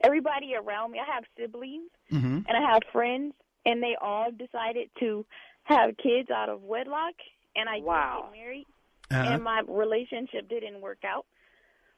everybody 0.04 0.54
around 0.56 0.92
me. 0.92 1.00
I 1.00 1.14
have 1.16 1.24
siblings 1.38 1.90
Mm-hmm. 2.12 2.40
and 2.48 2.50
I 2.58 2.72
have 2.72 2.82
friends, 2.92 3.34
and 3.66 3.82
they 3.82 3.96
all 4.00 4.30
decided 4.32 4.90
to 5.00 5.26
have 5.64 5.98
kids 5.98 6.30
out 6.30 6.50
of 6.50 6.62
wedlock, 6.62 7.16
and 7.56 7.68
I 7.68 7.80
Wow. 7.80 8.30
did 8.32 8.38
get 8.38 8.40
married, 8.46 8.66
Uh-huh. 9.12 9.30
and 9.34 9.44
my 9.44 9.62
relationship 9.68 10.48
didn't 10.48 10.82
work 10.82 11.00
out. 11.04 11.26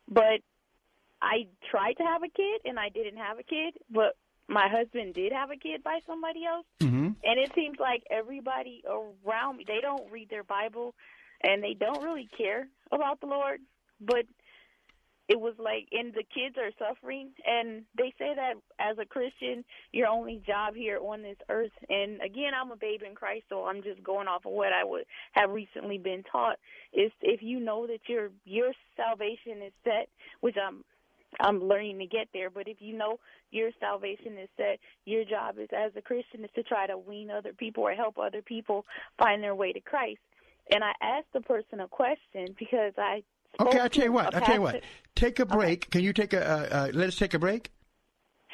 But 0.07 0.39
I 1.21 1.47
tried 1.69 1.93
to 1.97 2.03
have 2.03 2.23
a 2.23 2.29
kid, 2.29 2.61
and 2.63 2.79
I 2.79 2.87
didn't 2.89 3.17
have 3.17 3.39
a 3.39 3.43
kid. 3.43 3.73
But 3.89 4.15
my 4.47 4.67
husband 4.69 5.13
did 5.13 5.31
have 5.33 5.51
a 5.51 5.57
kid 5.57 5.83
by 5.83 5.99
somebody 6.07 6.45
else, 6.45 6.65
Mm-hmm. 6.79 7.07
and 7.23 7.39
it 7.39 7.51
seems 7.55 7.77
like 7.79 8.03
everybody 8.09 8.83
around 8.87 9.57
me 9.57 9.65
they 9.67 9.79
don't 9.81 10.11
read 10.11 10.29
their 10.29 10.43
Bible, 10.43 10.93
and 11.43 11.61
they 11.63 11.73
don't 11.79 12.03
really 12.03 12.29
care 12.37 12.67
about 12.91 13.19
the 13.19 13.27
Lord. 13.27 13.59
But 13.99 14.25
it 15.27 15.39
was 15.39 15.53
like 15.59 15.87
and 15.91 16.13
the 16.13 16.23
kids 16.23 16.55
are 16.57 16.71
suffering 16.79 17.31
and 17.45 17.83
they 17.97 18.13
say 18.17 18.33
that 18.35 18.53
as 18.79 18.97
a 18.97 19.05
christian 19.05 19.63
your 19.91 20.07
only 20.07 20.41
job 20.47 20.73
here 20.73 20.97
on 20.99 21.21
this 21.21 21.35
earth 21.49 21.71
and 21.89 22.21
again 22.21 22.53
i'm 22.59 22.71
a 22.71 22.77
babe 22.77 23.01
in 23.07 23.13
christ 23.13 23.43
so 23.49 23.65
i'm 23.65 23.83
just 23.83 24.01
going 24.03 24.27
off 24.27 24.45
of 24.45 24.53
what 24.53 24.71
i 24.71 24.83
would 24.85 25.03
have 25.33 25.49
recently 25.49 25.97
been 25.97 26.23
taught 26.31 26.55
is 26.93 27.11
if 27.21 27.41
you 27.41 27.59
know 27.59 27.85
that 27.87 27.99
your 28.07 28.29
your 28.45 28.71
salvation 28.95 29.61
is 29.65 29.73
set 29.83 30.07
which 30.39 30.55
i'm 30.65 30.83
i'm 31.39 31.63
learning 31.63 31.99
to 31.99 32.05
get 32.05 32.27
there 32.33 32.49
but 32.49 32.67
if 32.67 32.77
you 32.79 32.97
know 32.97 33.19
your 33.51 33.71
salvation 33.79 34.37
is 34.37 34.49
set 34.57 34.79
your 35.05 35.23
job 35.23 35.55
is 35.59 35.69
as 35.75 35.91
a 35.95 36.01
christian 36.01 36.43
is 36.43 36.49
to 36.55 36.63
try 36.63 36.87
to 36.87 36.97
wean 36.97 37.29
other 37.29 37.53
people 37.53 37.83
or 37.83 37.93
help 37.93 38.17
other 38.17 38.41
people 38.41 38.85
find 39.17 39.43
their 39.43 39.55
way 39.55 39.71
to 39.71 39.79
christ 39.81 40.19
and 40.71 40.83
i 40.83 40.91
asked 41.01 41.31
the 41.33 41.41
person 41.41 41.79
a 41.79 41.87
question 41.87 42.55
because 42.57 42.93
i 42.97 43.21
Okay, 43.59 43.79
I'll 43.79 43.89
tell 43.89 44.05
you 44.05 44.11
what. 44.11 44.35
I'll 44.35 44.41
tell 44.41 44.55
you 44.55 44.61
what. 44.61 44.83
Take 45.15 45.39
a 45.39 45.45
break. 45.45 45.89
Can 45.89 46.01
you 46.01 46.13
take 46.13 46.33
a? 46.33 46.45
Uh, 46.45 46.67
uh, 46.71 46.91
let 46.93 47.07
us 47.07 47.15
take 47.15 47.33
a 47.33 47.39
break. 47.39 47.71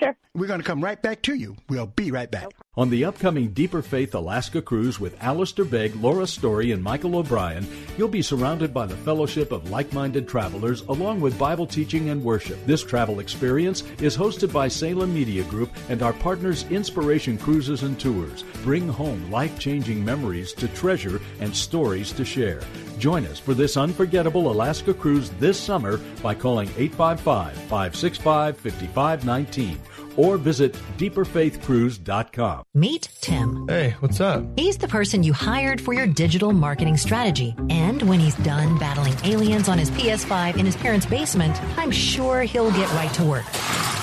Sure. 0.04 0.18
We're 0.36 0.47
going 0.47 0.60
to 0.60 0.66
come 0.66 0.84
right 0.84 0.99
back 1.01 1.22
to 1.24 1.36
you. 1.36 1.56
We'll 1.70 1.86
be 1.86 2.12
right 2.12 2.30
back. 2.30 2.49
On 2.76 2.89
the 2.89 3.06
upcoming 3.06 3.49
Deeper 3.49 3.84
Faith 3.84 4.16
Alaska 4.16 4.64
cruise 4.64 4.99
with 4.99 5.22
Alistair 5.24 5.64
Begg, 5.64 5.95
Laura 5.95 6.26
Story, 6.26 6.72
and 6.72 6.82
Michael 6.82 7.18
O'Brien, 7.18 7.68
you'll 7.99 8.08
be 8.08 8.24
surrounded 8.24 8.74
by 8.74 8.88
the 8.88 8.97
fellowship 8.97 9.51
of 9.51 9.70
like 9.70 9.93
minded 9.93 10.28
travelers 10.28 10.82
along 10.89 11.22
with 11.22 11.38
Bible 11.38 11.68
teaching 11.68 12.10
and 12.10 12.24
worship. 12.24 12.58
This 12.66 12.82
travel 12.82 13.20
experience 13.20 13.84
is 14.01 14.18
hosted 14.18 14.51
by 14.51 14.70
Salem 14.70 15.14
Media 15.14 15.43
Group 15.43 15.72
and 15.88 16.01
our 16.01 16.14
partners 16.14 16.66
Inspiration 16.72 17.38
Cruises 17.38 17.84
and 17.84 17.99
Tours. 17.99 18.43
Bring 18.64 18.89
home 18.89 19.30
life 19.30 19.60
changing 19.60 20.04
memories 20.04 20.51
to 20.54 20.68
treasure 20.70 21.22
and 21.41 21.56
stories 21.56 22.12
to 22.14 22.26
share. 22.26 22.62
Join 22.97 23.28
us 23.28 23.38
for 23.38 23.54
this 23.54 23.78
unforgettable 23.78 24.51
Alaska 24.51 24.95
cruise 24.95 25.30
this 25.32 25.60
summer 25.60 25.97
by 26.24 26.34
calling 26.34 26.70
855 26.70 27.54
565 27.54 28.58
5519 28.58 29.80
or 30.18 30.38
visit 30.38 30.74
deeperfaithcruise.com. 30.97 32.64
Meet 32.74 33.09
Tim. 33.22 33.68
Hey, 33.68 33.95
what's 33.99 34.20
up? 34.20 34.45
He's 34.57 34.78
the 34.78 34.88
person 34.88 35.24
you 35.24 35.34
hired 35.34 35.80
for 35.80 35.93
your 35.93 36.07
digital 36.07 36.51
marketing 36.51 36.97
strategy. 36.97 37.55
And 37.70 38.01
when 38.03 38.20
he's 38.20 38.36
done 38.36 38.78
battling 38.78 39.16
aliens 39.24 39.70
on 39.70 39.78
his 39.78 39.91
PS5 39.91 40.57
in 40.57 40.66
his 40.66 40.76
parents' 40.76 41.05
basement, 41.05 41.61
I'm 41.78 41.91
sure 41.91 42.41
he'll 42.41 42.72
get 42.72 42.91
right 42.93 43.14
to 43.16 43.24
work. 43.24 44.03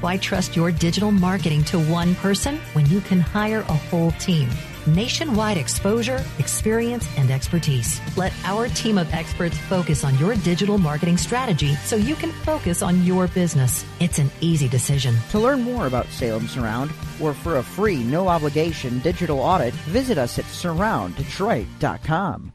Why 0.00 0.16
trust 0.16 0.54
your 0.54 0.70
digital 0.70 1.10
marketing 1.10 1.64
to 1.64 1.80
one 1.80 2.14
person 2.14 2.60
when 2.72 2.86
you 2.86 3.00
can 3.00 3.18
hire 3.18 3.62
a 3.62 3.74
whole 3.74 4.12
team? 4.12 4.48
Nationwide 4.86 5.56
exposure, 5.56 6.24
experience, 6.38 7.08
and 7.18 7.32
expertise. 7.32 8.00
Let 8.16 8.32
our 8.44 8.68
team 8.68 8.96
of 8.96 9.12
experts 9.12 9.58
focus 9.58 10.04
on 10.04 10.16
your 10.18 10.36
digital 10.36 10.78
marketing 10.78 11.16
strategy 11.16 11.74
so 11.74 11.96
you 11.96 12.14
can 12.14 12.30
focus 12.30 12.80
on 12.80 13.02
your 13.02 13.26
business. 13.26 13.84
It's 13.98 14.20
an 14.20 14.30
easy 14.40 14.68
decision. 14.68 15.16
To 15.30 15.40
learn 15.40 15.62
more 15.62 15.88
about 15.88 16.06
Salem 16.06 16.46
Surround 16.46 16.92
or 17.20 17.34
for 17.34 17.56
a 17.56 17.62
free, 17.62 18.04
no 18.04 18.28
obligation 18.28 19.00
digital 19.00 19.40
audit, 19.40 19.74
visit 19.74 20.16
us 20.16 20.38
at 20.38 20.44
surrounddetroit.com. 20.44 22.52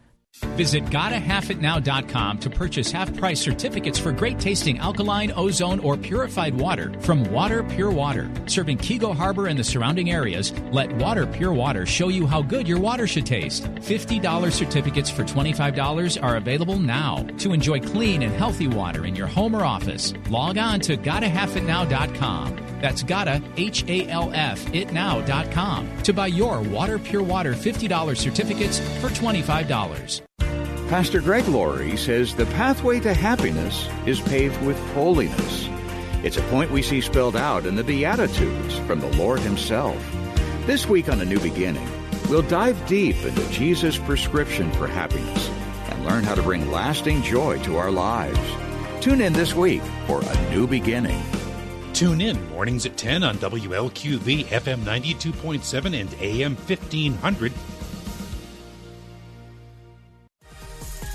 Visit 0.57 0.85
gottahalfitnow.com 0.85 2.37
to 2.39 2.49
purchase 2.49 2.91
half 2.91 3.15
price 3.17 3.39
certificates 3.39 3.99
for 3.99 4.11
great 4.11 4.39
tasting 4.39 4.77
alkaline, 4.79 5.31
ozone, 5.35 5.79
or 5.79 5.97
purified 5.97 6.55
water 6.55 6.93
from 6.99 7.23
Water 7.31 7.63
Pure 7.63 7.91
Water. 7.91 8.29
Serving 8.45 8.77
Keego 8.77 9.15
Harbor 9.15 9.47
and 9.47 9.57
the 9.57 9.63
surrounding 9.63 10.11
areas, 10.11 10.53
let 10.71 10.91
Water 10.97 11.25
Pure 11.25 11.53
Water 11.53 11.85
show 11.85 12.09
you 12.09 12.27
how 12.27 12.41
good 12.41 12.67
your 12.67 12.79
water 12.79 13.07
should 13.07 13.25
taste. 13.25 13.63
$50 13.63 14.51
certificates 14.51 15.09
for 15.09 15.23
$25 15.23 16.21
are 16.21 16.35
available 16.35 16.77
now. 16.79 17.25
To 17.39 17.53
enjoy 17.53 17.79
clean 17.79 18.23
and 18.23 18.33
healthy 18.33 18.67
water 18.67 19.05
in 19.05 19.15
your 19.15 19.27
home 19.27 19.55
or 19.55 19.65
office, 19.65 20.13
log 20.29 20.57
on 20.57 20.79
to 20.81 20.97
gottahalfitnow.com. 20.97 22.63
That's 22.81 23.01
gotta, 23.01 23.41
H 23.55 23.85
A 23.87 24.09
L 24.09 24.29
F, 24.33 24.65
itnow.com 24.73 26.03
to 26.03 26.13
buy 26.13 26.27
your 26.27 26.61
Water 26.61 26.99
Pure 26.99 27.23
Water 27.23 27.53
$50 27.53 28.17
certificates 28.17 28.79
for 28.99 29.09
$25. 29.09 30.32
Pastor 30.93 31.21
Greg 31.21 31.47
Laurie 31.47 31.97
says 31.97 32.35
the 32.35 32.45
pathway 32.45 32.99
to 32.99 33.15
happiness 33.15 33.89
is 34.05 34.21
paved 34.21 34.61
with 34.63 34.77
holiness. 34.93 35.67
It's 36.23 36.37
a 36.37 36.43
point 36.51 36.69
we 36.69 36.83
see 36.83 37.01
spelled 37.01 37.35
out 37.35 37.65
in 37.65 37.73
the 37.73 37.83
Beatitudes 37.83 38.77
from 38.85 38.99
the 38.99 39.11
Lord 39.17 39.39
Himself. 39.39 39.97
This 40.67 40.87
week 40.87 41.09
on 41.09 41.19
A 41.19 41.25
New 41.25 41.39
Beginning, 41.39 41.89
we'll 42.29 42.43
dive 42.43 42.85
deep 42.85 43.15
into 43.23 43.49
Jesus' 43.49 43.97
prescription 43.97 44.71
for 44.73 44.85
happiness 44.85 45.49
and 45.89 46.05
learn 46.05 46.25
how 46.25 46.35
to 46.35 46.43
bring 46.43 46.69
lasting 46.69 47.23
joy 47.23 47.57
to 47.63 47.75
our 47.77 47.89
lives. 47.89 48.37
Tune 49.03 49.19
in 49.19 49.33
this 49.33 49.55
week 49.55 49.81
for 50.05 50.21
A 50.21 50.51
New 50.51 50.67
Beginning. 50.67 51.23
Tune 51.93 52.21
in 52.21 52.49
mornings 52.51 52.85
at 52.85 52.97
10 52.97 53.23
on 53.23 53.37
WLQV 53.37 54.45
FM 54.45 54.81
92.7 54.81 55.99
and 55.99 56.13
AM 56.21 56.55
1500 56.55 57.51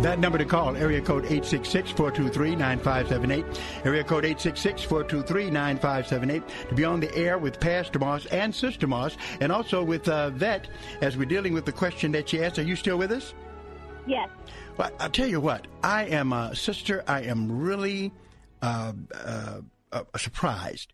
That 0.00 0.18
number 0.20 0.38
to 0.38 0.44
call, 0.44 0.76
area 0.76 1.00
code 1.00 1.24
866-423-9578, 1.24 3.58
area 3.84 4.04
code 4.04 4.22
866-423-9578, 4.22 6.68
to 6.68 6.74
be 6.76 6.84
on 6.84 7.00
the 7.00 7.12
air 7.16 7.36
with 7.36 7.58
Pastor 7.58 7.98
Moss 7.98 8.24
and 8.26 8.54
Sister 8.54 8.86
Moss, 8.86 9.16
and 9.40 9.50
also 9.50 9.82
with 9.82 10.08
uh, 10.08 10.30
Vet, 10.30 10.68
as 11.00 11.16
we're 11.16 11.24
dealing 11.24 11.52
with 11.52 11.64
the 11.64 11.72
question 11.72 12.12
that 12.12 12.28
she 12.28 12.44
asked. 12.44 12.60
Are 12.60 12.62
you 12.62 12.76
still 12.76 12.96
with 12.96 13.10
us? 13.10 13.34
Yes. 14.06 14.28
Well, 14.76 14.92
I'll 15.00 15.10
tell 15.10 15.26
you 15.26 15.40
what, 15.40 15.66
I 15.82 16.04
am, 16.04 16.32
uh, 16.32 16.54
Sister, 16.54 17.02
I 17.08 17.22
am 17.22 17.60
really 17.60 18.12
uh, 18.62 18.92
uh, 19.12 19.62
uh, 19.90 20.04
surprised 20.16 20.92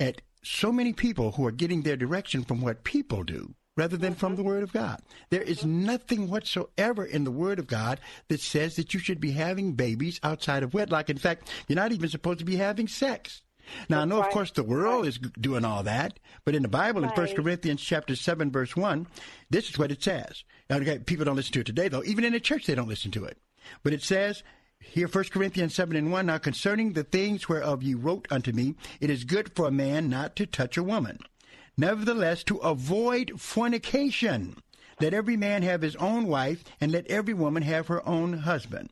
at 0.00 0.22
so 0.42 0.72
many 0.72 0.94
people 0.94 1.32
who 1.32 1.46
are 1.46 1.52
getting 1.52 1.82
their 1.82 1.98
direction 1.98 2.44
from 2.44 2.62
what 2.62 2.82
people 2.82 3.24
do 3.24 3.54
rather 3.78 3.96
than 3.96 4.14
from 4.14 4.34
the 4.34 4.42
mm-hmm. 4.42 4.48
Word 4.48 4.62
of 4.64 4.72
God. 4.72 5.00
There 5.30 5.40
is 5.40 5.64
nothing 5.64 6.28
whatsoever 6.28 7.04
in 7.04 7.24
the 7.24 7.30
Word 7.30 7.58
of 7.58 7.68
God 7.68 8.00
that 8.26 8.40
says 8.40 8.76
that 8.76 8.92
you 8.92 9.00
should 9.00 9.20
be 9.20 9.30
having 9.30 9.72
babies 9.72 10.20
outside 10.22 10.62
of 10.62 10.74
wedlock. 10.74 11.08
In 11.08 11.16
fact, 11.16 11.48
you're 11.68 11.76
not 11.76 11.92
even 11.92 12.08
supposed 12.08 12.40
to 12.40 12.44
be 12.44 12.56
having 12.56 12.88
sex. 12.88 13.40
Now, 13.88 14.00
I 14.00 14.04
know, 14.06 14.20
of 14.20 14.30
course, 14.30 14.50
the 14.50 14.62
world 14.64 15.06
is 15.06 15.18
doing 15.18 15.64
all 15.64 15.82
that, 15.82 16.18
but 16.44 16.54
in 16.54 16.62
the 16.62 16.68
Bible, 16.68 17.04
in 17.04 17.10
First 17.10 17.36
Corinthians 17.36 17.82
chapter 17.82 18.16
7, 18.16 18.50
verse 18.50 18.74
1, 18.74 19.06
this 19.50 19.68
is 19.68 19.78
what 19.78 19.92
it 19.92 20.02
says. 20.02 20.42
Now, 20.68 20.76
okay, 20.76 20.98
people 20.98 21.26
don't 21.26 21.36
listen 21.36 21.52
to 21.52 21.60
it 21.60 21.66
today, 21.66 21.88
though. 21.88 22.02
Even 22.04 22.24
in 22.24 22.32
the 22.32 22.40
church, 22.40 22.66
they 22.66 22.74
don't 22.74 22.88
listen 22.88 23.10
to 23.12 23.24
it. 23.24 23.38
But 23.82 23.92
it 23.92 24.02
says, 24.02 24.42
here, 24.80 25.06
1 25.06 25.24
Corinthians 25.24 25.74
7 25.74 25.96
and 25.96 26.10
1, 26.10 26.26
now 26.26 26.38
concerning 26.38 26.94
the 26.94 27.04
things 27.04 27.48
whereof 27.48 27.82
ye 27.82 27.94
wrote 27.94 28.26
unto 28.30 28.52
me, 28.52 28.74
it 29.00 29.10
is 29.10 29.24
good 29.24 29.54
for 29.54 29.68
a 29.68 29.72
man 29.72 30.08
not 30.08 30.34
to 30.36 30.46
touch 30.46 30.78
a 30.78 30.82
woman. 30.82 31.18
Nevertheless, 31.78 32.42
to 32.44 32.56
avoid 32.58 33.40
fornication, 33.40 34.56
let 35.00 35.14
every 35.14 35.36
man 35.36 35.62
have 35.62 35.80
his 35.80 35.96
own 35.96 36.26
wife, 36.26 36.64
and 36.80 36.90
let 36.90 37.06
every 37.06 37.34
woman 37.34 37.62
have 37.62 37.86
her 37.86 38.06
own 38.06 38.32
husband. 38.34 38.90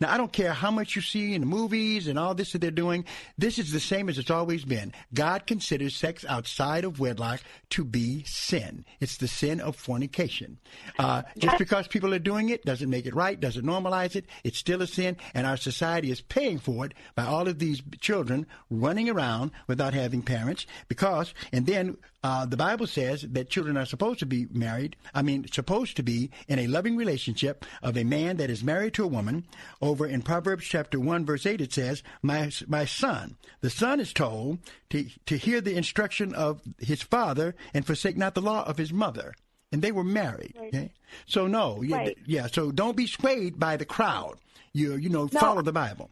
Now, 0.00 0.12
I 0.12 0.16
don't 0.16 0.32
care 0.32 0.52
how 0.52 0.70
much 0.70 0.96
you 0.96 1.02
see 1.02 1.34
in 1.34 1.40
the 1.40 1.46
movies 1.46 2.06
and 2.06 2.18
all 2.18 2.34
this 2.34 2.52
that 2.52 2.60
they're 2.60 2.70
doing. 2.70 3.04
This 3.38 3.58
is 3.58 3.72
the 3.72 3.80
same 3.80 4.08
as 4.08 4.18
it's 4.18 4.30
always 4.30 4.64
been. 4.64 4.92
God 5.14 5.46
considers 5.46 5.96
sex 5.96 6.24
outside 6.28 6.84
of 6.84 7.00
wedlock 7.00 7.40
to 7.70 7.84
be 7.84 8.24
sin. 8.24 8.84
It's 9.00 9.16
the 9.16 9.28
sin 9.28 9.60
of 9.60 9.76
fornication. 9.76 10.58
Uh, 10.98 11.22
just 11.38 11.58
because 11.58 11.88
people 11.88 12.12
are 12.14 12.18
doing 12.18 12.48
it 12.48 12.64
doesn't 12.64 12.90
make 12.90 13.06
it 13.06 13.14
right, 13.14 13.38
doesn't 13.38 13.64
normalize 13.64 14.16
it. 14.16 14.26
It's 14.44 14.58
still 14.58 14.82
a 14.82 14.86
sin, 14.86 15.16
and 15.34 15.46
our 15.46 15.56
society 15.56 16.10
is 16.10 16.20
paying 16.20 16.58
for 16.58 16.86
it 16.86 16.94
by 17.14 17.24
all 17.24 17.48
of 17.48 17.58
these 17.58 17.82
children 18.00 18.46
running 18.70 19.08
around 19.08 19.50
without 19.66 19.94
having 19.94 20.22
parents. 20.22 20.66
Because, 20.88 21.32
and 21.52 21.66
then 21.66 21.96
uh, 22.26 22.44
the 22.44 22.56
Bible 22.56 22.86
says 22.88 23.22
that 23.22 23.50
children 23.54 23.76
are 23.76 23.86
supposed 23.86 24.18
to 24.18 24.26
be 24.26 24.46
married. 24.50 24.96
I 25.14 25.22
mean, 25.22 25.46
supposed 25.52 25.94
to 25.96 26.02
be 26.02 26.30
in 26.48 26.58
a 26.58 26.66
loving 26.66 26.96
relationship 26.96 27.64
of 27.82 27.96
a 27.96 28.04
man 28.04 28.36
that 28.38 28.50
is 28.50 28.64
married 28.64 28.94
to 28.94 29.04
a 29.04 29.14
woman. 29.18 29.44
Over 29.80 30.06
in 30.06 30.22
Proverbs 30.22 30.64
chapter 30.64 30.98
one, 30.98 31.24
verse 31.24 31.46
eight, 31.46 31.60
it 31.60 31.72
says, 31.72 32.02
"My 32.22 32.50
my 32.66 32.84
son, 32.84 33.36
the 33.60 33.70
son 33.70 34.00
is 34.00 34.12
told 34.12 34.58
to 34.90 35.06
to 35.26 35.36
hear 35.36 35.60
the 35.60 35.76
instruction 35.76 36.34
of 36.34 36.60
his 36.78 37.02
father 37.02 37.54
and 37.74 37.86
forsake 37.86 38.16
not 38.16 38.34
the 38.34 38.42
law 38.50 38.64
of 38.64 38.78
his 38.78 38.92
mother." 38.92 39.34
And 39.72 39.82
they 39.82 39.92
were 39.92 40.04
married. 40.04 40.54
Okay? 40.68 40.92
So 41.26 41.46
no, 41.46 41.82
yeah, 41.82 42.10
yeah. 42.26 42.46
So 42.46 42.70
don't 42.72 42.96
be 42.96 43.06
swayed 43.06 43.58
by 43.58 43.76
the 43.76 43.84
crowd. 43.84 44.36
You 44.72 44.96
you 44.96 45.08
know, 45.10 45.28
No. 45.32 45.40
follow 45.40 45.62
the 45.62 45.72
Bible. 45.72 46.10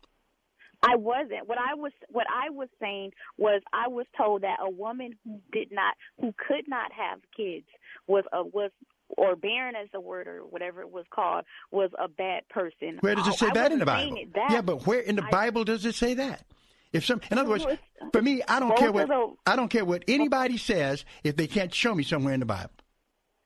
I 0.84 0.96
wasn't. 0.96 1.46
What 1.48 1.58
I 1.58 1.74
was 1.74 1.92
what 2.10 2.26
I 2.30 2.50
was 2.50 2.68
saying 2.80 3.12
was 3.38 3.62
I 3.72 3.88
was 3.88 4.06
told 4.16 4.42
that 4.42 4.58
a 4.60 4.70
woman 4.70 5.14
who 5.24 5.40
did 5.52 5.72
not 5.72 5.94
who 6.20 6.34
could 6.46 6.68
not 6.68 6.92
have 6.92 7.20
kids 7.36 7.66
was 8.06 8.24
a 8.32 8.42
was 8.44 8.70
or 9.16 9.36
barren 9.36 9.74
as 9.76 9.88
the 9.92 10.00
word 10.00 10.26
or 10.26 10.40
whatever 10.40 10.80
it 10.80 10.90
was 10.90 11.04
called 11.14 11.44
was 11.70 11.90
a 12.02 12.08
bad 12.08 12.48
person. 12.48 12.98
Where 13.00 13.14
does 13.14 13.26
it 13.28 13.34
say 13.34 13.48
I 13.48 13.52
that 13.54 13.72
in 13.72 13.78
the 13.78 13.86
Bible? 13.86 14.16
that. 14.34 14.50
yeah, 14.50 14.60
but 14.62 14.86
where 14.86 15.00
in 15.00 15.16
the 15.16 15.24
I- 15.24 15.30
Bible 15.30 15.64
does 15.64 15.84
it 15.84 15.94
say 15.94 16.14
that? 16.14 16.44
If 16.92 17.04
some, 17.04 17.20
in 17.28 17.38
other 17.38 17.50
words, 17.50 17.66
for 18.12 18.22
me, 18.22 18.42
I 18.46 18.60
don't 18.60 18.76
care 18.76 18.92
what 18.92 19.08
those- 19.08 19.36
I 19.46 19.56
don't 19.56 19.68
care 19.68 19.84
what 19.84 20.04
anybody 20.06 20.56
says 20.58 21.04
if 21.24 21.34
they 21.36 21.48
can't 21.48 21.74
show 21.74 21.92
me 21.92 22.04
somewhere 22.04 22.34
in 22.34 22.40
the 22.40 22.46
Bible. 22.46 22.70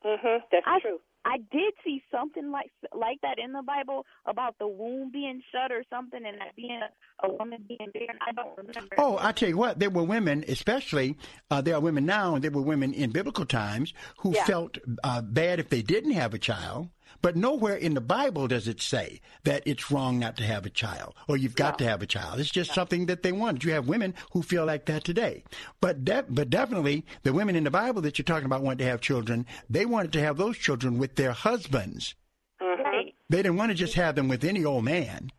Mm-hmm, 0.04 0.38
That's 0.52 0.82
true. 0.82 1.00
I 1.24 1.38
did 1.50 1.74
see 1.84 2.02
something 2.10 2.50
like 2.50 2.70
like 2.94 3.20
that 3.22 3.38
in 3.38 3.52
the 3.52 3.62
Bible 3.62 4.06
about 4.26 4.56
the 4.58 4.66
womb 4.68 5.10
being 5.12 5.42
shut 5.52 5.70
or 5.72 5.84
something, 5.90 6.20
and 6.24 6.38
that 6.40 6.56
being 6.56 6.80
a, 7.22 7.28
woman 7.32 7.64
being 7.68 7.90
barren. 7.92 8.18
I 8.26 8.32
don't 8.32 8.56
remember. 8.56 8.94
Oh, 8.96 9.18
I 9.20 9.32
tell 9.32 9.48
you 9.48 9.56
what, 9.56 9.78
there 9.78 9.90
were 9.90 10.04
women, 10.04 10.44
especially 10.48 11.16
uh, 11.50 11.60
there 11.60 11.74
are 11.74 11.80
women 11.80 12.06
now, 12.06 12.34
and 12.34 12.42
there 12.44 12.50
were 12.50 12.62
women 12.62 12.92
in 12.94 13.10
biblical 13.10 13.44
times 13.44 13.92
who 14.18 14.32
Yeah. 14.34 14.44
felt 14.44 14.78
uh, 15.04 15.20
bad 15.22 15.58
if 15.60 15.68
they 15.68 15.82
didn't 15.82 16.12
have 16.12 16.34
a 16.34 16.38
child. 16.38 16.88
But 17.20 17.36
nowhere 17.36 17.74
in 17.74 17.94
the 17.94 18.00
Bible 18.00 18.46
does 18.46 18.68
it 18.68 18.80
say 18.80 19.20
that 19.44 19.62
it's 19.66 19.90
wrong 19.90 20.18
not 20.18 20.36
to 20.36 20.44
have 20.44 20.66
a 20.66 20.70
child 20.70 21.14
or 21.26 21.36
you've 21.36 21.56
got 21.56 21.78
to 21.78 21.84
have 21.84 22.02
a 22.02 22.06
child. 22.06 22.38
It's 22.38 22.50
just 22.50 22.72
something 22.72 23.06
that 23.06 23.22
they 23.22 23.32
wanted. 23.32 23.64
You 23.64 23.72
have 23.72 23.88
women 23.88 24.14
who 24.32 24.42
feel 24.42 24.64
like 24.64 24.86
that 24.86 25.04
today. 25.04 25.42
But 25.80 26.04
de- 26.04 26.26
but 26.28 26.50
definitely 26.50 27.04
the 27.24 27.32
women 27.32 27.56
in 27.56 27.64
the 27.64 27.70
Bible 27.70 28.02
that 28.02 28.18
you're 28.18 28.24
talking 28.24 28.46
about 28.46 28.62
wanted 28.62 28.78
to 28.78 28.84
have 28.84 29.00
children. 29.00 29.46
They 29.68 29.84
wanted 29.84 30.12
to 30.12 30.20
have 30.20 30.36
those 30.36 30.56
children 30.56 30.98
with 30.98 31.16
their 31.16 31.32
husbands. 31.32 32.14
Mm-hmm. 32.62 32.82
Right. 32.82 33.14
They 33.28 33.38
didn't 33.38 33.56
want 33.56 33.70
to 33.70 33.74
just 33.74 33.94
have 33.94 34.14
them 34.14 34.28
with 34.28 34.44
any 34.44 34.64
old 34.64 34.84
man. 34.84 35.30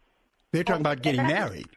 They're 0.51 0.63
talking 0.63 0.81
about 0.81 1.01
getting 1.01 1.27
married. 1.27 1.67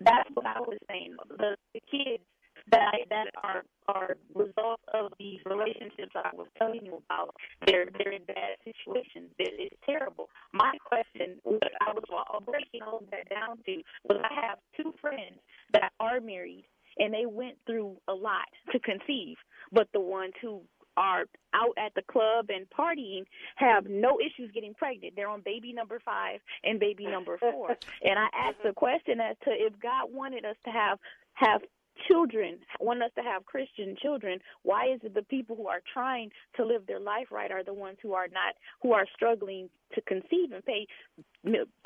That's 0.00 0.28
what 0.34 0.46
I 0.46 0.60
was 0.60 0.78
saying. 0.88 1.14
The, 1.28 1.56
the 1.72 1.80
kids 1.90 2.22
that 2.70 2.80
I, 2.92 2.98
that 3.10 3.26
are 3.42 3.62
are 3.86 4.16
results 4.34 4.82
of 4.94 5.12
these 5.18 5.40
relationships 5.44 6.12
I 6.14 6.30
was 6.34 6.46
telling 6.58 6.84
you 6.84 7.02
about. 7.06 7.34
They're 7.66 7.86
they're 7.98 8.12
in 8.12 8.24
bad 8.24 8.56
situations. 8.64 9.30
It, 9.38 9.54
it's 9.58 9.76
terrible. 9.84 10.28
My 10.52 10.72
question, 10.84 11.36
what 11.42 11.62
I 11.80 11.92
was 11.92 12.04
breaking 12.46 12.82
all 12.82 13.02
that 13.10 13.28
down 13.28 13.58
to, 13.66 13.82
was 14.08 14.20
I 14.22 14.46
have 14.46 14.58
two 14.76 14.94
friends 15.00 15.38
that 15.72 15.92
are 16.00 16.20
married 16.20 16.64
and 16.98 17.12
they 17.12 17.26
went 17.26 17.56
through 17.66 17.96
a 18.08 18.14
lot 18.14 18.46
to 18.72 18.78
conceive, 18.78 19.36
but 19.72 19.88
the 19.92 20.00
ones 20.00 20.32
who 20.40 20.62
are 20.96 21.24
out 21.54 21.74
at 21.76 21.92
the 21.94 22.02
club 22.02 22.46
and 22.50 22.66
partying 22.70 23.24
have 23.56 23.86
no 23.86 24.18
issues 24.20 24.50
getting 24.52 24.74
pregnant. 24.74 25.14
They're 25.16 25.28
on 25.28 25.42
baby 25.44 25.72
number 25.72 26.00
five 26.04 26.40
and 26.62 26.78
baby 26.78 27.06
number 27.06 27.36
four. 27.38 27.70
and 28.04 28.18
I 28.18 28.28
asked 28.32 28.62
the 28.64 28.72
question 28.72 29.20
as 29.20 29.36
to 29.44 29.50
if 29.50 29.72
God 29.80 30.12
wanted 30.12 30.44
us 30.44 30.56
to 30.64 30.70
have 30.70 30.98
have 31.34 31.62
children, 32.08 32.58
want 32.80 33.02
us 33.02 33.10
to 33.16 33.22
have 33.22 33.44
Christian 33.46 33.96
children, 34.00 34.40
why 34.62 34.92
is 34.92 35.00
it 35.02 35.14
the 35.14 35.22
people 35.22 35.56
who 35.56 35.68
are 35.68 35.80
trying 35.92 36.30
to 36.56 36.64
live 36.64 36.86
their 36.86 37.00
life 37.00 37.26
right 37.30 37.50
are 37.50 37.64
the 37.64 37.74
ones 37.74 37.98
who 38.02 38.14
are 38.14 38.28
not 38.28 38.54
who 38.82 38.92
are 38.92 39.06
struggling 39.14 39.68
to 39.94 40.00
conceive 40.02 40.52
and 40.52 40.64
pay 40.64 40.86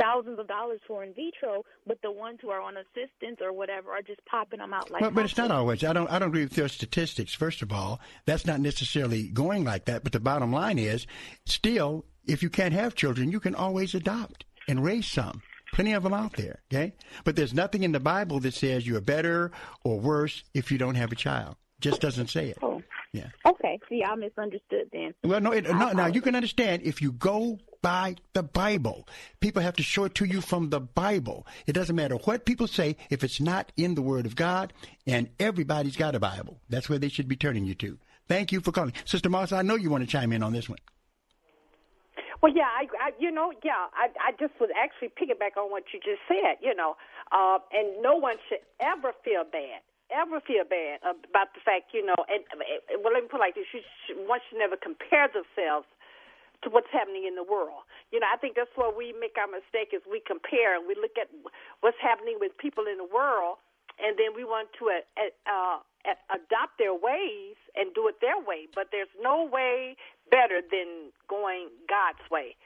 thousands 0.00 0.38
of 0.38 0.48
dollars 0.48 0.80
for 0.86 1.04
in 1.04 1.12
vitro, 1.14 1.64
but 1.86 2.00
the 2.02 2.10
ones 2.10 2.38
who 2.40 2.48
are 2.48 2.60
on 2.60 2.74
assistance 2.76 3.38
or 3.40 3.52
whatever 3.52 3.90
are 3.90 4.02
just 4.02 4.20
popping 4.26 4.60
them 4.60 4.72
out 4.72 4.90
like 4.90 5.02
But, 5.02 5.14
but 5.14 5.24
it's 5.24 5.36
not 5.36 5.50
always. 5.50 5.84
I 5.84 5.92
don't. 5.92 6.10
I 6.10 6.18
don't 6.18 6.28
agree 6.28 6.44
with 6.44 6.56
your 6.56 6.68
statistics. 6.68 7.34
First 7.34 7.62
of 7.62 7.72
all, 7.72 8.00
that's 8.24 8.46
not 8.46 8.60
necessarily 8.60 9.28
going 9.28 9.64
like 9.64 9.86
that. 9.86 10.04
But 10.04 10.12
the 10.12 10.20
bottom 10.20 10.52
line 10.52 10.78
is, 10.78 11.06
still, 11.44 12.04
if 12.26 12.42
you 12.42 12.50
can't 12.50 12.74
have 12.74 12.94
children, 12.94 13.30
you 13.30 13.40
can 13.40 13.54
always 13.54 13.94
adopt 13.94 14.44
and 14.68 14.82
raise 14.84 15.06
some. 15.06 15.42
Plenty 15.72 15.92
of 15.92 16.02
them 16.02 16.14
out 16.14 16.34
there. 16.34 16.60
Okay, 16.72 16.94
but 17.24 17.36
there's 17.36 17.54
nothing 17.54 17.82
in 17.82 17.92
the 17.92 18.00
Bible 18.00 18.40
that 18.40 18.54
says 18.54 18.86
you're 18.86 19.00
better 19.00 19.50
or 19.84 20.00
worse 20.00 20.42
if 20.54 20.72
you 20.72 20.78
don't 20.78 20.96
have 20.96 21.12
a 21.12 21.16
child. 21.16 21.56
Just 21.80 22.00
doesn't 22.00 22.28
say 22.28 22.48
it. 22.48 22.58
Oh. 22.60 22.82
Yeah. 23.12 23.28
Okay, 23.46 23.78
see, 23.88 24.02
I 24.04 24.14
misunderstood 24.16 24.90
then. 24.92 25.14
Well, 25.24 25.40
no, 25.40 25.52
it, 25.52 25.64
no. 25.64 25.92
Now 25.92 26.06
you 26.06 26.20
can 26.20 26.34
understand 26.34 26.82
if 26.82 27.00
you 27.00 27.12
go 27.12 27.58
by 27.80 28.16
the 28.34 28.42
Bible. 28.42 29.08
People 29.40 29.62
have 29.62 29.76
to 29.76 29.82
show 29.82 30.04
it 30.04 30.14
to 30.16 30.24
you 30.24 30.40
from 30.40 30.70
the 30.70 30.80
Bible. 30.80 31.46
It 31.66 31.72
doesn't 31.72 31.96
matter 31.96 32.16
what 32.16 32.44
people 32.44 32.66
say 32.66 32.96
if 33.08 33.24
it's 33.24 33.40
not 33.40 33.72
in 33.76 33.94
the 33.94 34.02
Word 34.02 34.26
of 34.26 34.36
God. 34.36 34.72
And 35.06 35.30
everybody's 35.38 35.96
got 35.96 36.14
a 36.14 36.20
Bible. 36.20 36.60
That's 36.68 36.88
where 36.88 36.98
they 36.98 37.08
should 37.08 37.28
be 37.28 37.36
turning 37.36 37.64
you 37.64 37.74
to. 37.76 37.98
Thank 38.28 38.52
you 38.52 38.60
for 38.60 38.72
calling, 38.72 38.92
Sister 39.06 39.30
Moss. 39.30 39.52
I 39.52 39.62
know 39.62 39.76
you 39.76 39.88
want 39.88 40.04
to 40.04 40.10
chime 40.10 40.32
in 40.32 40.42
on 40.42 40.52
this 40.52 40.68
one. 40.68 40.78
Well, 42.40 42.54
yeah, 42.54 42.70
I, 42.70 42.86
I 43.00 43.10
you 43.18 43.30
know, 43.30 43.52
yeah, 43.64 43.90
I, 43.94 44.08
I 44.22 44.30
just 44.38 44.54
was 44.60 44.70
actually 44.78 45.10
piggyback 45.18 45.58
on 45.58 45.70
what 45.70 45.84
you 45.92 45.98
just 45.98 46.22
said, 46.28 46.62
you 46.62 46.74
know, 46.74 46.94
uh, 47.32 47.58
and 47.72 48.00
no 48.00 48.14
one 48.14 48.36
should 48.48 48.62
ever 48.80 49.12
feel 49.24 49.44
bad 49.44 49.82
ever 50.08 50.40
feel 50.40 50.64
bad 50.64 51.00
about 51.04 51.52
the 51.52 51.60
fact, 51.64 51.92
you 51.92 52.04
know, 52.04 52.16
and, 52.28 52.44
well, 53.04 53.12
let 53.12 53.22
me 53.24 53.28
put 53.28 53.40
it 53.40 53.44
like 53.44 53.54
this: 53.54 53.68
you 53.72 53.80
should, 54.06 54.16
one 54.24 54.40
should 54.48 54.58
never 54.58 54.76
compare 54.76 55.28
themselves 55.28 55.86
to 56.64 56.70
what's 56.70 56.90
happening 56.90 57.24
in 57.28 57.36
the 57.36 57.44
world. 57.44 57.86
You 58.10 58.18
know, 58.18 58.26
I 58.26 58.36
think 58.40 58.56
that's 58.56 58.72
where 58.74 58.90
we 58.90 59.14
make 59.14 59.38
our 59.38 59.46
mistake 59.46 59.94
is 59.94 60.02
we 60.08 60.18
compare 60.24 60.74
and 60.74 60.88
we 60.88 60.98
look 60.98 61.14
at 61.20 61.30
what's 61.84 62.00
happening 62.02 62.40
with 62.40 62.56
people 62.58 62.88
in 62.90 62.98
the 62.98 63.06
world, 63.06 63.62
and 64.00 64.18
then 64.18 64.34
we 64.34 64.42
want 64.42 64.72
to 64.80 64.90
uh, 64.90 65.30
uh, 65.46 65.78
adopt 66.34 66.80
their 66.80 66.94
ways 66.96 67.54
and 67.76 67.94
do 67.94 68.08
it 68.08 68.18
their 68.24 68.40
way. 68.40 68.66
But 68.74 68.90
there's 68.90 69.12
no 69.22 69.46
way 69.46 69.94
better 70.30 70.60
than 70.70 71.10
going 71.28 71.68
God's 71.88 72.22
way. 72.30 72.56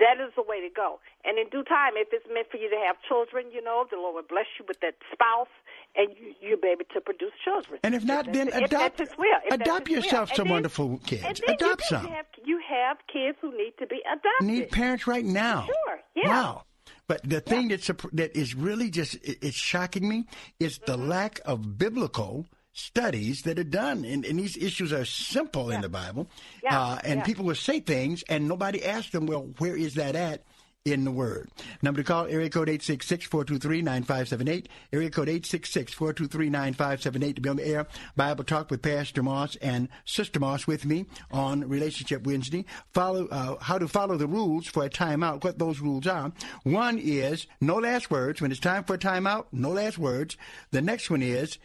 That 0.00 0.24
is 0.24 0.32
the 0.36 0.42
way 0.42 0.60
to 0.66 0.72
go. 0.74 1.00
And 1.24 1.36
in 1.38 1.50
due 1.50 1.62
time, 1.64 1.92
if 1.96 2.08
it's 2.12 2.24
meant 2.32 2.48
for 2.50 2.56
you 2.56 2.70
to 2.70 2.76
have 2.86 2.96
children, 3.06 3.52
you 3.52 3.62
know, 3.62 3.84
the 3.90 3.96
Lord 3.98 4.14
will 4.14 4.22
bless 4.28 4.46
you 4.58 4.64
with 4.66 4.80
that 4.80 4.94
spouse, 5.12 5.52
and 5.94 6.08
you, 6.18 6.32
you'll 6.40 6.60
be 6.60 6.68
able 6.68 6.86
to 6.94 7.00
produce 7.02 7.32
children. 7.44 7.78
And 7.82 7.94
if 7.94 8.02
not, 8.02 8.32
then 8.32 8.48
if 8.48 8.54
adopt, 8.54 8.96
that's. 8.96 9.12
If 9.18 9.52
adopt 9.60 9.90
yourself 9.90 10.30
will. 10.30 10.36
some 10.36 10.44
then- 10.46 10.52
wonderful 10.54 10.98
kids. 11.04 11.42
Adopt 11.46 11.82
you, 11.82 11.86
some. 11.90 12.06
You 12.06 12.12
have, 12.12 12.26
you 12.42 12.60
have 12.70 12.96
kids 13.12 13.36
who 13.42 13.50
need 13.52 13.74
to 13.80 13.86
be 13.86 14.00
adopted. 14.10 14.46
Need 14.46 14.70
parents 14.70 15.06
right 15.06 15.24
now. 15.26 15.66
Sure, 15.66 16.00
yeah. 16.16 16.28
Wow. 16.28 16.64
But 17.06 17.28
the 17.28 17.42
thing 17.42 17.68
that's 17.68 17.86
surp- 17.86 18.08
that 18.14 18.34
is 18.34 18.54
really 18.54 18.88
just 18.88 19.18
it's 19.22 19.54
shocking 19.56 20.08
me 20.08 20.24
is 20.58 20.78
the 20.86 20.96
Mm-hmm. 20.96 21.08
lack 21.08 21.40
of 21.44 21.76
biblical 21.76 22.46
studies 22.72 23.42
that 23.42 23.58
are 23.58 23.64
done, 23.64 24.04
and, 24.04 24.24
and 24.24 24.38
these 24.38 24.56
issues 24.56 24.92
are 24.92 25.04
simple 25.04 25.70
in 25.70 25.80
the 25.82 25.88
Bible. 25.88 26.28
Yeah, 26.62 26.80
Uh, 26.80 26.98
and 27.04 27.18
yeah. 27.20 27.24
people 27.24 27.44
will 27.44 27.54
say 27.54 27.80
things, 27.80 28.22
and 28.28 28.48
nobody 28.48 28.84
asks 28.84 29.12
them, 29.12 29.26
well, 29.26 29.50
where 29.58 29.76
is 29.76 29.94
that 29.94 30.16
at? 30.16 30.44
In 30.84 31.04
the 31.04 31.12
Word. 31.12 31.48
Number 31.80 32.02
to 32.02 32.04
call, 32.04 32.26
area 32.26 32.50
code 32.50 32.66
866-423-9578. 32.66 34.66
Area 34.92 35.10
code 35.10 35.28
866-423-9578 35.28 37.36
to 37.36 37.40
be 37.40 37.48
on 37.48 37.54
the 37.56 37.64
air. 37.66 37.86
Bible 38.16 38.42
Talk 38.42 38.68
with 38.68 38.82
Pastor 38.82 39.22
Moss 39.22 39.54
and 39.56 39.88
Sister 40.04 40.40
Moss 40.40 40.66
with 40.66 40.84
me 40.84 41.06
on 41.30 41.68
Relationship 41.68 42.26
Wednesday. 42.26 42.64
Follow 42.92 43.28
uh, 43.28 43.58
how 43.60 43.78
to 43.78 43.86
follow 43.86 44.16
the 44.16 44.26
rules 44.26 44.66
for 44.66 44.84
a 44.84 44.90
timeout, 44.90 45.44
what 45.44 45.56
those 45.58 45.78
rules 45.78 46.08
are. 46.08 46.32
One 46.64 46.98
is 46.98 47.46
no 47.60 47.76
last 47.76 48.10
words. 48.10 48.40
When 48.40 48.50
it's 48.50 48.58
time 48.60 48.82
for 48.82 48.94
a 48.94 48.98
timeout, 48.98 49.46
no 49.52 49.70
last 49.70 49.98
words. 49.98 50.36
The 50.72 50.82
next 50.82 51.10
one 51.10 51.22
is 51.22 51.58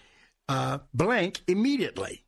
uh, 0.50 0.80
blank 0.94 1.42
immediately. 1.48 2.26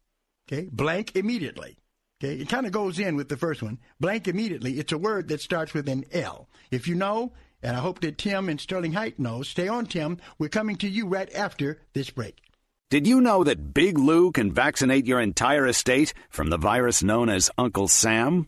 Okay, 0.52 0.68
blank 0.72 1.16
immediately. 1.16 1.78
Okay, 2.22 2.36
it 2.36 2.50
kind 2.50 2.66
of 2.66 2.72
goes 2.72 3.00
in 3.00 3.16
with 3.16 3.30
the 3.30 3.38
first 3.38 3.62
one. 3.62 3.80
Blank 4.00 4.28
immediately. 4.28 4.80
It's 4.80 4.92
a 4.92 4.98
word 4.98 5.30
that 5.30 5.42
starts 5.42 5.74
with 5.74 5.88
an 5.88 6.06
L. 6.12 6.50
If 6.70 6.88
you 6.88 6.96
know, 6.96 7.32
and 7.64 7.78
I 7.78 7.80
hope 7.80 8.02
that 8.02 8.18
Tim 8.18 8.50
and 8.50 8.60
Sterling 8.60 8.94
Height 8.94 9.20
know, 9.20 9.42
stay 9.42 9.68
on, 9.68 9.86
Tim. 9.86 10.18
We're 10.38 10.50
coming 10.50 10.76
to 10.78 10.90
you 10.90 11.08
right 11.08 11.34
after 11.34 11.82
this 11.94 12.10
break. 12.10 12.42
Did 12.90 13.06
you 13.06 13.22
know 13.22 13.44
that 13.44 13.74
Big 13.74 14.00
Lou 14.00 14.32
can 14.32 14.52
vaccinate 14.52 15.06
your 15.06 15.20
entire 15.20 15.68
estate 15.68 16.14
from 16.30 16.50
the 16.50 16.58
virus 16.58 17.04
known 17.04 17.30
as 17.30 17.52
Uncle 17.58 17.88
Sam? 17.88 18.48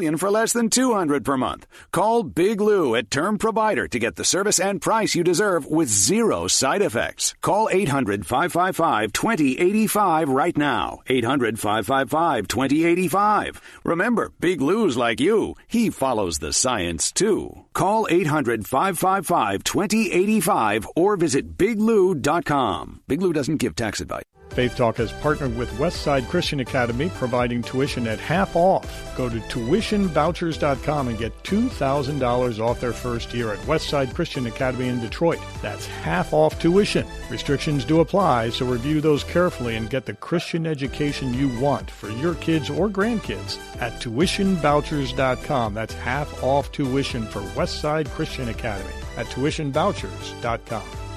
for 0.17 0.31
less 0.31 0.53
than 0.53 0.69
200 0.69 1.23
per 1.23 1.37
month. 1.37 1.67
Call 1.91 2.23
Big 2.23 2.59
Lou 2.59 2.95
at 2.95 3.11
Term 3.11 3.37
Provider 3.37 3.87
to 3.87 3.99
get 3.99 4.15
the 4.15 4.25
service 4.25 4.59
and 4.59 4.81
price 4.81 5.15
you 5.15 5.23
deserve 5.23 5.67
with 5.67 5.87
zero 5.87 6.47
side 6.47 6.81
effects. 6.81 7.35
Call 7.41 7.69
800 7.71 8.25
555 8.25 9.13
2085 9.13 10.29
right 10.29 10.57
now. 10.57 10.99
800 11.07 11.59
555 11.59 12.47
2085. 12.47 13.61
Remember, 13.83 14.31
Big 14.39 14.61
Lou's 14.61 14.97
like 14.97 15.19
you. 15.19 15.55
He 15.67 15.89
follows 15.89 16.39
the 16.39 16.53
science 16.53 17.11
too. 17.11 17.65
Call 17.73 18.07
800 18.09 18.65
555 18.67 19.63
2085 19.63 20.87
or 20.95 21.15
visit 21.17 21.57
biglou.com. 21.57 23.01
Big 23.07 23.21
Lou 23.21 23.33
doesn't 23.33 23.57
give 23.57 23.75
tax 23.75 24.01
advice. 24.01 24.23
Faith 24.51 24.75
Talk 24.75 24.97
has 24.97 25.13
partnered 25.13 25.55
with 25.57 25.71
Westside 25.77 26.27
Christian 26.27 26.59
Academy, 26.59 27.09
providing 27.15 27.61
tuition 27.61 28.05
at 28.05 28.19
half 28.19 28.55
off. 28.55 29.15
Go 29.15 29.29
to 29.29 29.39
tuitionvouchers.com 29.39 31.07
and 31.07 31.17
get 31.17 31.43
$2,000 31.43 32.59
off 32.59 32.81
their 32.81 32.91
first 32.91 33.33
year 33.33 33.53
at 33.53 33.59
Westside 33.59 34.13
Christian 34.13 34.47
Academy 34.47 34.89
in 34.89 34.99
Detroit. 34.99 35.39
That's 35.61 35.85
half 35.85 36.33
off 36.33 36.59
tuition. 36.59 37.07
Restrictions 37.29 37.85
do 37.85 38.01
apply, 38.01 38.49
so 38.49 38.65
review 38.65 38.99
those 38.99 39.23
carefully 39.23 39.77
and 39.77 39.89
get 39.89 40.05
the 40.05 40.15
Christian 40.15 40.67
education 40.67 41.33
you 41.33 41.47
want 41.59 41.89
for 41.89 42.09
your 42.09 42.35
kids 42.35 42.69
or 42.69 42.89
grandkids 42.89 43.57
at 43.81 43.93
tuitionvouchers.com. 44.01 45.73
That's 45.73 45.93
half 45.93 46.43
off 46.43 46.71
tuition 46.73 47.25
for 47.25 47.39
Westside 47.55 48.09
Christian 48.09 48.49
Academy 48.49 48.93
at 49.15 49.27
tuitionvouchers.com. 49.27 51.10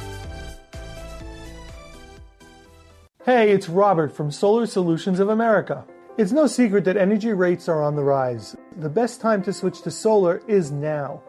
Hey, 3.24 3.52
it's 3.52 3.70
Robert 3.70 4.14
from 4.14 4.30
Solar 4.30 4.66
Solutions 4.66 5.18
of 5.18 5.30
America. 5.30 5.86
It's 6.18 6.30
no 6.30 6.46
secret 6.46 6.84
that 6.84 6.98
energy 6.98 7.32
rates 7.32 7.70
are 7.70 7.82
on 7.82 7.96
the 7.96 8.04
rise. 8.04 8.54
The 8.76 8.90
best 8.90 9.22
time 9.22 9.42
to 9.44 9.52
switch 9.54 9.80
to 9.80 9.90
solar 9.90 10.42
is 10.46 10.70
now. 10.70 11.22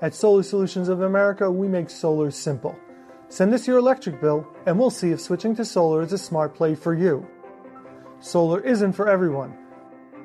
At 0.00 0.14
Solar 0.14 0.44
Solutions 0.44 0.88
of 0.88 1.00
America, 1.00 1.50
we 1.50 1.66
make 1.66 1.90
solar 1.90 2.30
simple. 2.30 2.78
Send 3.28 3.52
us 3.52 3.66
your 3.66 3.78
electric 3.78 4.20
bill, 4.20 4.46
and 4.66 4.78
we'll 4.78 4.90
see 4.90 5.10
if 5.10 5.20
switching 5.20 5.56
to 5.56 5.64
solar 5.64 6.02
is 6.02 6.12
a 6.12 6.18
smart 6.18 6.54
play 6.54 6.76
for 6.76 6.94
you. 6.94 7.26
Solar 8.20 8.60
isn't 8.60 8.92
for 8.92 9.08
everyone. 9.08 9.58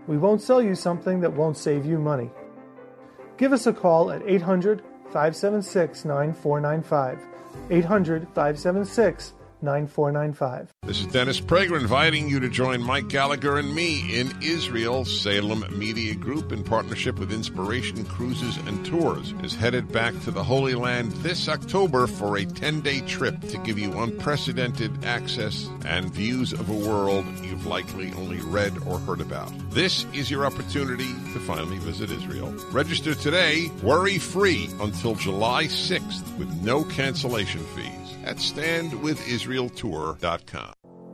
We 0.05 0.19
won't 0.19 0.43
sell 0.43 0.61
you 0.61 0.75
something 0.75 1.21
that 1.21 1.33
won't 1.33 1.57
save 1.57 1.87
you 1.87 1.97
money. 1.97 2.29
Give 3.35 3.51
us 3.51 3.65
a 3.65 3.73
call 3.73 4.11
at 4.11 4.21
800 4.27 4.83
576 5.05 6.05
9495. 6.05 7.19
800 7.71 8.27
576 8.35 9.33
9495. 9.61 10.73
This 10.83 11.01
is 11.01 11.07
Dennis 11.07 11.39
Prager 11.39 11.79
inviting 11.79 12.29
you 12.29 12.39
to 12.39 12.49
join 12.49 12.81
Mike 12.81 13.09
Gallagher 13.09 13.57
and 13.57 13.73
me 13.73 14.19
in 14.19 14.31
Israel. 14.41 15.05
Salem 15.05 15.65
Media 15.77 16.15
Group, 16.15 16.51
in 16.51 16.63
partnership 16.63 17.19
with 17.19 17.31
Inspiration 17.31 18.05
Cruises 18.05 18.57
and 18.57 18.85
Tours, 18.85 19.33
is 19.43 19.55
headed 19.55 19.91
back 19.91 20.13
to 20.21 20.31
the 20.31 20.43
Holy 20.43 20.75
Land 20.75 21.11
this 21.23 21.49
October 21.49 22.07
for 22.07 22.37
a 22.37 22.45
10 22.45 22.81
day 22.81 23.01
trip 23.01 23.39
to 23.41 23.57
give 23.59 23.77
you 23.77 23.99
unprecedented 23.99 25.05
access 25.05 25.69
and 25.85 26.13
views 26.13 26.53
of 26.53 26.69
a 26.69 26.89
world 26.89 27.25
you've 27.43 27.65
likely 27.65 28.13
only 28.13 28.39
read 28.41 28.73
or 28.87 28.99
heard 28.99 29.21
about. 29.21 29.51
This 29.71 30.05
is 30.13 30.31
your 30.31 30.45
opportunity 30.45 31.13
to 31.33 31.39
finally 31.39 31.77
visit 31.79 32.11
Israel. 32.11 32.53
Register 32.71 33.13
today, 33.13 33.69
worry 33.83 34.17
free 34.17 34.69
until 34.79 35.15
July 35.15 35.65
6th 35.65 36.37
with 36.37 36.49
no 36.63 36.83
cancellation 36.83 37.63
fees 37.75 37.98
at 38.25 38.37
standwithisraeltour.com. 38.37 40.78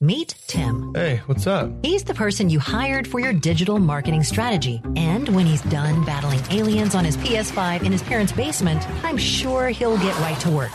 Meet 0.00 0.34
Tim. 0.48 0.92
Hey, 0.94 1.22
what's 1.26 1.46
up? 1.46 1.70
He's 1.84 2.02
the 2.02 2.14
person 2.14 2.50
you 2.50 2.58
hired 2.58 3.06
for 3.06 3.20
your 3.20 3.32
digital 3.32 3.78
marketing 3.78 4.24
strategy. 4.24 4.82
And 4.96 5.28
when 5.28 5.46
he's 5.46 5.62
done 5.62 6.04
battling 6.04 6.40
aliens 6.50 6.96
on 6.96 7.04
his 7.04 7.16
PS5 7.16 7.84
in 7.84 7.92
his 7.92 8.02
parents' 8.02 8.32
basement, 8.32 8.84
I'm 9.04 9.16
sure 9.16 9.68
he'll 9.68 9.96
get 9.98 10.18
right 10.18 10.38
to 10.40 10.50
work. 10.50 10.72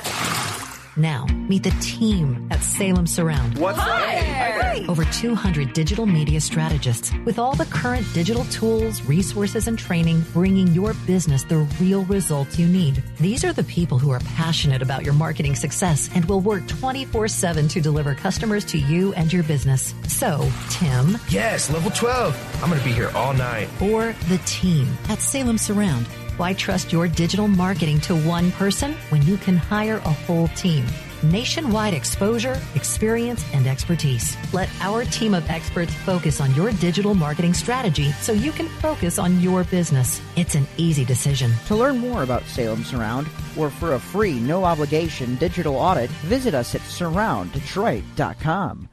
Now, 1.00 1.28
meet 1.48 1.64
the 1.64 1.70
team 1.80 2.46
at 2.52 2.62
Salem 2.62 3.08
Surround. 3.08 3.58
What's 3.58 3.80
up? 3.80 3.88
Hey, 4.02 4.86
Over 4.88 5.06
200 5.06 5.72
digital 5.72 6.06
media 6.06 6.42
strategists 6.42 7.14
with 7.24 7.40
all 7.40 7.56
the 7.56 7.64
current 7.68 8.06
digital 8.14 8.44
tools, 8.46 9.02
resources, 9.04 9.70
and 9.70 9.80
training 9.80 10.26
bringing 10.34 10.68
your 10.74 10.94
business 11.08 11.44
the 11.44 11.60
real 11.80 12.04
results 12.06 12.60
you 12.60 12.68
need. 12.68 13.02
These 13.18 13.46
are 13.46 13.54
the 13.54 13.64
people 13.64 13.98
who 13.98 14.12
are 14.12 14.20
passionate 14.36 14.82
about 14.82 15.06
your 15.06 15.14
marketing 15.14 15.56
success 15.56 16.10
and 16.16 16.26
will 16.26 16.42
work 16.42 16.68
24 16.68 17.30
7 17.30 17.70
to 17.70 17.80
deliver 17.80 18.14
customers 18.14 18.66
to 18.66 18.78
you 18.78 19.14
and 19.14 19.32
your 19.32 19.44
business. 19.44 19.94
So, 20.10 20.52
Tim. 20.70 21.18
Yes, 21.30 21.72
level 21.72 21.92
12. 21.92 22.60
I'm 22.62 22.70
going 22.70 22.82
to 22.82 22.86
be 22.86 22.92
here 22.92 23.12
all 23.16 23.34
night. 23.34 23.70
Or 23.82 24.14
the 24.28 24.42
team 24.46 24.98
at 25.08 25.22
Salem 25.22 25.58
Surround. 25.58 26.08
Why 26.40 26.54
trust 26.54 26.94
your 26.94 27.10
digital 27.10 27.50
marketing 27.50 28.00
to 28.08 28.16
one 28.16 28.54
person 28.54 28.94
when 29.10 29.22
you 29.24 29.36
can 29.36 29.58
hire 29.58 29.98
a 30.06 30.10
whole 30.10 30.48
team? 30.56 30.86
Nationwide 31.22 31.94
exposure, 31.94 32.56
experience, 32.76 33.44
and 33.54 33.68
expertise. 33.68 34.38
Let 34.54 34.70
our 34.80 35.04
team 35.04 35.34
of 35.34 35.50
experts 35.50 35.94
focus 35.94 36.40
on 36.40 36.56
your 36.56 36.72
digital 36.72 37.14
marketing 37.14 37.54
strategy 37.54 38.14
so 38.22 38.32
you 38.32 38.54
can 38.54 38.70
focus 38.80 39.20
on 39.20 39.42
your 39.42 39.66
business. 39.66 40.22
It's 40.38 40.56
an 40.56 40.66
easy 40.78 41.04
decision. 41.04 41.52
To 41.68 41.76
learn 41.76 41.98
more 41.98 42.24
about 42.24 42.46
Salem 42.46 42.86
Surround 42.86 43.28
or 43.58 43.70
for 43.70 43.96
a 43.96 44.00
free, 44.00 44.40
no 44.40 44.64
obligation 44.64 45.36
digital 45.36 45.76
audit, 45.76 46.10
visit 46.24 46.54
us 46.54 46.74
at 46.74 46.80
surrounddetroit.com. 46.84 48.88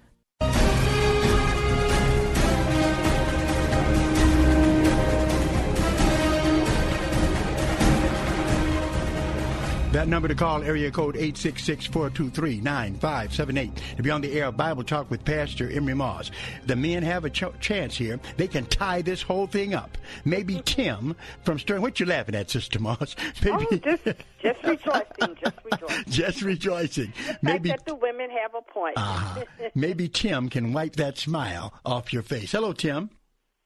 That 9.97 10.09
number 10.09 10.29
to 10.29 10.35
call, 10.35 10.63
area 10.63 10.91
code 10.91 11.15
866-423-9578. 11.15 13.97
To 13.97 14.03
be 14.03 14.11
on 14.11 14.21
the 14.21 14.31
air, 14.39 14.49
of 14.49 14.57
Bible 14.59 14.85
Talk 14.85 15.11
with 15.11 15.25
Pastor 15.25 15.71
Emery 15.71 15.95
Moss. 15.95 16.31
The 16.67 16.77
men 16.77 17.03
have 17.03 17.25
a 17.25 17.31
ch- 17.31 17.45
chance 17.61 17.97
here. 17.97 18.21
They 18.37 18.47
can 18.47 18.67
tie 18.67 19.01
this 19.01 19.23
whole 19.23 19.47
thing 19.47 19.73
up. 19.73 19.97
Maybe 20.27 20.61
Tim 20.67 21.17
from 21.45 21.59
Stern. 21.59 21.81
What 21.81 21.99
you 21.99 22.05
laughing 22.05 22.35
at, 22.35 22.51
Sister 22.51 22.79
Moss? 22.79 23.17
Maybe, 23.43 23.67
Oh, 23.73 23.77
just, 23.79 24.05
just 24.43 24.63
rejoicing, 24.65 25.35
just 25.43 25.57
rejoicing. 25.73 26.05
just 26.13 26.43
rejoicing. 26.43 27.15
The 27.27 27.39
Maybe, 27.41 27.71
fact 27.71 27.87
that 27.87 27.91
the 27.93 27.97
women 27.97 28.29
have 28.29 28.55
a 28.55 28.61
point. 28.71 28.97
uh, 28.99 29.45
maybe 29.75 30.11
Tim 30.11 30.51
can 30.51 30.75
wipe 30.75 30.97
that 30.97 31.17
smile 31.17 31.73
off 31.87 32.13
your 32.13 32.23
face. 32.23 32.53
Hello, 32.53 32.75
Tim. 32.75 33.09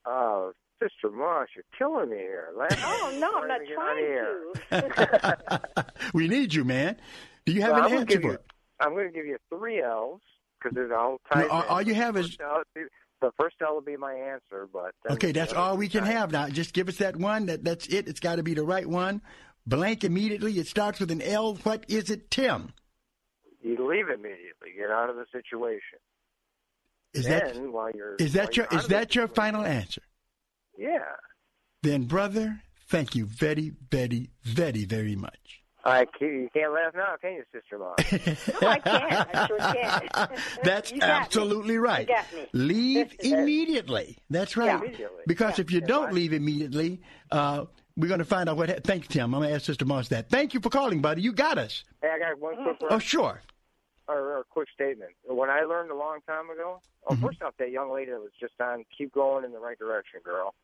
Oh, 0.07 0.53
Sister 0.83 1.11
Moss, 1.15 1.49
you're 1.55 1.65
killing 1.79 2.11
me 2.11 2.17
here. 2.17 2.49
Last 2.57 2.79
oh 2.83 3.17
no, 3.21 3.35
I'm 3.41 3.49
not 3.49 3.61
trying 3.75 5.41
to. 5.71 5.87
We 6.15 6.27
need 6.29 6.55
you, 6.55 6.65
man. 6.65 6.97
Do 7.47 7.53
you 7.53 7.61
have 7.63 7.73
Well, 7.73 7.87
an 7.87 7.93
I'm 7.93 7.99
answer 7.99 8.21
for 8.21 8.35
it? 8.35 8.45
I'm 8.81 8.95
going 8.95 9.09
to 9.09 9.13
give 9.13 9.27
you 9.27 9.37
three 9.49 9.83
L's 9.83 10.21
because 10.63 10.77
it's 10.79 10.93
all 10.97 11.19
tied. 11.33 11.43
No, 11.47 11.49
all- 11.51 11.63
in. 11.63 11.69
all 11.69 11.83
you 11.83 11.95
have 11.95 12.17
is- 12.17 12.37
L- 12.43 12.63
the 13.21 13.31
first 13.39 13.57
L 13.61 13.75
will 13.75 13.83
be 13.83 13.99
my 13.99 14.15
answer, 14.15 14.67
but 14.73 14.93
Okay, 15.11 15.33
that's 15.33 15.53
all 15.53 15.77
we 15.77 15.89
can 15.91 16.05
tied. 16.05 16.13
have 16.15 16.33
now. 16.33 16.49
Just 16.49 16.73
give 16.73 16.89
us 16.89 16.97
that 16.97 17.17
one. 17.17 17.47
That 17.47 17.63
that's 17.63 17.87
it. 17.89 18.09
It's 18.09 18.21
got 18.21 18.37
to 18.37 18.43
be 18.43 18.55
the 18.55 18.65
right 18.65 18.87
one. 18.87 19.21
Blank 19.67 20.05
immediately. 20.05 20.59
It 20.59 20.67
starts 20.67 21.01
with 21.01 21.11
an 21.11 21.21
L. 21.21 21.55
What 21.57 21.85
is 21.89 22.09
it, 22.09 22.31
Tim? 22.31 22.73
You 23.63 23.77
leave 23.87 24.09
immediately. 24.09 24.71
Get 24.75 24.91
out 24.91 25.11
of 25.11 25.17
the 25.17 25.27
situation. 25.33 25.99
Is 27.13 27.27
then, 27.27 27.41
that 27.45 27.71
while 27.71 27.91
you're 27.95 28.15
is 28.15 28.35
while 28.35 28.47
that 28.47 28.57
your 28.57 28.67
you're 28.71 28.81
is 28.81 28.87
that 28.89 29.15
your 29.15 29.29
final 29.29 29.67
answer? 29.67 30.01
Yeah. 30.81 30.99
Then, 31.83 32.05
brother, 32.05 32.63
thank 32.89 33.15
you 33.15 33.27
very, 33.27 33.73
very, 33.91 34.31
very, 34.43 34.85
very 34.85 35.15
much. 35.17 35.63
I 35.85 36.05
can't, 36.05 36.33
you 36.33 36.49
can't 36.53 36.73
laugh 36.75 36.93
now, 36.95 37.17
can 37.23 37.33
you, 37.35 37.45
Sister 37.53 37.79
Moss? 37.79 37.97
No, 38.63 38.69
I 38.69 38.79
can. 38.81 39.27
I 39.33 39.47
sure 39.47 39.59
can. 39.59 40.29
That's 40.63 40.93
You 40.93 40.99
got 41.01 41.07
me. 41.09 41.13
absolutely 41.25 41.79
right. 41.79 42.07
You 42.09 42.15
got 42.15 42.35
me. 42.35 42.47
Leave 42.53 43.15
immediately. 43.21 44.19
That's 44.29 44.57
right. 44.59 44.67
Yeah. 44.67 44.79
Immediately. 44.81 45.23
Because 45.27 45.59
Yeah. 45.59 45.63
if 45.65 45.71
you 45.73 45.81
don't 45.81 46.13
leave 46.13 46.33
immediately, 46.35 47.01
uh, 47.31 47.65
we're 47.97 48.09
going 48.09 48.19
to 48.19 48.25
find 48.27 48.49
out 48.51 48.59
what. 48.59 48.69
Ha- 48.69 48.77
Thank 48.85 49.05
you, 49.05 49.09
Tim. 49.09 49.35
I'm 49.35 49.41
going 49.41 49.49
to 49.51 49.55
ask 49.55 49.65
Sister 49.65 49.87
Moss 49.87 50.09
that. 50.09 50.29
Thank 50.29 50.53
you 50.53 50.61
for 50.61 50.69
calling, 50.71 51.01
buddy. 51.01 51.23
You 51.23 51.33
got 51.33 51.57
us. 51.57 51.85
Hey, 52.03 52.11
I 52.15 52.19
got 52.19 52.39
one 52.39 52.57
quick 52.63 52.77
Oh, 52.91 52.99
sure. 52.99 53.41
or, 54.07 54.17
or 54.19 54.39
a 54.41 54.45
quick 54.51 54.69
statement. 54.75 55.13
When 55.25 55.49
I 55.49 55.63
learned 55.63 55.91
a 55.91 55.97
long 55.97 56.19
time 56.27 56.51
ago, 56.51 56.81
oh, 57.09 57.15
Mm-hmm. 57.15 57.25
first 57.27 57.41
off, 57.43 57.55
that 57.59 57.71
young 57.71 57.91
lady 57.91 58.11
that 58.11 58.21
was 58.21 58.33
just 58.39 58.53
on, 58.61 58.85
keep 58.97 59.15
going 59.15 59.47
in 59.47 59.53
the 59.53 59.59
right 59.59 59.79
direction, 59.79 60.21
girl. 60.23 60.55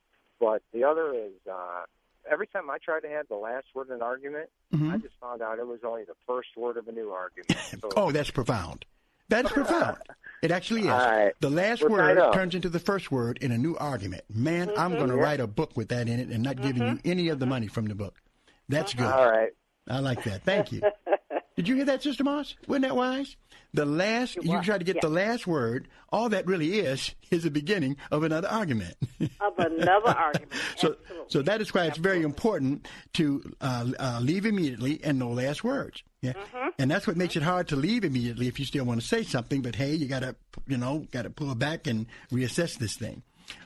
But 0.40 0.62
the 0.72 0.84
other 0.84 1.12
is, 1.14 1.32
uh, 1.50 1.82
every 2.30 2.46
time 2.46 2.68
I 2.70 2.78
try 2.78 3.00
to 3.00 3.08
have 3.08 3.28
the 3.28 3.36
last 3.36 3.66
word 3.74 3.88
in 3.88 3.94
an 3.94 4.02
argument, 4.02 4.50
Mhm. 4.74 4.92
I 4.92 4.96
just 4.98 5.14
found 5.20 5.42
out 5.42 5.58
it 5.58 5.66
was 5.66 5.80
only 5.84 6.04
the 6.04 6.16
first 6.26 6.48
word 6.56 6.76
of 6.76 6.86
a 6.88 6.92
new 6.92 7.10
argument. 7.10 7.56
So, 7.80 7.88
Oh, 7.96 8.12
that's 8.12 8.30
profound. 8.30 8.84
That's 9.28 9.50
profound. 9.50 9.98
It 10.42 10.50
actually 10.50 10.82
is. 10.82 10.88
Right. 10.88 11.32
The 11.40 11.48
last 11.48 11.82
We're 11.82 11.88
word 11.88 12.32
turns 12.34 12.54
into 12.54 12.68
the 12.68 12.78
first 12.78 13.10
word 13.10 13.38
in 13.40 13.50
a 13.52 13.58
new 13.58 13.74
argument. 13.76 14.22
Man, 14.28 14.70
I'm 14.76 14.92
Mhm. 14.92 14.96
going 14.98 15.08
to 15.08 15.16
write 15.16 15.40
a 15.40 15.46
book 15.46 15.74
with 15.76 15.88
that 15.88 16.08
in 16.08 16.20
it 16.20 16.28
and 16.28 16.42
not 16.42 16.60
giving 16.60 16.86
you 16.86 16.98
any 17.06 17.28
of 17.30 17.38
the 17.38 17.46
money 17.46 17.68
from 17.68 17.86
the 17.86 17.94
book. 17.94 18.20
That's 18.68 18.92
good. 18.92 19.06
All 19.06 19.28
right. 19.28 19.52
I 19.88 20.00
like 20.00 20.22
that. 20.24 20.42
Thank 20.42 20.72
you. 20.72 20.82
Did 21.56 21.66
you 21.68 21.74
hear 21.76 21.86
that, 21.86 22.02
Sister 22.02 22.22
Moss? 22.22 22.54
Wasn't 22.68 22.82
that 22.84 22.94
wise? 22.94 23.34
The 23.74 23.84
last, 23.84 24.36
you 24.36 24.62
try 24.62 24.78
to 24.78 24.84
get 24.84 25.00
the 25.00 25.08
last 25.08 25.46
word. 25.46 25.88
All 26.10 26.28
that 26.30 26.46
really 26.46 26.78
is 26.80 27.14
is 27.30 27.42
the 27.42 27.50
beginning 27.50 27.96
of 28.10 28.22
another 28.22 28.48
argument. 28.48 28.94
Of 29.40 29.58
another 29.58 30.08
argument. 30.16 30.52
so, 30.76 30.96
so 31.28 31.42
that 31.42 31.60
is 31.60 31.74
why 31.74 31.84
it's 31.86 31.98
very 31.98 32.22
important 32.22 32.88
to 33.14 33.42
uh, 33.60 33.86
uh, 33.98 34.18
leave 34.22 34.46
immediately 34.46 35.00
and 35.04 35.18
no 35.18 35.30
last 35.30 35.62
words. 35.64 36.02
Yeah, 36.22 36.32
Mm-hmm. 36.32 36.68
and 36.78 36.90
that's 36.90 37.06
what 37.06 37.16
makes 37.16 37.36
it 37.36 37.42
hard 37.42 37.68
to 37.68 37.76
leave 37.76 38.02
immediately 38.02 38.48
if 38.48 38.58
you 38.58 38.64
still 38.64 38.84
want 38.84 39.00
to 39.00 39.06
say 39.06 39.22
something. 39.22 39.60
But 39.62 39.76
hey, 39.76 39.94
you 39.94 40.06
got 40.06 40.20
to, 40.20 40.34
you 40.66 40.76
know, 40.78 41.06
got 41.10 41.22
to 41.22 41.30
pull 41.30 41.54
back 41.54 41.86
and 41.86 42.06
reassess 42.32 42.78
this 42.78 42.96
thing. 42.96 43.22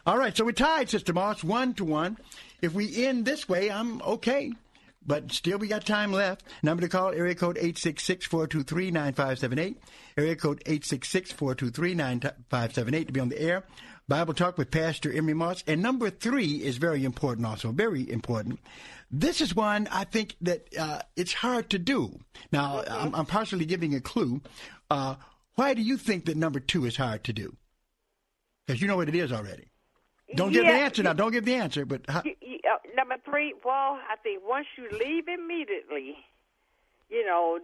All 0.06 0.18
right, 0.18 0.36
so 0.36 0.44
we're 0.44 0.52
tied, 0.52 0.90
Sister 0.90 1.12
Moss, 1.14 1.42
one 1.44 1.72
to 1.74 1.84
one. 1.84 2.18
If 2.60 2.74
we 2.74 3.06
end 3.06 3.24
this 3.24 3.48
way, 3.48 3.70
I'm 3.70 4.02
okay. 4.02 4.52
But 5.04 5.32
still, 5.32 5.58
we 5.58 5.66
got 5.68 5.84
time 5.86 6.12
left. 6.12 6.44
Number 6.62 6.82
to 6.82 6.88
call, 6.88 7.12
area 7.12 7.34
code 7.34 7.56
866-423-9578. 7.56 9.76
Area 10.16 10.36
code 10.36 10.62
866-423-9578 10.66 13.06
to 13.06 13.12
be 13.12 13.20
on 13.20 13.30
the 13.30 13.40
air. 13.40 13.64
Bible 14.08 14.34
Talk 14.34 14.58
with 14.58 14.70
Pastor 14.70 15.10
Emery 15.12 15.34
Moss. 15.34 15.64
And 15.66 15.80
number 15.80 16.10
three 16.10 16.56
is 16.56 16.76
very 16.76 17.02
important 17.04 17.46
also, 17.46 17.72
very 17.72 18.10
important. 18.10 18.60
This 19.10 19.40
is 19.40 19.56
one 19.56 19.88
I 19.90 20.04
think 20.04 20.36
that 20.42 20.68
uh, 20.76 21.00
it's 21.16 21.32
hard 21.32 21.70
to 21.70 21.78
do. 21.78 22.20
Now, 22.52 22.84
I'm, 22.88 23.14
I'm 23.14 23.26
partially 23.26 23.64
giving 23.64 23.94
a 23.94 24.00
clue. 24.00 24.42
Uh, 24.90 25.14
why 25.54 25.72
do 25.74 25.82
you 25.82 25.96
think 25.96 26.26
that 26.26 26.36
number 26.36 26.60
two 26.60 26.84
is 26.86 26.96
hard 26.96 27.24
to 27.24 27.32
do? 27.32 27.56
Because 28.66 28.82
you 28.82 28.88
know 28.88 28.96
what 28.96 29.08
it 29.08 29.14
is 29.14 29.32
already. 29.32 29.70
Don't 30.36 30.52
give 30.52 30.64
the 30.64 30.70
answer 30.70 31.02
now. 31.02 31.12
Don't 31.12 31.32
give 31.32 31.44
the 31.44 31.54
answer. 31.54 31.84
But 31.84 32.02
how, 32.08 32.22
number 32.94 33.16
three, 33.24 33.54
well, 33.64 33.98
I 34.10 34.16
think 34.22 34.42
once 34.46 34.66
you 34.76 34.86
leave 34.92 35.28
immediately, 35.28 36.18
you 37.10 37.26
know, 37.26 37.58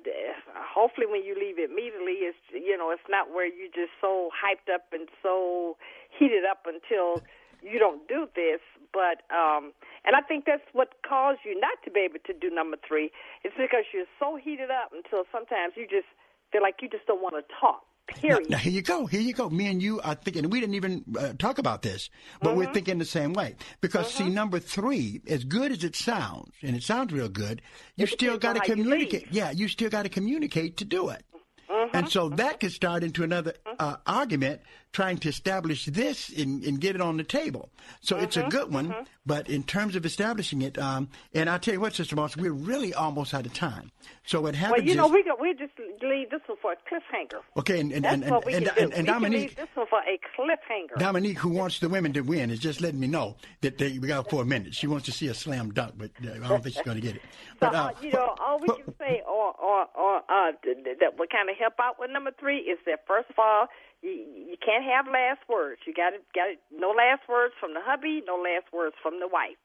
hopefully 0.52 1.06
when 1.06 1.22
you 1.22 1.38
leave 1.38 1.58
immediately, 1.58 2.26
it's 2.26 2.38
you 2.52 2.76
know, 2.76 2.90
it's 2.90 3.06
not 3.08 3.30
where 3.30 3.46
you're 3.46 3.72
just 3.72 3.94
so 4.00 4.30
hyped 4.34 4.72
up 4.72 4.90
and 4.92 5.08
so 5.22 5.76
heated 6.18 6.44
up 6.44 6.66
until 6.66 7.22
you 7.62 7.78
don't 7.78 8.06
do 8.08 8.26
this. 8.34 8.60
But 8.92 9.22
um, 9.30 9.72
and 10.04 10.16
I 10.16 10.20
think 10.26 10.44
that's 10.46 10.66
what 10.72 10.94
caused 11.06 11.40
you 11.44 11.58
not 11.58 11.78
to 11.84 11.90
be 11.90 12.00
able 12.00 12.18
to 12.26 12.32
do 12.34 12.50
number 12.50 12.76
three. 12.86 13.10
It's 13.44 13.54
because 13.56 13.86
you're 13.94 14.10
so 14.18 14.36
heated 14.36 14.70
up 14.70 14.90
until 14.90 15.24
sometimes 15.30 15.74
you 15.76 15.86
just 15.86 16.10
feel 16.50 16.62
like 16.62 16.82
you 16.82 16.88
just 16.88 17.06
don't 17.06 17.22
want 17.22 17.36
to 17.38 17.44
talk. 17.60 17.86
Now, 18.08 18.20
Period. 18.20 18.50
now, 18.50 18.56
here 18.58 18.72
you 18.72 18.82
go. 18.82 19.06
Here 19.06 19.20
you 19.20 19.32
go. 19.32 19.50
Me 19.50 19.66
and 19.66 19.82
you 19.82 20.00
are 20.02 20.14
thinking. 20.14 20.48
We 20.48 20.60
didn't 20.60 20.74
even 20.76 21.04
uh, 21.18 21.32
talk 21.38 21.58
about 21.58 21.82
this, 21.82 22.08
but 22.40 22.50
Mm-hmm. 22.50 22.58
we're 22.58 22.72
thinking 22.72 22.98
the 22.98 23.04
same 23.04 23.32
way. 23.32 23.56
Because 23.80 24.12
see, 24.12 24.28
number 24.28 24.58
three, 24.60 25.20
as 25.26 25.44
good 25.44 25.72
as 25.72 25.82
it 25.82 25.96
sounds, 25.96 26.52
and 26.62 26.76
it 26.76 26.82
sounds 26.84 27.12
real 27.12 27.28
good, 27.28 27.62
you 27.96 28.04
It 28.04 28.10
still 28.10 28.38
got 28.38 28.54
to 28.54 28.60
on 28.60 28.66
how 28.68 28.74
you 28.74 28.82
communicate. 28.84 29.26
Yeah, 29.32 29.50
you 29.50 29.66
still 29.68 29.90
got 29.90 30.04
to 30.04 30.08
communicate 30.08 30.76
to 30.78 30.84
do 30.84 31.08
it. 31.08 31.24
Mm-hmm. 31.70 31.96
And 31.96 32.08
so 32.08 32.28
that 32.30 32.60
could 32.60 32.72
start 32.72 33.02
into 33.02 33.22
another 33.24 33.54
uh, 33.78 33.96
argument 34.06 34.60
trying 34.92 35.18
to 35.18 35.28
establish 35.28 35.84
this 35.86 36.30
and, 36.30 36.64
and 36.64 36.80
get 36.80 36.94
it 36.94 37.00
on 37.02 37.16
the 37.18 37.24
table. 37.24 37.68
So 38.00 38.16
it's 38.16 38.36
a 38.36 38.40
Mm-hmm. 38.40 38.48
good 38.50 38.72
one, 38.72 38.94
but 39.26 39.48
in 39.50 39.62
terms 39.64 39.96
of 39.96 40.06
establishing 40.06 40.62
it, 40.62 40.78
um, 40.78 41.08
and 41.34 41.50
I'll 41.50 41.58
tell 41.58 41.74
you 41.74 41.80
what, 41.80 41.94
Sister 41.94 42.14
Moss, 42.16 42.36
we're 42.36 42.52
really 42.52 42.94
almost 42.94 43.34
out 43.34 43.44
of 43.44 43.52
time. 43.52 43.90
So 44.24 44.40
what 44.40 44.54
happens 44.54 44.78
Well, 44.78 44.84
you 44.86 44.90
is, 44.92 44.96
know, 44.96 45.08
we 45.08 45.22
go, 45.24 45.36
we 45.40 45.52
just 45.54 45.72
leave 46.02 46.30
this 46.30 46.40
one 46.46 46.56
for 46.62 46.72
a 46.72 46.76
cliffhanger. 46.76 47.40
okay, 47.58 47.80
and, 47.80 47.92
and, 47.92 48.04
That's 48.04 48.14
and, 48.22 48.30
what 48.30 48.46
we 48.46 48.54
and, 48.54 48.68
and, 48.78 48.92
and 48.94 49.06
we 49.06 49.12
Dominique, 49.12 49.56
this 49.56 49.68
one 49.74 49.86
for 49.88 49.98
a 50.00 50.18
cliffhanger. 50.38 50.98
Dominique, 50.98 51.38
who 51.38 51.50
wants 51.50 51.80
the 51.80 51.88
women 51.88 52.12
to 52.14 52.20
win, 52.22 52.50
is 52.50 52.58
just 52.60 52.80
letting 52.80 53.00
me 53.00 53.06
know 53.08 53.36
that 53.62 53.78
they, 53.78 53.98
we 53.98 54.08
got 54.08 54.30
four 54.30 54.44
minutes. 54.44 54.76
She 54.76 54.86
wants 54.86 55.06
to 55.06 55.12
see 55.12 55.26
a 55.28 55.34
slam 55.34 55.72
dunk, 55.72 55.94
but 55.96 56.10
uh, 56.24 56.32
I 56.44 56.48
don't 56.48 56.62
think 56.62 56.74
she's 56.76 56.84
going 56.84 56.96
to 57.00 57.02
get 57.06 57.16
it. 57.16 57.22
So, 57.58 57.70
But 57.70 57.74
uh, 57.74 57.78
uh, 57.84 57.90
you 58.02 58.12
know, 58.12 58.34
all 58.38 58.58
we 58.60 58.68
can 58.68 58.94
say, 58.98 59.22
or 59.26 59.50
or 59.58 59.86
or 59.96 60.16
uh, 60.28 60.52
th- 60.62 60.76
th- 60.84 60.98
that 61.00 61.18
would 61.18 61.30
kind 61.30 61.48
of 61.48 61.55
help 61.58 61.74
out 61.80 61.96
with 61.98 62.10
number 62.10 62.30
three 62.38 62.58
is 62.58 62.78
that 62.86 63.04
first 63.06 63.30
of 63.30 63.38
all, 63.38 63.66
you, 64.02 64.12
you 64.12 64.56
can't 64.60 64.84
have 64.84 65.06
last 65.06 65.40
words. 65.48 65.80
You 65.86 65.94
got 65.94 66.10
to 66.10 66.20
got 66.34 66.52
to 66.52 66.56
no 66.70 66.90
last 66.92 67.28
words 67.28 67.54
from 67.58 67.74
the 67.74 67.80
hubby, 67.82 68.22
no 68.26 68.36
last 68.36 68.72
words 68.72 68.94
from 69.02 69.20
the 69.20 69.28
wife. 69.28 69.58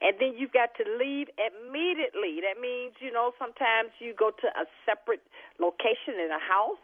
And 0.00 0.18
then 0.18 0.34
you've 0.34 0.52
got 0.52 0.74
to 0.82 0.84
leave 0.98 1.28
immediately. 1.38 2.42
That 2.42 2.58
means, 2.60 2.94
you 2.98 3.12
know, 3.12 3.30
sometimes 3.38 3.94
you 4.02 4.14
go 4.18 4.30
to 4.34 4.46
a 4.58 4.66
separate 4.82 5.22
location 5.60 6.18
in 6.18 6.30
a 6.34 6.42
house 6.42 6.82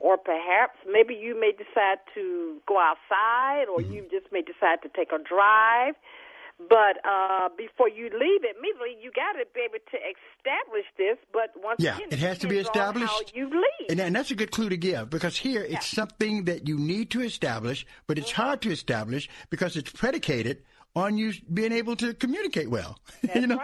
or 0.00 0.16
perhaps 0.16 0.76
maybe 0.90 1.14
you 1.14 1.38
may 1.38 1.52
decide 1.52 1.98
to 2.14 2.58
go 2.66 2.78
outside, 2.78 3.66
or 3.72 3.80
Mm-hmm. 3.80 3.92
you 3.94 4.02
just 4.10 4.30
may 4.32 4.42
decide 4.42 4.82
to 4.82 4.88
take 4.94 5.12
a 5.12 5.18
drive. 5.22 5.94
But 6.58 7.04
uh, 7.04 7.48
before 7.56 7.88
you 7.88 8.04
leave, 8.04 8.40
immediately 8.42 8.96
you 9.02 9.10
got 9.10 9.32
to 9.32 9.44
be 9.52 9.60
able 9.60 9.82
to 9.90 9.96
establish 9.96 10.86
this. 10.96 11.18
But 11.32 11.50
once 11.56 11.80
Yeah, 11.80 11.96
again, 11.96 12.08
it 12.12 12.18
has 12.20 12.38
to 12.38 12.48
be 12.48 12.58
established. 12.58 13.12
How 13.12 13.20
you 13.34 13.46
leave. 13.46 13.90
And, 13.90 14.00
and 14.00 14.14
that's 14.14 14.30
a 14.30 14.36
good 14.36 14.52
clue 14.52 14.68
to 14.68 14.76
give 14.76 15.10
because 15.10 15.36
here 15.36 15.62
it's 15.62 15.88
something 15.88 16.44
that 16.44 16.68
you 16.68 16.78
need 16.78 17.10
to 17.10 17.22
establish, 17.22 17.84
but 18.06 18.18
it's 18.18 18.30
hard 18.30 18.62
to 18.62 18.70
establish 18.70 19.28
because 19.50 19.76
it's 19.76 19.90
predicated 19.90 20.62
on 20.96 21.18
you 21.18 21.32
being 21.52 21.72
able 21.72 21.96
to 21.96 22.14
communicate 22.14 22.70
well. 22.70 22.98
you 23.34 23.46
know, 23.46 23.60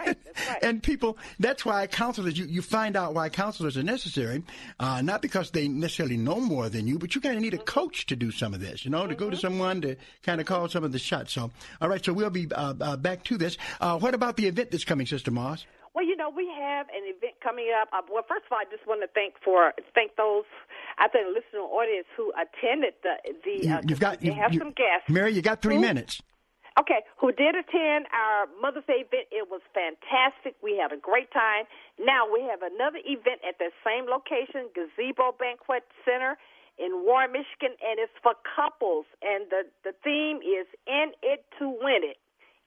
and 0.63 0.83
people. 0.83 1.17
That's 1.39 1.65
why 1.65 1.87
counselors. 1.87 2.39
You, 2.39 2.47
you 2.47 2.63
find 2.63 2.97
out 2.97 3.15
why 3.15 3.29
counselors 3.29 3.77
are 3.77 3.83
necessary, 3.83 4.43
uh, 4.79 5.03
not 5.03 5.23
because 5.23 5.51
they 5.51 5.69
necessarily 5.69 6.17
know 6.17 6.41
more 6.41 6.69
than 6.69 6.87
you, 6.87 6.99
but 6.99 7.15
you 7.15 7.21
kind 7.21 7.37
of 7.37 7.43
need 7.43 7.55
a 7.55 7.59
coach 7.59 8.07
to 8.07 8.17
do 8.17 8.31
some 8.31 8.55
of 8.55 8.61
this. 8.61 8.85
You 8.85 8.91
know, 8.91 9.07
to 9.07 9.15
go 9.15 9.31
to 9.31 9.37
someone 9.37 9.81
to 9.83 9.97
kind 10.23 10.41
of 10.41 10.47
call 10.47 10.69
some 10.69 10.85
of 10.85 10.93
the 10.93 10.99
shots. 10.99 11.33
So, 11.33 11.51
all 11.81 11.89
right. 11.89 12.05
So 12.05 12.13
we'll 12.13 12.31
be 12.31 12.51
uh, 12.53 12.75
uh, 12.81 12.97
back 12.97 13.25
to 13.25 13.39
this. 13.39 13.57
Uh, 13.81 13.99
what 13.99 14.15
about 14.15 14.37
the 14.37 14.47
event 14.47 14.71
that's 14.71 14.85
coming, 14.85 15.07
Sister 15.07 15.31
Moss? 15.31 15.65
Well, 15.95 16.05
you 16.05 16.17
know, 16.17 16.31
we 16.31 16.47
have 16.47 16.87
an 16.89 17.03
event 17.05 17.35
coming 17.43 17.67
up. 17.81 17.89
Uh, 17.93 18.03
well, 18.13 18.25
first 18.29 18.47
of 18.47 18.53
all, 18.53 18.59
I 18.59 18.65
just 18.71 18.87
want 18.87 19.03
to 19.03 19.09
thank 19.09 19.35
for 19.45 19.73
thank 19.95 20.17
those 20.17 20.45
out 20.99 21.11
there 21.13 21.27
in 21.27 21.33
the 21.33 21.41
listening 21.41 21.63
audience 21.63 22.07
who 22.17 22.33
attended 22.33 22.95
the 23.03 23.15
the. 23.45 23.69
Uh, 23.69 23.83
you've 23.87 24.01
got. 24.01 24.23
You, 24.23 24.33
have 24.33 24.53
you- 24.53 24.59
some 24.59 24.71
guests. 24.71 25.09
Mary, 25.09 25.33
you 25.33 25.43
got 25.43 25.63
three 25.63 25.77
Who? 25.77 25.81
minutes. 25.81 26.21
Okay, 26.81 27.05
who 27.21 27.29
did 27.29 27.53
attend 27.53 28.09
our 28.09 28.49
Mother's 28.57 28.89
Day 28.89 29.05
event? 29.05 29.29
It 29.29 29.53
was 29.53 29.61
fantastic. 29.77 30.57
We 30.65 30.81
had 30.81 30.97
a 30.97 30.97
great 30.97 31.29
time. 31.29 31.69
Now 32.01 32.25
we 32.25 32.41
have 32.49 32.65
another 32.65 33.05
event 33.05 33.45
at 33.45 33.61
the 33.61 33.69
same 33.85 34.09
location, 34.09 34.73
Gazebo 34.73 35.37
Banquet 35.37 35.85
Center 36.09 36.41
in 36.81 37.05
Warren, 37.05 37.37
Michigan, 37.37 37.77
and 37.85 38.01
it's 38.01 38.17
for 38.25 38.33
couples. 38.49 39.05
And 39.21 39.53
the 39.53 39.69
the 39.85 39.93
theme 40.01 40.41
is 40.41 40.65
"In 40.89 41.13
It 41.21 41.45
to 41.61 41.69
Win 41.69 42.01
It." 42.01 42.17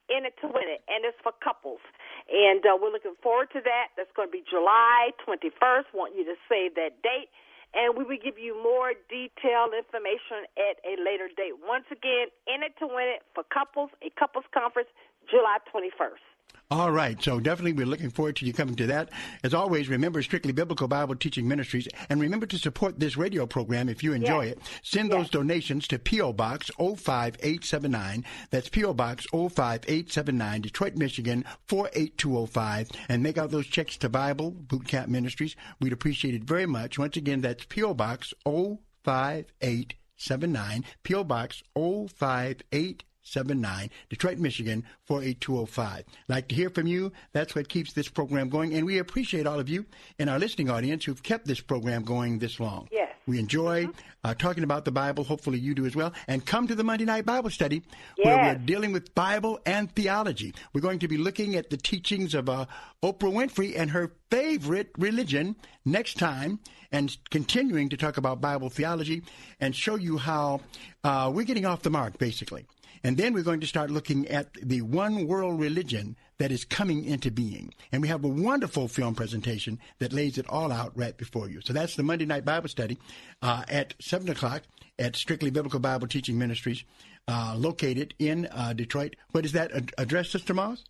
In 0.06 0.28
it 0.28 0.36
to 0.44 0.46
win 0.52 0.68
it, 0.68 0.84
and 0.84 1.00
it's 1.08 1.16
for 1.24 1.32
couples. 1.40 1.80
And 2.28 2.60
uh, 2.60 2.76
we're 2.76 2.92
looking 2.92 3.16
forward 3.24 3.48
to 3.56 3.60
that. 3.64 3.96
That's 3.96 4.12
going 4.12 4.28
to 4.28 4.32
be 4.36 4.44
July 4.44 5.16
21st. 5.24 5.96
Want 5.96 6.12
you 6.12 6.28
to 6.28 6.36
save 6.44 6.76
that 6.76 7.00
date 7.00 7.32
and 7.74 7.98
we 7.98 8.04
will 8.04 8.22
give 8.22 8.38
you 8.38 8.54
more 8.54 8.94
detailed 9.10 9.74
information 9.74 10.46
at 10.56 10.78
a 10.86 10.94
later 11.02 11.28
date. 11.28 11.58
Once 11.60 11.86
again, 11.90 12.30
in 12.46 12.62
it 12.62 12.74
to 12.78 12.86
win 12.86 13.18
it 13.18 13.22
for 13.34 13.44
couples, 13.50 13.90
a 14.02 14.10
couples 14.18 14.46
conference, 14.54 14.88
July 15.28 15.58
21st. 15.74 16.33
All 16.70 16.90
right. 16.90 17.22
So 17.22 17.38
definitely 17.40 17.74
we're 17.74 17.86
looking 17.86 18.10
forward 18.10 18.36
to 18.36 18.46
you 18.46 18.52
coming 18.52 18.74
to 18.76 18.86
that. 18.88 19.10
As 19.44 19.54
always, 19.54 19.88
remember 19.88 20.20
Strictly 20.22 20.50
Biblical 20.52 20.88
Bible 20.88 21.14
Teaching 21.14 21.46
Ministries 21.46 21.86
and 22.08 22.20
remember 22.20 22.46
to 22.46 22.58
support 22.58 22.98
this 22.98 23.16
radio 23.16 23.46
program 23.46 23.88
if 23.88 24.02
you 24.02 24.12
enjoy 24.12 24.46
Yes. 24.46 24.52
it. 24.54 24.58
Send 24.82 25.12
those 25.12 25.30
donations 25.30 25.86
to 25.88 25.98
P.O. 26.00 26.32
Box 26.32 26.70
05879. 26.78 28.24
That's 28.50 28.68
P.O. 28.70 28.92
Box 28.94 29.24
05879, 29.30 30.62
Detroit, 30.62 30.96
Michigan 30.96 31.44
48205 31.68 32.90
and 33.08 33.22
make 33.22 33.38
out 33.38 33.50
those 33.52 33.66
checks 33.66 33.96
to 33.98 34.08
Bible 34.08 34.50
Boot 34.50 34.88
Camp 34.88 35.08
Ministries. 35.08 35.54
We'd 35.80 35.92
appreciate 35.92 36.34
it 36.34 36.42
very 36.44 36.66
much. 36.66 36.98
Once 36.98 37.16
again, 37.16 37.42
that's 37.42 37.64
P.O. 37.66 37.94
Box 37.94 38.32
05879, 38.46 40.84
P.O. 41.04 41.22
Box 41.24 41.62
05879. 41.76 42.96
79, 43.24 43.90
Detroit, 44.08 44.38
Michigan 44.38 44.84
48205. 45.06 46.04
Like 46.28 46.48
to 46.48 46.54
hear 46.54 46.70
from 46.70 46.86
you. 46.86 47.12
That's 47.32 47.54
what 47.54 47.68
keeps 47.68 47.92
this 47.92 48.08
program 48.08 48.48
going. 48.48 48.74
And 48.74 48.86
we 48.86 48.98
appreciate 48.98 49.46
all 49.46 49.58
of 49.58 49.68
you 49.68 49.86
in 50.18 50.28
our 50.28 50.38
listening 50.38 50.70
audience 50.70 51.04
who've 51.04 51.22
kept 51.22 51.46
this 51.46 51.60
program 51.60 52.04
going 52.04 52.38
this 52.38 52.60
long. 52.60 52.88
Yes. 52.92 53.10
We 53.26 53.38
enjoy 53.38 53.88
uh, 54.22 54.34
talking 54.34 54.64
about 54.64 54.84
the 54.84 54.92
Bible. 54.92 55.24
Hopefully 55.24 55.58
you 55.58 55.74
do 55.74 55.86
as 55.86 55.96
well. 55.96 56.12
And 56.28 56.44
come 56.44 56.66
to 56.68 56.74
the 56.74 56.84
Monday 56.84 57.06
Night 57.06 57.24
Bible 57.24 57.50
Study 57.50 57.82
where 58.22 58.36
we're 58.36 58.58
dealing 58.58 58.92
with 58.92 59.14
Bible 59.14 59.58
and 59.64 59.90
theology. 59.94 60.54
We're 60.72 60.82
going 60.82 60.98
to 60.98 61.08
be 61.08 61.16
looking 61.16 61.56
at 61.56 61.70
the 61.70 61.78
teachings 61.78 62.34
of 62.34 62.48
uh, 62.48 62.66
Oprah 63.02 63.32
Winfrey 63.32 63.78
and 63.78 63.90
her 63.92 64.12
favorite 64.30 64.90
religion 64.98 65.56
next 65.84 66.18
time 66.18 66.60
and 66.92 67.16
continuing 67.30 67.88
to 67.88 67.96
talk 67.96 68.18
about 68.18 68.40
Bible 68.40 68.68
theology 68.68 69.22
and 69.58 69.74
show 69.74 69.96
you 69.96 70.18
how 70.18 70.60
uh, 71.02 71.30
we're 71.34 71.44
getting 71.44 71.66
off 71.66 71.82
the 71.82 71.90
mark, 71.90 72.18
basically. 72.18 72.66
And 73.04 73.18
then 73.18 73.34
we're 73.34 73.42
going 73.44 73.60
to 73.60 73.66
start 73.66 73.90
looking 73.90 74.26
at 74.28 74.54
the 74.54 74.80
one 74.80 75.26
world 75.26 75.60
religion 75.60 76.16
that 76.38 76.50
is 76.50 76.64
coming 76.64 77.04
into 77.04 77.30
being. 77.30 77.74
And 77.92 78.00
we 78.00 78.08
have 78.08 78.24
a 78.24 78.28
wonderful 78.28 78.88
film 78.88 79.14
presentation 79.14 79.78
that 79.98 80.14
lays 80.14 80.38
it 80.38 80.46
all 80.48 80.72
out 80.72 80.92
right 80.96 81.16
before 81.16 81.50
you. 81.50 81.60
So 81.60 81.74
that's 81.74 81.96
the 81.96 82.02
Monday 82.02 82.24
Night 82.24 82.46
Bible 82.46 82.70
Study 82.70 82.98
uh, 83.42 83.64
at 83.68 83.94
7 84.00 84.28
o'clock 84.30 84.62
at 84.98 85.16
Strictly 85.16 85.50
Biblical 85.50 85.80
Bible 85.80 86.08
Teaching 86.08 86.38
Ministries, 86.38 86.84
uh, 87.28 87.54
located 87.56 88.14
in 88.18 88.46
uh, 88.46 88.72
Detroit. 88.72 89.16
What 89.32 89.44
is 89.44 89.52
that 89.52 89.72
ad- 89.72 89.92
address, 89.98 90.30
Sister 90.30 90.54
Moss? 90.54 90.84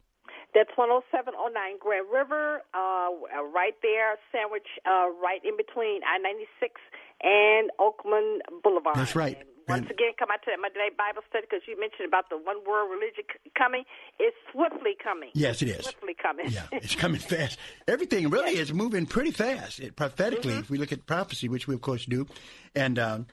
That's 0.54 0.70
10709 0.76 1.78
Grand 1.80 2.06
River, 2.12 2.62
uh, 2.74 3.08
right 3.52 3.74
there, 3.82 4.14
sandwich 4.30 4.68
uh, 4.86 5.08
right 5.20 5.40
in 5.42 5.56
between 5.56 6.02
I 6.06 6.18
96 6.18 6.80
and 7.22 7.70
Oakman 7.80 8.38
Boulevard. 8.62 8.94
That's 8.94 9.16
right. 9.16 9.42
Once 9.68 9.86
again, 9.90 10.12
come 10.18 10.28
out 10.30 10.42
to 10.44 10.50
that 10.50 10.60
Monday 10.60 10.78
Night 10.78 10.96
Bible 10.96 11.22
Study 11.28 11.46
because 11.48 11.62
you 11.66 11.78
mentioned 11.80 12.06
about 12.06 12.28
the 12.30 12.36
one 12.36 12.56
world 12.66 12.90
religion 12.90 13.24
c- 13.32 13.50
coming. 13.56 13.84
It's 14.18 14.36
swiftly 14.52 14.92
coming. 15.02 15.30
Yes, 15.34 15.62
it 15.62 15.68
is. 15.68 15.84
Swiftly 15.84 16.14
coming. 16.20 16.46
Yeah, 16.50 16.66
it's 16.72 16.94
coming 16.94 17.20
fast. 17.20 17.58
Everything 17.88 18.28
really 18.30 18.56
is 18.58 18.72
moving 18.72 19.06
pretty 19.06 19.30
fast. 19.30 19.80
It, 19.80 19.96
prophetically, 19.96 20.52
Mm-hmm. 20.52 20.60
if 20.60 20.70
we 20.70 20.78
look 20.78 20.92
at 20.92 21.06
prophecy, 21.06 21.48
which 21.48 21.66
we 21.66 21.74
of 21.74 21.80
course 21.80 22.04
do, 22.06 22.26
and 22.74 22.98
um, 22.98 23.26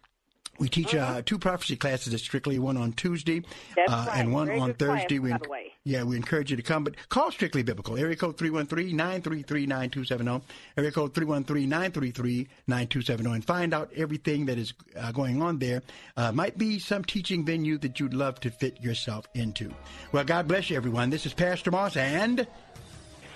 we 0.60 0.70
teach 0.70 0.94
uh, 0.94 1.24
two 1.26 1.40
prophecy 1.40 1.76
classes 1.76 2.14
at 2.14 2.20
Strictly, 2.20 2.60
one 2.60 2.78
on 2.78 2.94
Tuesday. 2.94 3.42
Uh, 3.78 4.06
right. 4.08 4.20
and 4.20 4.32
one 4.32 4.46
Very 4.48 4.60
on 4.60 4.68
good 4.68 4.78
class, 4.80 5.02
Thursday. 5.02 5.20
we 5.20 5.32
by 5.32 5.38
the 5.42 5.50
way. 5.50 5.74
Yeah, 5.84 6.04
we 6.04 6.16
encourage 6.16 6.52
you 6.52 6.58
to 6.58 6.64
come, 6.64 6.84
but 6.84 6.94
call 7.10 7.32
Strictly 7.32 7.64
Biblical. 7.64 7.98
Area 7.98 8.16
code 8.16 8.38
313-933-9270. 8.38 10.42
Area 10.78 10.92
code 10.92 11.14
313-933-9270 11.16 13.34
and 13.34 13.44
find 13.46 13.74
out 13.74 13.90
everything 13.96 14.46
that 14.46 14.60
is 14.60 14.74
uh, 15.00 15.12
going 15.12 15.42
on 15.42 15.58
there. 15.58 15.82
Uh, 16.16 16.32
might 16.32 16.56
be 16.58 16.78
some 16.78 17.04
teaching 17.04 17.44
venue 17.44 17.80
that 17.80 18.00
you'd 18.00 18.14
love 18.14 18.40
to 18.42 18.52
fit 18.52 18.80
yourself 18.82 19.26
into. 19.34 19.74
Well, 20.12 20.24
God 20.24 20.48
bless 20.48 20.70
you, 20.70 20.78
everyone. 20.78 21.10
This 21.10 21.26
is 21.26 21.34
Pastor 21.34 21.72
Moss 21.72 21.98
and 21.98 22.46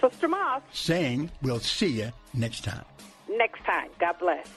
Sister 0.02 0.28
Moss, 0.28 0.62
saying 0.72 1.32
we'll 1.42 1.60
see 1.60 2.00
you 2.02 2.12
next 2.36 2.64
time. 2.64 2.86
next 3.28 3.64
time. 3.66 3.90
God 4.00 4.16
bless. 4.20 4.48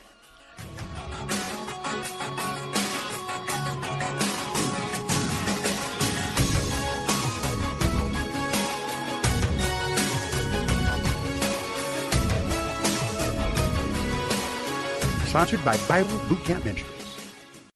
Sponsored 15.38 15.64
by 15.64 15.76
Bible 15.86 16.18
Boot 16.28 16.44
Camp 16.44 16.64
Ministries. 16.64 17.16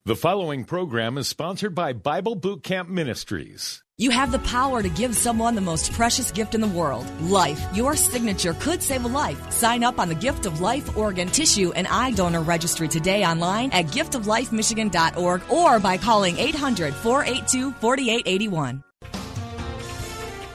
The 0.04 0.16
following 0.16 0.64
program 0.64 1.16
is 1.16 1.28
sponsored 1.28 1.74
by 1.74 1.92
Bible 1.92 2.34
Boot 2.34 2.64
Camp 2.64 2.88
Ministries. 2.88 3.84
You 4.03 4.11
have 4.11 4.32
the 4.32 4.40
power 4.40 4.82
to 4.82 4.88
give 4.88 5.14
someone 5.14 5.55
the 5.55 5.61
most 5.61 5.92
precious 5.92 6.32
gift 6.32 6.57
in 6.57 6.61
the 6.61 6.66
world 6.66 7.07
life. 7.20 7.64
Your 7.72 7.94
signature 7.94 8.53
could 8.55 8.82
save 8.82 9.05
a 9.05 9.09
life. 9.09 9.53
Sign 9.53 9.84
up 9.84 10.00
on 10.00 10.09
the 10.09 10.16
Gift 10.16 10.44
of 10.44 10.61
Life 10.61 10.96
Organ 10.96 11.28
Tissue 11.28 11.70
and 11.76 11.86
Eye 11.86 12.11
Donor 12.11 12.42
Registry 12.42 12.88
today 12.88 13.24
online 13.24 13.70
at 13.70 13.86
giftoflifemichigan.org 13.86 15.42
or 15.48 15.78
by 15.78 15.98
calling 15.98 16.36
800 16.36 16.94
482 16.94 17.70
4881. 17.70 18.82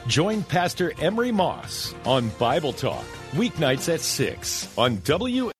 Join 0.06 0.42
Pastor 0.42 0.92
Emery 1.00 1.32
Moss 1.32 1.94
on 2.04 2.28
Bible 2.38 2.74
Talk, 2.74 3.04
weeknights 3.32 3.90
at 3.92 4.02
6 4.02 4.76
on 4.76 4.98
W. 5.04 5.50